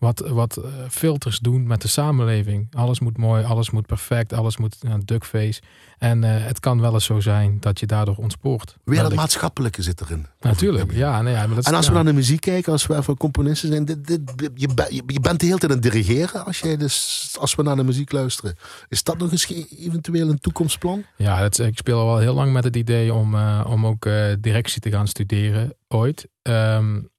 wat, 0.00 0.18
wat 0.28 0.60
filters 0.88 1.38
doen 1.38 1.66
met 1.66 1.82
de 1.82 1.88
samenleving. 1.88 2.68
Alles 2.76 3.00
moet 3.00 3.16
mooi, 3.16 3.44
alles 3.44 3.70
moet 3.70 3.86
perfect, 3.86 4.32
alles 4.32 4.56
moet 4.56 4.76
uh, 4.82 4.94
duckface. 5.04 5.60
En 5.98 6.22
uh, 6.22 6.30
het 6.32 6.60
kan 6.60 6.80
wel 6.80 6.92
eens 6.92 7.04
zo 7.04 7.20
zijn 7.20 7.56
dat 7.60 7.80
je 7.80 7.86
daardoor 7.86 8.16
ontspoort. 8.16 8.76
Weer 8.84 9.02
dat 9.02 9.14
maatschappelijke 9.14 9.82
zit 9.82 10.00
erin. 10.00 10.26
Natuurlijk, 10.40 10.92
ja. 10.92 11.22
Nee, 11.22 11.34
ja 11.34 11.46
maar 11.46 11.56
dat 11.56 11.66
en 11.66 11.74
als 11.74 11.84
ja. 11.84 11.90
we 11.90 11.96
naar 11.96 12.06
de 12.06 12.12
muziek 12.12 12.40
kijken, 12.40 12.72
als 12.72 12.86
we 12.86 12.96
even 12.96 13.16
componisten 13.16 13.68
zijn, 13.68 13.84
dit, 13.84 14.06
dit, 14.06 14.20
je, 14.36 14.68
je, 14.88 15.02
je, 15.06 15.20
bent 15.20 15.40
de 15.40 15.46
hele 15.46 15.58
tijd 15.58 15.72
aan 15.72 15.78
het 15.78 15.92
dirigeren 15.92 16.44
als, 16.44 16.58
jij 16.58 16.76
dus, 16.76 17.36
als 17.38 17.54
we 17.54 17.62
naar 17.62 17.76
de 17.76 17.84
muziek 17.84 18.12
luisteren. 18.12 18.56
Is 18.88 19.02
dat 19.02 19.18
nog 19.18 19.30
eens 19.30 19.48
eventueel 19.78 20.28
een 20.28 20.40
toekomstplan? 20.40 21.04
Ja, 21.16 21.40
dat, 21.40 21.58
ik 21.58 21.76
speel 21.76 21.98
al 21.98 22.18
heel 22.18 22.34
lang 22.34 22.52
met 22.52 22.64
het 22.64 22.76
idee 22.76 23.14
om, 23.14 23.34
uh, 23.34 23.66
om 23.68 23.86
ook 23.86 24.08
directie 24.40 24.80
te 24.80 24.90
gaan 24.90 25.06
studeren, 25.06 25.74
ooit. 25.88 26.28
Um, 26.42 27.10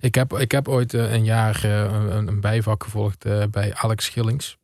ik 0.00 0.14
heb, 0.14 0.32
ik 0.32 0.50
heb 0.52 0.68
ooit 0.68 0.92
een 0.92 1.24
jaar 1.24 1.64
een, 1.64 2.26
een 2.28 2.40
bijvak 2.40 2.82
gevolgd 2.82 3.26
bij 3.50 3.74
Alex 3.74 4.04
Schillings. 4.04 4.56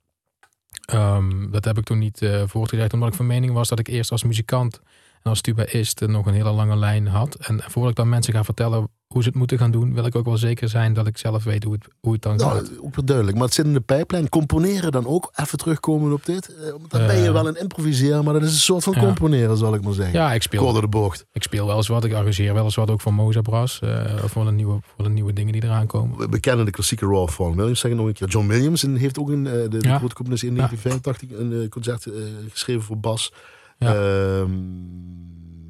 Um, 0.93 1.51
dat 1.51 1.65
heb 1.65 1.79
ik 1.79 1.85
toen 1.85 1.99
niet 1.99 2.27
voortgezet, 2.47 2.93
omdat 2.93 3.09
ik 3.09 3.15
van 3.15 3.27
mening 3.27 3.53
was 3.53 3.69
dat 3.69 3.79
ik 3.79 3.89
eerst 3.89 4.11
als 4.11 4.25
muzikant 4.25 4.81
en 5.23 5.31
als 5.31 5.41
tubaïst 5.41 6.01
nog 6.01 6.27
een 6.27 6.35
hele 6.35 6.51
lange 6.51 6.77
lijn 6.77 7.07
had. 7.07 7.35
En 7.35 7.63
voordat 7.63 7.91
ik 7.91 7.97
dan 7.97 8.09
mensen 8.09 8.35
ga 8.35 8.45
vertellen 8.45 8.89
hoe 9.13 9.23
ze 9.23 9.29
het 9.29 9.37
moeten 9.37 9.59
gaan 9.59 9.71
doen, 9.71 9.95
wil 9.95 10.07
ik 10.07 10.15
ook 10.17 10.25
wel 10.25 10.37
zeker 10.37 10.69
zijn 10.69 10.93
dat 10.93 11.07
ik 11.07 11.19
zelf 11.19 11.45
weet 11.45 11.65
hoe 11.65 11.73
het, 11.73 11.87
hoe 12.01 12.13
het 12.13 12.23
dan 12.23 12.37
nou, 12.37 12.51
gaat. 12.51 12.71
Ook 12.81 12.95
wel 12.95 13.05
duidelijk, 13.05 13.37
maar 13.37 13.47
het 13.47 13.55
zit 13.55 13.65
in 13.65 13.73
de 13.73 13.81
pijplijn. 13.81 14.29
Componeren 14.29 14.93
dan 14.93 15.07
ook, 15.07 15.33
even 15.35 15.59
terugkomen 15.59 16.13
op 16.13 16.25
dit. 16.25 16.55
Dan 16.89 17.07
ben 17.07 17.19
je 17.19 17.27
uh, 17.27 17.33
wel 17.33 17.49
een 17.49 17.57
improviseren, 17.57 18.25
maar 18.25 18.33
dat 18.33 18.43
is 18.43 18.53
een 18.53 18.59
soort 18.59 18.85
van 18.85 18.93
ja. 18.93 19.01
componeren, 19.01 19.57
zal 19.57 19.75
ik 19.75 19.83
maar 19.83 19.93
zeggen. 19.93 20.15
Ja, 20.15 20.33
ik 20.33 20.43
speel. 20.43 20.73
de 20.73 20.89
bocht. 20.89 21.27
Ik 21.33 21.43
speel 21.43 21.67
wel 21.67 21.77
eens 21.77 21.89
wat, 21.89 22.05
ik 22.05 22.13
arrangeer 22.13 22.55
wel 22.55 22.65
eens 22.65 22.75
wat 22.75 22.91
ook 22.91 23.01
voor 23.01 23.15
Moza 23.15 23.41
Bras. 23.41 23.81
Uh, 23.85 24.17
voor, 24.25 24.45
de 24.45 24.51
nieuwe, 24.51 24.79
voor 24.97 25.05
de 25.05 25.11
nieuwe 25.11 25.33
dingen 25.33 25.53
die 25.53 25.65
eraan 25.65 25.87
komen. 25.87 26.19
We, 26.19 26.27
we 26.31 26.41
kennen 26.41 26.65
de 26.65 26.71
klassieke 26.71 27.07
Raw 27.07 27.29
Vaughan 27.29 27.57
Williams, 27.57 27.81
zeggen 27.81 28.01
nog 28.01 28.09
een 28.09 28.15
keer. 28.15 28.29
John 28.29 28.47
Williams 28.47 28.83
heeft 28.83 29.19
ook 29.19 29.29
een, 29.29 29.45
de, 29.45 29.51
de 29.69 29.79
ja. 29.81 30.01
in 30.01 30.55
1985 30.57 31.29
een 31.31 31.69
concert 31.69 32.07
geschreven 32.51 32.83
voor 32.83 32.99
bas. 32.99 33.33
Ja. 33.79 33.95
Ehm, 33.95 34.51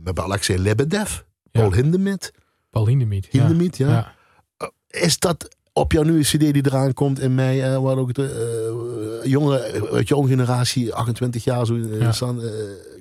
we 0.00 0.04
hebben 0.04 0.24
Alexei 0.24 0.58
Lebedev, 0.58 1.18
Paul 1.50 1.72
Hindemith. 1.72 2.32
Paul 2.70 2.86
Hindemith. 2.86 3.26
Hindemith, 3.30 3.76
ja. 3.76 3.88
ja. 3.88 4.14
Uh, 4.62 5.02
is 5.02 5.18
dat 5.18 5.56
op 5.72 5.92
jouw 5.92 6.02
nieuwe 6.02 6.22
CD 6.22 6.38
die 6.52 6.66
eraan 6.66 6.92
komt 6.92 7.20
in 7.20 7.34
mei, 7.34 7.72
uh, 7.72 7.78
waar 7.78 7.96
ook 7.96 8.14
de 8.14 9.20
uh, 9.24 9.30
jongeren 9.30 9.90
uit 9.92 10.08
jouw 10.08 10.22
generatie, 10.22 10.94
28 10.94 11.44
jaar, 11.44 11.66
zo 11.66 11.76
ja. 11.76 12.12
staan, 12.12 12.40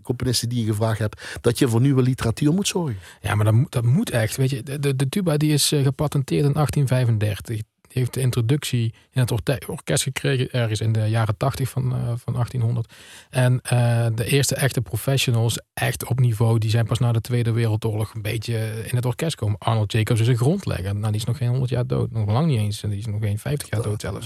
componisten 0.03 0.49
die 0.49 0.59
je 0.59 0.72
gevraagd 0.72 0.99
hebt, 0.99 1.22
dat 1.41 1.59
je 1.59 1.67
voor 1.67 1.82
nieuwe 1.82 2.01
literatuur 2.01 2.53
moet 2.53 2.67
zorgen? 2.67 2.97
Ja, 3.22 3.36
maar 3.36 3.45
dat, 3.45 3.53
moet, 3.53 3.72
dat 3.72 3.84
moet 3.84 4.09
echt. 4.09 4.38
Weet 4.38 4.49
je, 4.49 4.63
de, 4.63 4.80
de, 4.80 4.95
de 4.95 5.09
tuba 5.09 5.38
die 5.38 5.53
is 5.53 5.67
gepatenteerd 5.67 6.45
in 6.45 6.53
1835 6.53 7.61
heeft 7.93 8.13
de 8.13 8.19
introductie 8.19 8.93
in 9.11 9.21
het 9.21 9.31
orkest 9.67 10.03
gekregen 10.03 10.51
ergens 10.51 10.81
in 10.81 10.91
de 10.91 11.05
jaren 11.05 11.37
80 11.37 11.69
van, 11.69 11.83
uh, 11.83 11.91
van 11.97 12.33
1800. 12.33 12.93
En 13.29 13.53
uh, 13.53 14.05
de 14.15 14.25
eerste 14.25 14.55
echte 14.55 14.81
professionals, 14.81 15.59
echt 15.73 16.05
op 16.05 16.19
niveau, 16.19 16.57
die 16.57 16.69
zijn 16.69 16.85
pas 16.85 16.99
na 16.99 17.11
de 17.11 17.21
Tweede 17.21 17.51
Wereldoorlog 17.51 18.13
een 18.13 18.21
beetje 18.21 18.83
in 18.87 18.95
het 18.95 19.05
orkest 19.05 19.35
komen. 19.35 19.57
Arnold 19.57 19.91
Jacobs 19.91 20.21
is 20.21 20.27
een 20.27 20.37
grondlegger. 20.37 20.95
Nou, 20.95 21.11
die 21.11 21.21
is 21.21 21.25
nog 21.25 21.37
geen 21.37 21.49
100 21.49 21.69
jaar 21.69 21.87
dood. 21.87 22.11
Nog 22.11 22.25
lang 22.25 22.47
niet 22.47 22.59
eens. 22.59 22.81
Die 22.81 22.97
is 22.97 23.05
nog 23.05 23.21
geen 23.21 23.39
50 23.39 23.69
jaar 23.69 23.81
dood 23.81 24.01
zelfs. 24.01 24.25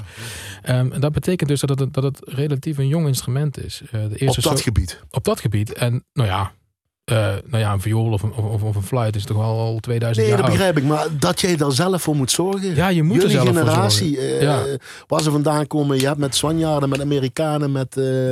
Um, 0.69 0.91
en 0.91 1.01
dat 1.01 1.11
betekent 1.11 1.49
dus 1.49 1.59
dat 1.59 1.79
het, 1.79 1.93
dat 1.93 2.03
het 2.03 2.19
relatief 2.25 2.77
een 2.77 2.87
jong 2.87 3.07
instrument 3.07 3.63
is. 3.63 3.81
Uh, 3.85 3.91
de 3.91 4.17
eerste 4.17 4.49
op 4.49 4.55
dat 4.55 4.61
gebied? 4.61 5.03
Op 5.11 5.23
dat 5.23 5.39
gebied. 5.39 5.73
En 5.73 6.03
nou 6.13 6.29
ja, 6.29 6.51
eh, 7.05 7.17
nou 7.45 7.57
ja, 7.63 7.71
een 7.73 7.81
viool 7.81 8.11
of 8.11 8.21
een, 8.23 8.33
of, 8.33 8.63
of 8.63 8.75
een 8.75 8.83
fluit 8.83 9.15
is 9.15 9.25
toch 9.25 9.37
al, 9.37 9.59
al 9.59 9.77
2000 9.79 10.17
Nee, 10.17 10.27
jaar 10.35 10.37
dat 10.43 10.45
oud. 10.49 10.57
begrijp 10.57 10.77
ik. 10.77 10.83
Maar 10.83 11.07
dat 11.19 11.41
jij 11.41 11.55
daar 11.55 11.71
zelf 11.71 12.01
voor 12.01 12.15
moet 12.15 12.31
zorgen. 12.31 12.75
Ja, 12.75 12.87
je 12.87 13.03
moet 13.03 13.15
er 13.15 13.21
Jullie 13.21 13.35
zelf 13.37 13.47
voor 13.47 13.57
generatie, 13.57 14.15
zorgen. 14.15 14.35
eh, 14.39 14.41
Ja. 14.41 14.63
waar 15.07 15.21
ze 15.21 15.31
vandaan 15.31 15.67
komen. 15.67 15.99
Je 15.99 16.05
hebt 16.07 16.17
met 16.19 16.35
Spanjaarden, 16.35 16.89
met 16.89 17.01
Amerikanen, 17.01 17.71
met 17.71 17.87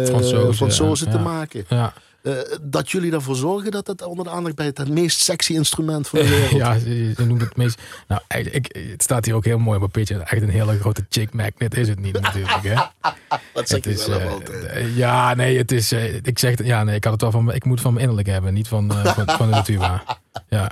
Fransozen, 0.06 0.54
Fransozen 0.54 1.06
ja. 1.06 1.12
te 1.12 1.18
Ja. 1.18 1.24
maken. 1.24 1.66
Ja, 1.70 1.94
Eh, 2.24 2.34
dat 2.62 2.92
jullie 2.92 3.12
ervoor 3.12 3.36
zorgen 3.36 3.72
dat 3.72 3.88
het 3.88 4.02
onder 4.02 4.26
de 4.26 4.32
aandacht 4.32 4.56
bij 4.56 4.66
het, 4.66 4.90
meest 4.90 5.20
sexy 5.20 5.54
instrument 5.54 6.08
van 6.08 6.20
de 6.20 6.30
wereld. 6.36 6.52
ja 6.52 6.74
je, 6.74 7.14
je 7.18 7.26
noemt 7.26 7.42
het 7.42 7.56
meest... 7.58 7.82
Nou, 8.08 8.22
eigenlijk, 8.28 8.68
ik, 8.68 8.90
het 8.92 9.04
staat 9.04 9.26
hier 9.26 9.36
ook 9.36 9.46
heel 9.46 9.58
mooi 9.58 9.78
op 9.78 9.84
een 9.84 9.90
papiertje. 9.90 10.18
Echt 10.18 10.42
een 10.42 10.50
hele 10.50 10.80
grote 10.80 11.06
chick 11.10 11.34
magnet 11.34 11.76
is 11.78 11.88
het 11.88 12.00
niet 12.00 12.20
natuurlijk, 12.22 12.64
hè? 12.64 12.74
dat 13.54 13.68
zeg 13.70 13.84
je 13.84 14.06
wel 14.08 14.20
eh, 14.20 14.32
altijd. 14.32 14.64
eh, 14.64 14.98
ja, 14.98 15.34
nee, 15.34 15.58
het 15.58 15.72
is. 15.72 15.92
ik 16.24 16.40
zeg, 16.40 16.58
het- 16.58 16.68
ja, 16.68 16.84
nee, 16.84 16.96
ik 16.96 17.04
had 17.04 17.14
het 17.14 17.22
wel 17.22 17.32
van. 17.32 17.54
Ik 17.54 17.66
moet 17.66 17.82
van 17.82 17.92
mijn 17.94 18.02
innerlijk 18.06 18.30
hebben, 18.34 18.54
niet 18.54 18.68
van, 18.68 18.92
van, 18.92 19.30
van 19.30 19.50
de 19.50 19.56
natuur. 19.56 19.80
Ja. 20.50 20.72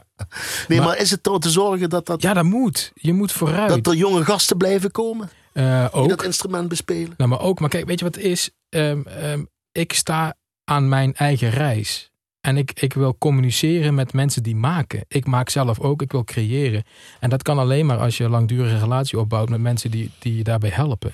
Nee, 0.67 0.77
maar, 0.79 0.87
maar- 0.87 0.97
is 0.97 1.11
het 1.11 1.23
toch 1.23 1.39
te 1.39 1.49
zorgen 1.49 1.89
dat, 1.89 2.05
dat, 2.05 2.21
ja, 2.21 2.33
dat 2.33 2.43
moet. 2.43 2.91
Je 2.95 3.13
moet 3.13 3.31
vooruit. 3.31 3.69
dat 3.69 3.87
er 3.87 3.93
jonge 3.99 4.25
gasten 4.25 4.57
blijven 4.57 4.91
komen 4.91 5.29
die 5.53 5.91
ook. 5.91 6.09
dat 6.09 6.23
instrument 6.23 6.67
bespelen? 6.67 7.13
Nou, 7.17 7.29
maar 7.29 7.39
ook. 7.39 7.59
Maar 7.59 7.69
kijk, 7.69 7.85
weet 7.85 7.99
je 7.99 8.05
wat 8.05 8.15
het 8.15 8.23
is? 8.23 8.49
Ehm, 8.69 9.01
ehm, 9.07 9.43
ik 9.71 9.93
sta 9.93 10.35
aan 10.69 10.89
mijn 10.89 11.13
eigen 11.15 11.49
reis. 11.49 12.11
En 12.41 12.57
ik, 12.57 12.71
ik 12.81 12.93
wil 12.93 13.17
communiceren 13.17 13.93
met 13.95 14.13
mensen 14.13 14.43
die 14.43 14.55
maken. 14.55 15.05
Ik 15.07 15.25
maak 15.25 15.49
zelf 15.49 15.79
ook, 15.79 16.01
ik 16.01 16.11
wil 16.11 16.23
creëren. 16.23 16.83
En 17.19 17.29
dat 17.29 17.41
kan 17.43 17.57
alleen 17.59 17.85
maar 17.85 17.97
als 17.97 18.17
je 18.17 18.23
een 18.23 18.29
langdurige 18.29 18.77
relatie 18.79 19.19
opbouwt 19.19 19.49
met 19.49 19.61
mensen 19.61 19.91
die, 19.91 20.11
die 20.19 20.37
je 20.37 20.43
daarbij 20.43 20.69
helpen. 20.69 21.11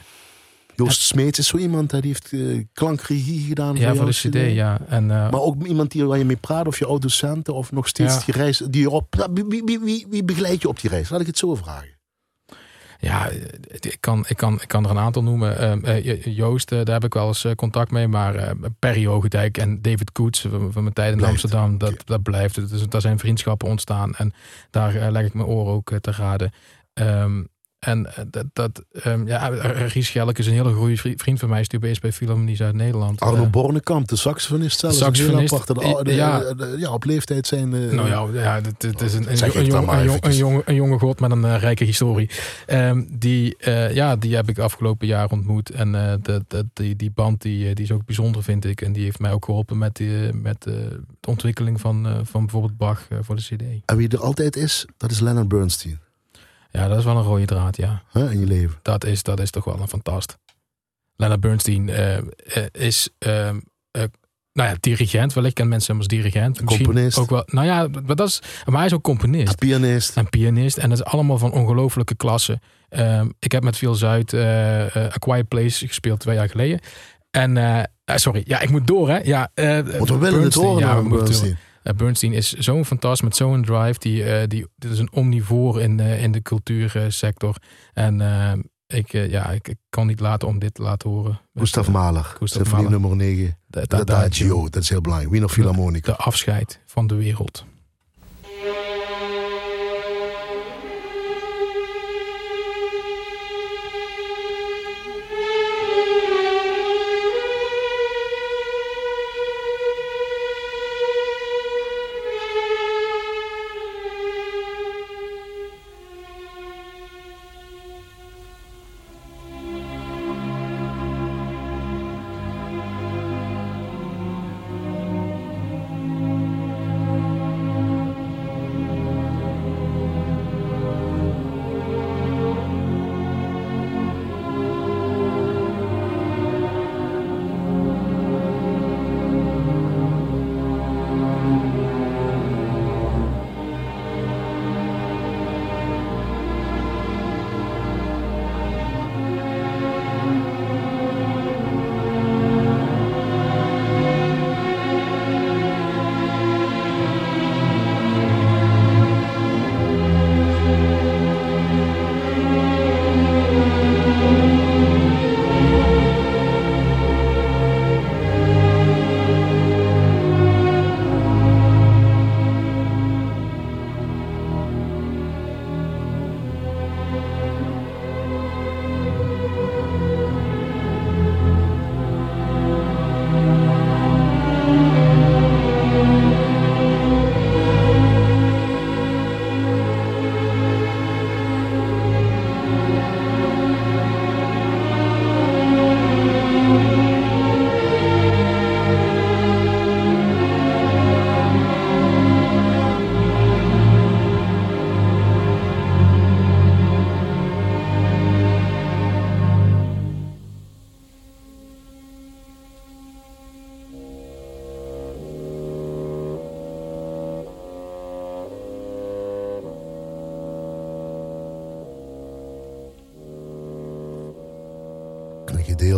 Joost 0.75 1.01
Smeets 1.01 1.39
is 1.39 1.47
zo 1.47 1.57
iemand, 1.57 1.89
die 1.89 2.01
heeft 2.01 2.33
eh, 2.33 2.63
klankregie 2.73 3.47
gedaan. 3.47 3.75
Ja, 3.75 3.95
voor 3.95 4.05
de 4.05 4.11
CD, 4.11 4.53
ja. 4.55 4.79
En, 4.87 5.11
eh, 5.11 5.31
Maar 5.31 5.41
ook 5.41 5.65
iemand 5.65 5.91
die, 5.91 6.05
waar 6.05 6.17
je 6.17 6.25
mee 6.25 6.35
praat, 6.35 6.67
of 6.67 6.79
je 6.79 6.85
oud-docenten, 6.85 7.53
of 7.53 7.71
nog 7.71 7.87
steeds 7.87 8.13
Ja. 8.13 8.21
die 8.25 8.35
reis. 8.35 8.57
Die 8.57 8.81
je 8.81 8.89
op, 8.89 9.27
wie, 9.33 9.45
wie, 9.47 9.61
wie, 9.65 9.79
wie, 9.79 10.05
wie 10.09 10.23
begeleid 10.23 10.61
je 10.61 10.67
op 10.67 10.81
die 10.81 10.89
reis? 10.89 11.09
Laat 11.09 11.21
ik 11.21 11.27
het 11.27 11.37
zo 11.37 11.55
vragen. 11.55 11.89
Ja, 12.99 13.29
ik 13.79 13.97
kan, 13.99 14.25
ik, 14.27 14.37
kan, 14.37 14.61
ik 14.61 14.67
kan 14.67 14.83
er 14.83 14.89
een 14.89 14.97
aantal 14.97 15.23
noemen. 15.23 15.57
Ehm, 15.57 15.83
eh, 15.83 16.25
Joost, 16.35 16.71
eh, 16.71 16.77
daar 16.83 16.93
heb 16.93 17.03
ik 17.03 17.13
wel 17.13 17.27
eens 17.27 17.45
eh, 17.45 17.51
contact 17.51 17.91
mee. 17.91 18.07
Maar 18.07 18.53
Perry 18.79 19.05
Hogendijk 19.05 19.57
en 19.57 19.81
David 19.81 20.11
Koets 20.11 20.41
van, 20.41 20.71
mijn 20.73 20.93
tijd 20.93 21.11
in 21.11 21.17
Blijft. 21.17 21.43
Amsterdam, 21.43 21.77
dat, 21.77 22.01
dat 22.05 22.23
blijft. 22.23 22.69
Dus, 22.69 22.87
daar 22.87 23.01
zijn 23.01 23.19
vriendschappen 23.19 23.67
ontstaan. 23.67 24.15
En 24.15 24.33
daar 24.69 25.11
leg 25.11 25.25
ik 25.25 25.33
mijn 25.33 25.47
oren 25.47 25.73
ook 25.73 25.91
te 26.01 26.11
raden. 26.11 26.51
Ehm, 26.93 27.43
en 27.85 28.15
eh, 28.15 28.23
dat, 28.29 28.45
dat 28.53 28.83
ehm, 28.93 29.27
ja, 29.27 29.47
Ries 29.47 30.07
Schelk 30.07 30.37
is 30.37 30.47
een 30.47 30.53
hele 30.53 30.73
goede 30.73 30.97
vri- 30.97 31.13
vriend 31.17 31.39
van 31.39 31.49
mij. 31.49 31.59
Is 31.59 31.67
die 31.67 31.79
bij 31.79 31.95
bij 32.01 32.11
Philharmonie 32.11 32.55
Zuid-Nederland. 32.55 33.19
Arno 33.19 33.43
Eh, 33.43 33.49
Bornekamp, 33.49 34.07
de 34.07 34.15
saxofonist 34.15 34.79
zelfs. 34.79 34.97
Saxofonist, 34.97 35.67
de- 35.67 35.99
de- 36.03 36.13
ja. 36.13 36.53
de- 36.53 36.75
ja, 36.77 36.91
op 36.93 37.03
leeftijd 37.03 37.47
zijn... 37.47 37.73
eh, 37.73 37.91
Nou 37.91 38.07
ja, 38.35 38.41
ja 38.43 38.55
het, 38.61 38.81
het 38.81 39.01
is 39.01 39.13
een, 39.13 39.29
een, 39.31 39.35
jong, 39.37 39.53
een, 39.55 39.65
jong, 39.65 39.91
een, 39.91 39.99
eventjes. 39.99 40.37
jonge, 40.37 40.61
een 40.65 40.75
jonge 40.75 40.99
god 40.99 41.19
met 41.19 41.31
een 41.31 41.45
eh, 41.45 41.59
rijke 41.59 41.83
historie. 41.83 42.29
Ehm, 42.65 43.03
die, 43.09 43.57
eh, 43.57 43.93
ja, 43.93 44.15
die 44.15 44.35
heb 44.35 44.49
ik 44.49 44.59
afgelopen 44.59 45.07
jaar 45.07 45.29
ontmoet. 45.31 45.69
En 45.69 45.95
eh, 45.95 46.13
dat, 46.21 46.43
dat, 46.47 46.65
die, 46.73 46.95
die 46.95 47.11
band 47.11 47.41
die, 47.41 47.67
eh, 47.69 47.75
die 47.75 47.83
is 47.83 47.91
ook 47.91 48.05
bijzonder, 48.05 48.43
vind 48.43 48.65
ik. 48.65 48.81
En 48.81 48.93
die 48.93 49.03
heeft 49.03 49.19
mij 49.19 49.31
ook 49.31 49.45
geholpen 49.45 49.77
met, 49.77 49.95
die, 49.95 50.33
met 50.33 50.65
eh, 50.65 50.73
de 51.19 51.29
ontwikkeling 51.29 51.81
van, 51.81 52.05
eh, 52.07 52.13
van 52.23 52.41
bijvoorbeeld 52.41 52.77
Bach 52.77 53.05
eh, 53.09 53.17
voor 53.21 53.35
de 53.35 53.41
CD. 53.41 53.63
En 53.85 53.97
wie 53.97 54.09
er 54.09 54.19
altijd 54.21 54.55
is, 54.55 54.85
dat 54.97 55.11
is 55.11 55.19
Leonard 55.19 55.47
Bernstein. 55.47 55.99
Ja, 56.75 56.87
dat 56.87 56.97
is 56.97 57.03
wel 57.03 57.17
een 57.17 57.23
rode 57.23 57.45
draad, 57.45 57.77
ja. 57.77 58.03
Hè, 58.11 58.31
in 58.31 58.39
je 58.39 58.45
leven. 58.45 58.79
Dat 58.81 59.05
is, 59.05 59.23
dat 59.23 59.39
is 59.39 59.49
toch 59.49 59.63
wel 59.63 59.79
een 59.79 59.87
fantast. 59.87 60.37
Leonard 61.15 61.41
Bernstein 61.41 61.89
eh, 61.89 62.17
eh, 62.17 62.23
is, 62.71 63.09
ehm, 63.17 63.59
eh, 63.91 64.03
nou 64.53 64.69
ja, 64.69 64.75
dirigent. 64.79 65.33
Wellicht 65.33 65.53
kennen 65.53 65.73
mensen 65.73 65.91
hem 65.91 66.01
als 66.03 66.13
dirigent. 66.13 66.61
Misschien 66.61 66.85
Componist. 66.85 67.17
Ook 67.17 67.29
wel, 67.29 67.43
nou 67.45 67.65
ja, 67.65 67.87
maar, 68.05 68.15
dat 68.15 68.27
is, 68.27 68.41
maar 68.65 68.75
hij 68.75 68.85
is 68.85 68.93
ook 68.93 69.03
componist. 69.03 69.57
Pianist. 69.57 70.17
en 70.17 70.29
pianist. 70.29 70.77
En 70.77 70.89
dat 70.89 70.97
is 70.97 71.03
allemaal 71.03 71.37
van 71.37 71.51
ongelofelijke 71.51 72.15
klasse. 72.15 72.59
Ehm, 72.89 73.29
ik 73.39 73.51
heb 73.51 73.63
met 73.63 73.77
Veel 73.77 73.95
Zuid 73.95 74.33
A 74.33 75.07
Quiet 75.19 75.47
Place 75.47 75.87
gespeeld 75.87 76.19
twee 76.19 76.35
jaar 76.35 76.49
geleden. 76.49 76.79
En, 77.31 77.89
sorry, 78.05 78.43
ja, 78.45 78.59
ik 78.59 78.69
moet 78.69 78.87
door 78.87 79.09
hè. 79.09 79.17
Ja, 79.17 79.51
Want 79.53 80.09
we 80.09 80.17
willen 80.17 80.23
het 80.23 80.31
Bernstein, 80.31 80.65
horen 80.65 80.87
ja, 80.87 80.95
we 80.95 81.07
moeten 81.07 81.57
Bernstein. 81.93 82.31
Eh, 82.31 82.33
Bernstein 82.33 82.33
is 82.33 82.53
zo'n 82.53 82.85
fantast 82.85 83.23
met 83.23 83.35
zo'n 83.35 83.63
drive. 83.63 83.99
Die, 83.99 84.23
eh, 84.23 84.47
die, 84.47 84.67
dit 84.75 84.91
is 84.91 84.99
een 84.99 85.13
omnivoor 85.13 85.81
in, 85.81 85.99
eh, 85.99 86.23
in 86.23 86.31
de 86.31 86.41
cultuursector. 86.41 87.55
En 87.93 88.21
ik, 88.87 89.11
ja, 89.11 89.49
ik, 89.51 89.67
ik 89.67 89.77
kan 89.89 90.07
niet 90.07 90.19
laten 90.19 90.47
om 90.47 90.59
dit 90.59 90.73
te 90.73 90.81
laten 90.81 91.09
horen. 91.09 91.41
Gustav 91.53 91.87
Mahler. 91.87 92.23
Gustav 92.23 92.49
Symfonie 92.49 92.83
Mahler. 92.83 92.99
nummer 92.99 93.17
9. 93.17 93.57
De, 93.67 93.87
De 93.87 93.95
Adagio. 93.95 94.69
Dat 94.69 94.81
is 94.81 94.89
heel 94.89 95.01
belangrijk. 95.01 95.31
Wiener 95.31 95.49
Philharmonica. 95.49 96.11
de 96.11 96.17
afscheid 96.17 96.79
van 96.85 97.07
de 97.07 97.15
wereld. 97.15 97.65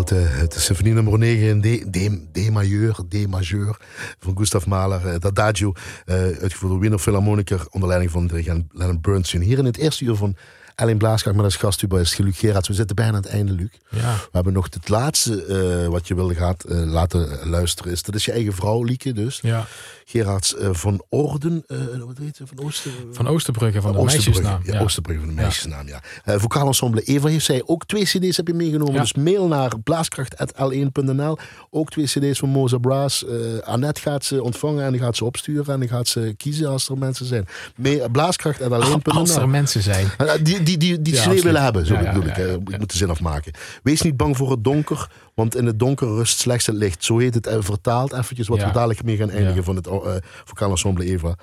Een 0.09 0.17
gedeelte, 0.17 0.39
het 0.39 0.53
symfonie 0.53 0.93
nummer 0.93 1.17
9 1.17 1.47
in 1.47 1.61
D, 1.61 1.93
D, 1.93 2.33
D 2.33 2.51
majeur, 2.51 2.95
D 3.09 3.27
majeur 3.27 3.77
van 4.19 4.37
Gustav 4.37 4.65
Mahler. 4.65 5.05
Het 5.05 5.25
Adagio, 5.25 5.73
eh, 6.05 6.15
uitgevoerd 6.15 6.71
door 6.71 6.79
Wiener 6.79 6.99
Philharmoniker 6.99 7.67
onder 7.69 7.89
leiding 7.89 8.11
van 8.11 8.27
dirigent 8.27 8.65
Leonard 8.71 9.01
Bernstein. 9.01 9.43
Hier 9.43 9.57
in 9.57 9.65
het 9.65 9.77
eerste 9.77 10.05
uur 10.05 10.15
van 10.15 10.35
Ellen 10.77 10.97
Blaaskracht 10.97 11.35
met 11.35 11.45
als 11.45 11.55
gasthubalist 11.55 12.19
Luc 12.19 12.39
Gerards. 12.39 12.67
We 12.67 12.73
zitten 12.73 12.95
bijna 12.95 13.11
aan 13.11 13.23
het 13.23 13.31
einde, 13.31 13.51
Luc. 13.51 13.69
Ja. 13.89 14.13
We 14.13 14.29
hebben 14.31 14.53
nog 14.53 14.67
het 14.73 14.89
laatste 14.89 15.45
eh, 15.45 15.87
wat 15.87 16.07
je 16.07 16.15
wilde 16.15 16.35
gaat, 16.35 16.63
eh, 16.63 16.83
laten 16.85 17.39
luisteren. 17.49 17.91
Is, 17.91 18.03
dat 18.03 18.15
is 18.15 18.25
je 18.25 18.31
eigen 18.31 18.53
vrouw, 18.53 18.83
Lieke 18.83 19.13
dus. 19.13 19.39
ja. 19.41 19.65
Gerards 20.05 20.55
eh, 20.55 20.69
van 20.71 21.03
Orden, 21.09 21.63
wat 22.05 22.17
heet 22.17 22.35
ze? 22.35 22.43
Van 22.55 22.65
Ooster... 22.65 22.91
Van 23.11 23.27
Oosterbrugge, 23.27 23.81
van 23.81 23.91
de 23.91 24.03
meisjesnaam. 24.03 24.61
Ja, 24.63 24.73
Ja. 24.73 24.79
Oosterbrugge 24.79 25.19
van 25.25 25.29
de 25.35 25.41
meisjesnaam, 25.41 25.87
ja. 25.87 26.01
Vocaal 26.39 26.67
ensemble 26.67 27.01
Eva 27.01 27.27
heeft 27.27 27.45
zij 27.45 27.61
ook 27.65 27.85
twee 27.85 28.03
cd's 28.03 28.37
heb 28.37 28.47
je 28.47 28.53
meegenomen. 28.53 28.93
Ja. 28.93 28.99
Dus 29.01 29.13
mail 29.13 29.47
naar 29.47 29.71
blaaskracht.l1.nl. 29.83 31.37
Ook 31.69 31.89
twee 31.89 32.05
cd's 32.05 32.39
van 32.39 32.49
Moza 32.49 32.77
Brass. 32.77 33.25
Eh 33.25 33.35
Annette 33.63 34.01
gaat 34.01 34.25
ze 34.25 34.43
ontvangen 34.43 34.83
en 34.85 34.91
die 34.91 35.01
gaat 35.01 35.15
ze 35.15 35.25
opsturen. 35.25 35.73
En 35.73 35.79
die 35.79 35.89
gaat 35.89 36.07
ze 36.07 36.33
kiezen 36.37 36.69
als 36.69 36.89
er 36.89 36.97
mensen 36.97 37.25
zijn. 37.25 37.45
Me- 37.75 38.07
Blaaskracht.l1.nl. 38.11 39.01
Als 39.13 39.35
er 39.35 39.49
mensen 39.49 39.81
zijn. 39.81 40.07
Die, 40.41 40.63
die, 40.67 40.77
die, 40.77 41.01
die 41.01 41.17
absoluut. 41.17 41.43
willen 41.43 41.63
hebben, 41.63 41.85
zo 41.85 41.97
bedoel 41.97 42.23
ik. 42.23 42.37
Ik 42.37 42.77
moet 42.77 42.91
de 42.91 42.97
zin 42.97 43.09
afmaken. 43.09 43.53
Wees 43.83 44.01
niet 44.01 44.17
bang 44.17 44.37
voor 44.37 44.51
het 44.51 44.63
donker, 44.63 45.11
want 45.35 45.55
in 45.55 45.65
het 45.65 45.79
donker 45.79 46.07
rust 46.07 46.39
slechts 46.39 46.65
het 46.65 46.75
licht. 46.75 47.03
Zo 47.03 47.17
heet 47.17 47.33
het 47.33 47.47
eh, 47.47 47.57
vertaald 47.59 48.13
eventjes, 48.13 48.47
wat 48.47 48.63
we 48.63 48.71
dadelijk 48.71 49.03
mee 49.03 49.17
gaan 49.17 49.29
eindigen 49.29 49.63
van 49.63 49.75
het 49.75 49.87
uh, 49.87 50.15
vocaal 50.45 50.69
ensemble 50.69 51.05
Eva. 51.05 51.35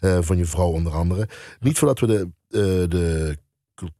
eh, 0.00 0.18
van 0.20 0.36
je 0.36 0.44
vrouw 0.44 0.70
onder 0.70 0.92
andere. 0.92 1.28
Niet 1.60 1.78
voordat 1.78 2.00
we 2.00 2.06
de, 2.06 2.86
de 2.88 3.38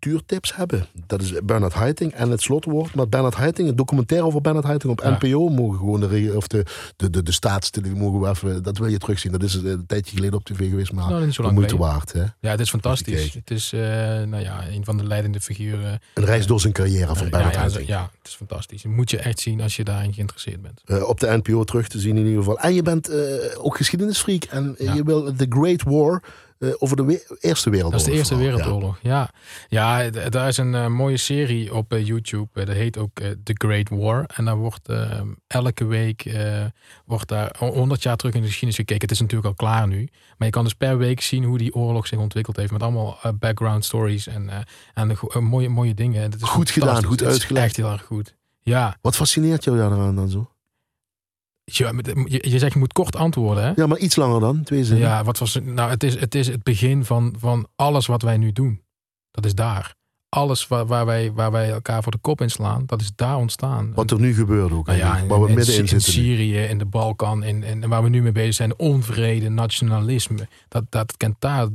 cultuurtips 0.01 0.57
hebben. 0.57 0.87
Dat 1.07 1.22
is 1.22 1.33
Bernard 1.45 1.72
Haitink 1.72 2.12
en 2.12 2.31
het 2.31 2.41
slotwoord. 2.43 2.95
Maar 2.95 3.09
Bernard 3.09 3.35
Haitink, 3.35 3.68
een 3.68 3.76
documentaire 3.76 4.26
over 4.26 4.41
Bernard 4.41 4.64
Haitink 4.64 4.93
op 4.93 5.01
Ja. 5.07 5.18
NPO. 5.20 5.49
Mogen 5.49 5.78
gewoon 5.78 6.01
de, 6.01 6.33
of 6.37 6.47
de, 6.47 6.64
de, 6.97 7.11
de, 7.11 7.22
de 7.22 7.33
staatstele, 7.33 7.89
mogen 7.95 8.20
we 8.20 8.28
even, 8.28 8.62
dat 8.62 8.78
wil 8.78 8.87
je 8.89 8.99
terugzien. 8.99 9.33
Dat 9.33 9.43
is 9.43 9.62
eh, 9.62 9.70
een 9.70 9.87
tijdje 9.87 10.14
geleden 10.16 10.35
op 10.39 10.45
tv 10.45 10.68
geweest, 10.68 10.93
maar 10.93 11.09
Nou, 11.11 11.31
de 11.31 11.43
lang 11.43 11.55
moeite 11.55 11.76
waard. 11.76 12.12
Hè? 12.12 12.20
Ja, 12.41 12.51
het 12.51 12.61
is 12.61 12.70
fantastisch. 12.70 13.35
Het 13.35 13.51
is 13.51 13.72
eh, 13.72 13.81
nou 14.22 14.37
ja, 14.39 14.68
een 14.68 14.85
van 14.85 14.97
de 14.97 15.05
leidende 15.07 15.41
figuren. 15.41 16.01
Een 16.14 16.24
reis 16.24 16.47
door 16.47 16.61
zijn 16.61 16.72
carrière 16.72 17.14
van 17.16 17.24
Eh, 17.24 17.31
Bernard 17.31 17.55
ja, 17.55 17.61
ja, 17.61 17.66
Haitink. 17.66 17.89
ja, 17.89 18.11
het 18.18 18.28
is 18.28 18.35
fantastisch. 18.35 18.83
Dat 18.83 18.93
moet 18.93 19.11
je 19.11 19.18
echt 19.18 19.41
zien 19.41 19.61
als 19.61 19.76
je 19.76 19.85
daarin 19.85 20.12
geïnteresseerd 20.14 20.62
bent. 20.62 21.07
op 21.09 21.20
de 21.20 21.26
NPO 21.43 21.64
terug 21.64 21.89
te 21.89 21.99
zien 22.01 22.16
in 22.16 22.24
ieder 22.24 22.39
geval. 22.39 22.59
En 22.59 22.74
je 22.74 22.83
bent 22.83 23.11
ook 23.57 23.76
geschiedenisfreak. 23.76 24.45
En 24.45 24.74
Ja. 24.78 24.95
je 24.95 25.03
wil 25.05 25.35
The 25.37 25.47
Great 25.49 25.83
War 25.83 26.22
eh, 26.61 26.68
over 26.78 26.96
de 26.96 27.04
we- 27.04 27.36
Eerste 27.40 27.70
Wereldoorlog. 27.70 27.90
Dat 27.90 28.00
is 28.00 28.06
de 28.06 28.12
Eerste 28.18 28.34
vooral. 28.34 28.52
Wereldoorlog. 28.56 28.98
Ja, 29.02 29.30
ja. 29.68 30.11
daar 30.11 30.48
is 30.48 30.56
een 30.56 30.74
eh, 30.74 30.86
mooie 30.86 31.16
serie 31.16 31.74
op 31.74 31.92
eh, 31.92 32.06
YouTube. 32.06 32.64
Dat 32.64 32.76
heet 32.76 32.98
ook 32.98 33.20
The 33.20 33.54
Great 33.54 33.88
War. 33.88 34.24
En 34.34 34.44
daar 34.44 34.56
wordt 34.56 34.88
elke 35.46 35.84
week 35.84 36.32
wordt 37.04 37.28
daar 37.28 37.56
100 37.58 38.02
jaar 38.02 38.16
terug 38.16 38.34
in 38.34 38.40
de 38.40 38.46
geschiedenis 38.46 38.76
gekeken. 38.78 39.02
Het 39.02 39.11
is 39.11 39.20
natuurlijk 39.20 39.48
al 39.48 39.54
klaar 39.54 39.88
nu. 39.88 40.08
Maar 40.36 40.46
je 40.46 40.54
kan 40.54 40.64
dus 40.64 40.74
per 40.74 40.98
week 40.98 41.20
zien 41.20 41.44
hoe 41.44 41.58
die 41.58 41.74
oorlog 41.74 42.06
zich 42.06 42.18
ontwikkeld 42.18 42.56
heeft. 42.56 42.72
Met 42.72 42.82
allemaal 42.82 43.18
background 43.38 43.84
stories 43.84 44.26
en, 44.26 44.50
en 44.94 45.18
mooie, 45.40 45.68
mooie 45.68 45.94
dingen. 45.94 46.22
Het 46.22 46.34
is 46.34 46.42
Goed 46.42 46.70
gedaan, 46.70 47.04
goed 47.04 47.22
uitgelegd. 47.22 47.64
Echt 47.66 47.76
heel 47.76 47.90
erg 47.90 48.02
goed. 48.02 48.36
Ja, 48.62 48.96
Wat 49.00 49.16
fascineert 49.16 49.64
jou 49.64 49.76
daaraan 49.76 50.16
dan 50.16 50.28
zo? 50.28 50.50
Je, 51.77 52.03
je, 52.29 52.51
je 52.51 52.59
zegt 52.59 52.73
je 52.73 52.79
moet 52.79 52.93
kort 52.93 53.16
antwoorden 53.16 53.64
hè? 53.64 53.73
Ja, 53.77 53.87
maar 53.87 53.99
iets 53.99 54.16
langer 54.16 54.41
dan, 54.41 54.62
twee 54.62 54.85
zinnen. 54.85 55.09
Ja, 55.09 55.25
wat 55.25 55.39
was 55.39 55.59
nou? 55.62 55.91
Het 55.91 56.03
is 56.03 56.21
het, 56.21 56.35
is 56.35 56.47
het 56.47 56.62
begin 56.62 57.05
van, 57.05 57.35
van 57.39 57.66
alles 57.77 58.07
wat 58.07 58.23
wij 58.23 58.37
nu 58.37 58.53
doen. 58.53 58.83
Dat 59.31 59.45
is 59.45 59.55
daar. 59.55 59.99
Alles 60.29 60.68
waar, 60.68 60.87
waar, 60.87 61.07
wij, 61.07 61.33
waar 61.33 61.51
wij 61.51 61.71
elkaar 61.71 62.03
voor 62.03 62.12
de 62.12 62.18
kop 62.18 62.41
inslaan, 62.41 62.83
dat 62.87 63.01
is 63.01 63.12
daar 63.14 63.37
ontstaan. 63.37 63.93
Wat 63.95 64.11
er 64.11 64.21
nu 64.21 64.35
gebeurt 64.35 64.73
ook. 64.73 64.87
Nou 64.87 64.99
ja, 64.99 65.16
in, 65.16 65.29
waar 65.29 65.41
we 65.43 65.49
in- 65.49 65.55
middenin 65.55 65.81
in 65.81 65.89
zitten. 65.89 66.12
nu. 66.14 66.27
Syrië, 66.27 66.59
in 66.59 66.79
de 66.79 66.85
Balkan, 66.85 67.43
in, 67.45 67.62
in, 67.62 67.89
waar 67.89 68.03
we 68.03 68.09
nu 68.09 68.23
mee 68.23 68.33
bezig 68.33 68.55
zijn, 68.55 68.79
onvrede, 68.79 69.49
nationalisme. 69.49 70.49
Dat, 70.68 70.85
dat 70.89 71.16
kent 71.16 71.37
daar. 71.39 71.68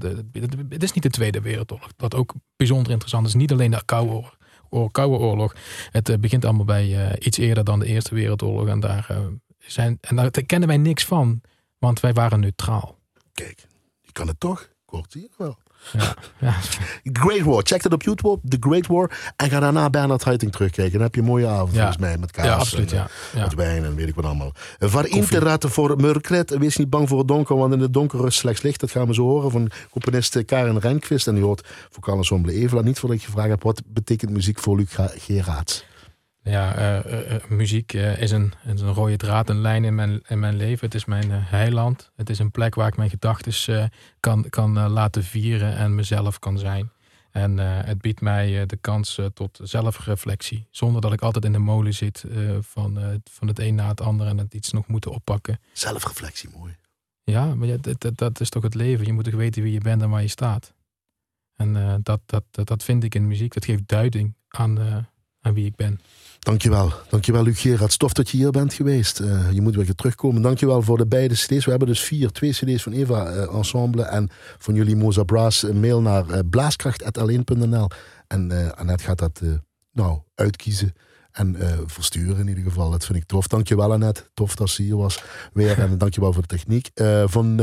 Het 0.69 0.83
is 0.83 0.91
niet 0.93 1.03
de 1.03 1.09
Tweede 1.09 1.41
Wereldoorlog. 1.41 1.89
Wat 1.97 2.15
ook 2.15 2.33
bijzonder 2.55 2.91
interessant 2.91 3.27
is. 3.27 3.33
Niet 3.33 3.51
alleen 3.51 3.71
de 3.71 3.81
Koude 3.85 4.11
Oorlog. 4.11 4.37
Koude 4.91 5.17
Oorlog. 5.17 5.55
Het 5.91 6.09
eh, 6.09 6.17
begint 6.17 6.45
allemaal 6.45 6.65
bij 6.65 7.07
eh, 7.07 7.25
iets 7.25 7.37
eerder 7.37 7.63
dan 7.63 7.79
de 7.79 7.85
Eerste 7.85 8.15
Wereldoorlog. 8.15 8.67
En 8.67 8.79
daar, 8.79 9.05
eh, 9.09 9.17
zijn, 9.67 9.97
en 10.01 10.15
daar 10.15 10.31
kennen 10.31 10.67
wij 10.67 10.77
niks 10.77 11.05
van, 11.05 11.41
want 11.79 11.99
wij 11.99 12.13
waren 12.13 12.39
neutraal. 12.39 12.97
Kijk, 13.33 13.65
je 14.01 14.11
kan 14.11 14.27
het 14.27 14.39
toch. 14.39 14.69
Kort 14.85 15.11
zie 15.11 15.21
het 15.21 15.33
wel. 15.37 15.57
Ja, 16.39 16.55
Great 17.21 17.41
War. 17.41 17.61
Check 17.63 17.81
dat 17.83 17.93
op 17.93 18.03
YouTube. 18.03 18.39
The 18.47 18.57
Great 18.59 18.87
War. 18.87 19.33
En 19.35 19.49
ga 19.49 19.59
daarna 19.59 19.89
Bernard 19.89 20.23
Haitink 20.23 20.51
terugkijken. 20.51 20.93
Dan 20.93 21.01
heb 21.01 21.15
je 21.15 21.21
een 21.21 21.27
mooie 21.27 21.47
avond 21.47 21.71
Ja. 21.71 21.75
volgens 21.77 21.97
mij. 21.97 22.17
Met 22.17 22.31
kaas 22.31 22.45
ja 22.45 22.55
absoluut. 22.55 22.91
en. 22.91 23.07
Met 23.35 23.53
wijn 23.53 23.83
en 23.83 23.95
weet 23.95 24.07
ik 24.07 24.15
wat 24.15 24.25
allemaal. 24.25 24.51
Eh, 24.79 24.89
Var 24.89 25.01
Koffie. 25.01 25.21
interraten 25.21 25.69
voor 25.69 25.95
Murkret. 25.97 26.57
Wees 26.57 26.77
niet 26.77 26.89
bang 26.89 27.07
voor 27.07 27.17
het 27.17 27.27
donker, 27.27 27.55
want 27.57 27.73
in 27.73 27.79
het 27.79 27.93
donker 27.93 28.19
rust 28.19 28.37
slechts 28.37 28.61
licht. 28.61 28.79
Dat 28.79 28.91
gaan 28.91 29.07
we 29.07 29.13
zo 29.13 29.23
horen 29.23 29.51
van 29.51 29.71
componist 29.91 30.35
eh, 30.35 30.45
Karen 30.45 30.79
Renkvist. 30.79 31.27
En 31.27 31.33
die 31.35 31.43
hoort 31.43 31.67
vocaal 31.89 32.17
ensemble 32.17 32.53
Evela. 32.53 32.81
Niet 32.81 32.99
voordat 32.99 33.17
ik 33.17 33.23
je 33.23 33.29
gevraagd 33.31 33.49
heb, 33.51 33.63
wat 33.63 33.81
betekent 33.85 34.31
muziek 34.31 34.59
voor 34.59 34.75
Luc 34.77 34.95
Geraerts? 35.17 35.85
Ja, 36.49 36.75
eh, 36.75 36.97
eh, 36.97 37.35
eh, 37.35 37.49
muziek 37.49 37.93
is, 37.93 38.31
een, 38.31 38.53
is 38.63 38.81
een 38.81 38.93
rode 38.93 39.17
draad, 39.17 39.49
een 39.49 39.61
lijn 39.61 39.83
in 39.83 39.95
mijn, 39.95 40.21
in 40.27 40.39
mijn 40.39 40.55
leven. 40.55 40.85
Het 40.85 40.95
is 40.95 41.05
mijn 41.05 41.31
heiland. 41.31 42.11
Het 42.15 42.29
is 42.29 42.39
een 42.39 42.51
plek 42.51 42.75
waar 42.75 42.87
ik 42.87 42.97
mijn 42.97 43.09
gedachten 43.09 43.91
kan, 44.19 44.49
kan 44.49 44.89
laten 44.89 45.23
vieren 45.23 45.75
en 45.75 45.95
mezelf 45.95 46.39
kan 46.39 46.57
zijn. 46.57 46.91
En 47.31 47.57
het 47.57 48.01
biedt 48.01 48.21
mij 48.21 48.65
de 48.65 48.77
kans 48.77 49.19
tot 49.33 49.59
zelfreflectie. 49.63 50.67
Zonder 50.69 51.01
dat 51.01 51.13
ik 51.13 51.21
altijd 51.21 51.45
in 51.45 51.51
de 51.51 51.57
molen 51.57 51.93
zit 51.93 52.23
van, 52.59 53.21
van 53.23 53.47
het 53.47 53.59
een 53.59 53.75
na 53.75 53.87
het 53.87 54.01
ander 54.01 54.27
en 54.27 54.37
het 54.37 54.53
iets 54.53 54.71
nog 54.71 54.87
moeten 54.87 55.11
oppakken. 55.11 55.59
Zelfreflectie, 55.73 56.49
mooi. 56.57 56.75
Ja, 57.23 57.55
maar 57.55 57.67
ja, 57.67 57.77
dat, 57.81 58.01
dat, 58.01 58.17
dat 58.17 58.39
is 58.39 58.49
toch 58.49 58.63
het 58.63 58.75
leven. 58.75 59.05
Je 59.05 59.13
moet 59.13 59.23
toch 59.23 59.33
weten 59.33 59.63
wie 59.63 59.73
je 59.73 59.79
bent 59.79 60.01
en 60.01 60.09
waar 60.09 60.21
je 60.21 60.27
staat. 60.27 60.73
En 61.55 62.01
dat, 62.03 62.21
dat, 62.25 62.43
dat, 62.51 62.67
dat 62.67 62.83
vind 62.83 63.03
ik 63.03 63.15
in 63.15 63.27
muziek. 63.27 63.53
Dat 63.53 63.65
geeft 63.65 63.87
duiding 63.87 64.33
aan, 64.47 64.79
aan 65.41 65.53
wie 65.53 65.65
ik 65.65 65.75
ben. 65.75 65.99
Dankjewel. 66.45 66.91
Dankjewel, 67.09 67.43
Luc 67.43 67.61
Gerards. 67.61 67.97
Tof 67.97 68.13
dat 68.13 68.29
je 68.29 68.37
hier 68.37 68.51
bent 68.51 68.73
geweest. 68.73 69.19
Eh, 69.19 69.51
je 69.51 69.61
moet 69.61 69.75
weer 69.75 69.95
terugkomen. 69.95 70.41
Dankjewel 70.41 70.81
voor 70.81 70.97
de 70.97 71.07
beide 71.07 71.33
cd's. 71.33 71.65
We 71.65 71.69
hebben 71.69 71.87
dus 71.87 71.99
vier. 71.99 72.31
Twee 72.31 72.51
cd's 72.51 72.83
van 72.83 72.91
Eva 72.91 73.25
eh, 73.25 73.55
Ensemble 73.55 74.03
en 74.03 74.29
van 74.57 74.73
jullie 74.73 74.95
Moza 74.95 75.23
Brass. 75.23 75.63
Een 75.63 75.79
mail 75.79 76.01
naar 76.01 76.29
eh, 76.29 76.39
blaaskracht.alleen.nl 76.49 77.87
En 78.27 78.75
Annette 78.75 79.03
gaat 79.03 79.17
dat 79.17 79.41
nou, 79.91 80.19
uitkiezen 80.35 80.93
en 81.31 81.57
versturen 81.85 82.37
in 82.37 82.47
ieder 82.47 82.63
geval. 82.63 82.89
Dat 82.89 83.05
vind 83.05 83.17
ik 83.17 83.25
tof. 83.25 83.47
Dankjewel 83.47 83.91
Annette. 83.91 84.23
Tof 84.33 84.55
dat 84.55 84.69
ze 84.69 84.81
hier 84.81 84.97
was 84.97 85.23
weer. 85.53 85.79
En 85.79 85.97
dankjewel 85.97 86.33
voor 86.33 86.41
de 86.41 86.47
techniek. 86.47 86.89
Van 87.25 87.55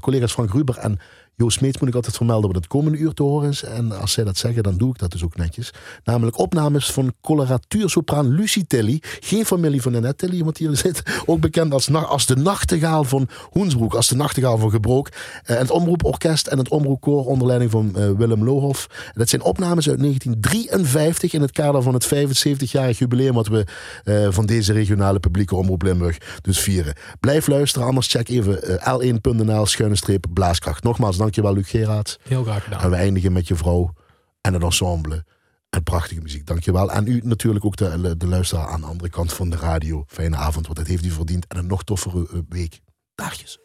collega's 0.00 0.32
Frank 0.32 0.52
Ruber 0.52 0.78
en 0.78 0.98
Joost 1.38 1.58
Smeets 1.58 1.78
moet 1.78 1.88
ik 1.88 1.94
altijd 1.94 2.16
vermelden 2.16 2.46
wat 2.46 2.56
het 2.56 2.66
komende 2.66 2.98
uur 2.98 3.12
te 3.12 3.22
horen 3.22 3.48
is. 3.48 3.62
En 3.62 4.00
als 4.00 4.12
zij 4.12 4.24
dat 4.24 4.36
zeggen, 4.36 4.62
dan 4.62 4.76
doe 4.76 4.90
ik 4.90 4.98
dat 4.98 5.10
dus 5.10 5.24
ook 5.24 5.36
netjes. 5.36 5.72
Namelijk 6.04 6.38
opnames 6.38 6.92
van 6.92 7.14
coloratuursopraan 7.20 8.28
Lucie 8.28 8.66
Tilly. 8.66 8.98
Geen 9.20 9.46
familie 9.46 9.82
van 9.82 9.94
Annette 9.94 10.26
Tilly, 10.26 10.44
want 10.44 10.58
hier 10.58 10.76
zit. 10.86 11.02
Ook 11.26 11.40
bekend 11.40 11.72
als, 11.72 11.92
als 11.92 12.26
de 12.26 12.36
nachtegaal 12.36 13.04
van 13.04 13.28
Hoensbroek. 13.50 13.94
Als 13.94 14.08
de 14.08 14.16
nachtegaal 14.16 14.58
van 14.58 14.70
Gebroek. 14.70 15.08
Eh, 15.44 15.56
het 15.56 15.70
Omroeporkest 15.70 16.46
en 16.46 16.58
het 16.58 16.68
Omroepkoor 16.68 17.26
onder 17.26 17.46
leiding 17.46 17.70
van 17.70 17.96
eh, 17.96 18.10
Willem 18.10 18.44
Lohoff. 18.44 19.10
Dat 19.14 19.28
zijn 19.28 19.42
opnames 19.42 19.88
uit 19.88 19.98
1953 19.98 21.32
in 21.32 21.40
het 21.40 21.52
kader 21.52 21.82
van 21.82 21.94
het 21.94 22.06
75-jarig 22.14 22.98
jubileum 22.98 23.34
wat 23.34 23.46
we 23.46 23.64
eh, 24.04 24.26
van 24.30 24.46
deze 24.46 24.72
regionale 24.72 25.18
publieke 25.18 25.56
omroep 25.56 25.82
Limburg 25.82 26.18
dus 26.42 26.60
vieren. 26.60 26.94
Blijf 27.20 27.46
luisteren, 27.46 27.88
anders 27.88 28.06
check 28.06 28.28
even 28.28 28.62
eh, 28.62 28.94
l1.nl 28.94 29.66
schuine 29.66 29.96
streep 29.96 30.26
blaaskracht. 30.32 30.82
Nogmaals, 30.82 31.16
dankjewel 31.26 31.54
Luc 31.54 31.70
Geraerts. 31.70 32.18
Heel 32.22 32.42
graag 32.42 32.64
gedaan. 32.64 32.80
En 32.80 32.90
we 32.90 32.96
eindigen 32.96 33.32
met 33.32 33.48
je 33.48 33.54
vrouw 33.54 33.92
en 34.40 34.52
het 34.52 34.62
ensemble. 34.62 35.24
En 35.70 35.82
prachtige 35.82 36.20
muziek, 36.20 36.46
dankjewel. 36.46 36.92
En 36.92 37.06
u 37.06 37.20
natuurlijk 37.24 37.64
ook 37.64 37.76
de, 37.76 38.16
de 38.16 38.26
luisteraar 38.26 38.66
aan 38.66 38.80
de 38.80 38.86
andere 38.86 39.10
kant 39.10 39.32
van 39.32 39.50
de 39.50 39.56
radio. 39.56 40.04
Fijne 40.06 40.36
avond, 40.36 40.66
want 40.66 40.78
dat 40.78 40.86
heeft 40.86 41.04
u 41.04 41.10
verdiend. 41.10 41.46
En 41.46 41.58
een 41.58 41.66
nog 41.66 41.84
toffere 41.84 42.28
eh, 42.32 42.38
week. 42.48 42.80
Dagjes. 43.14 43.58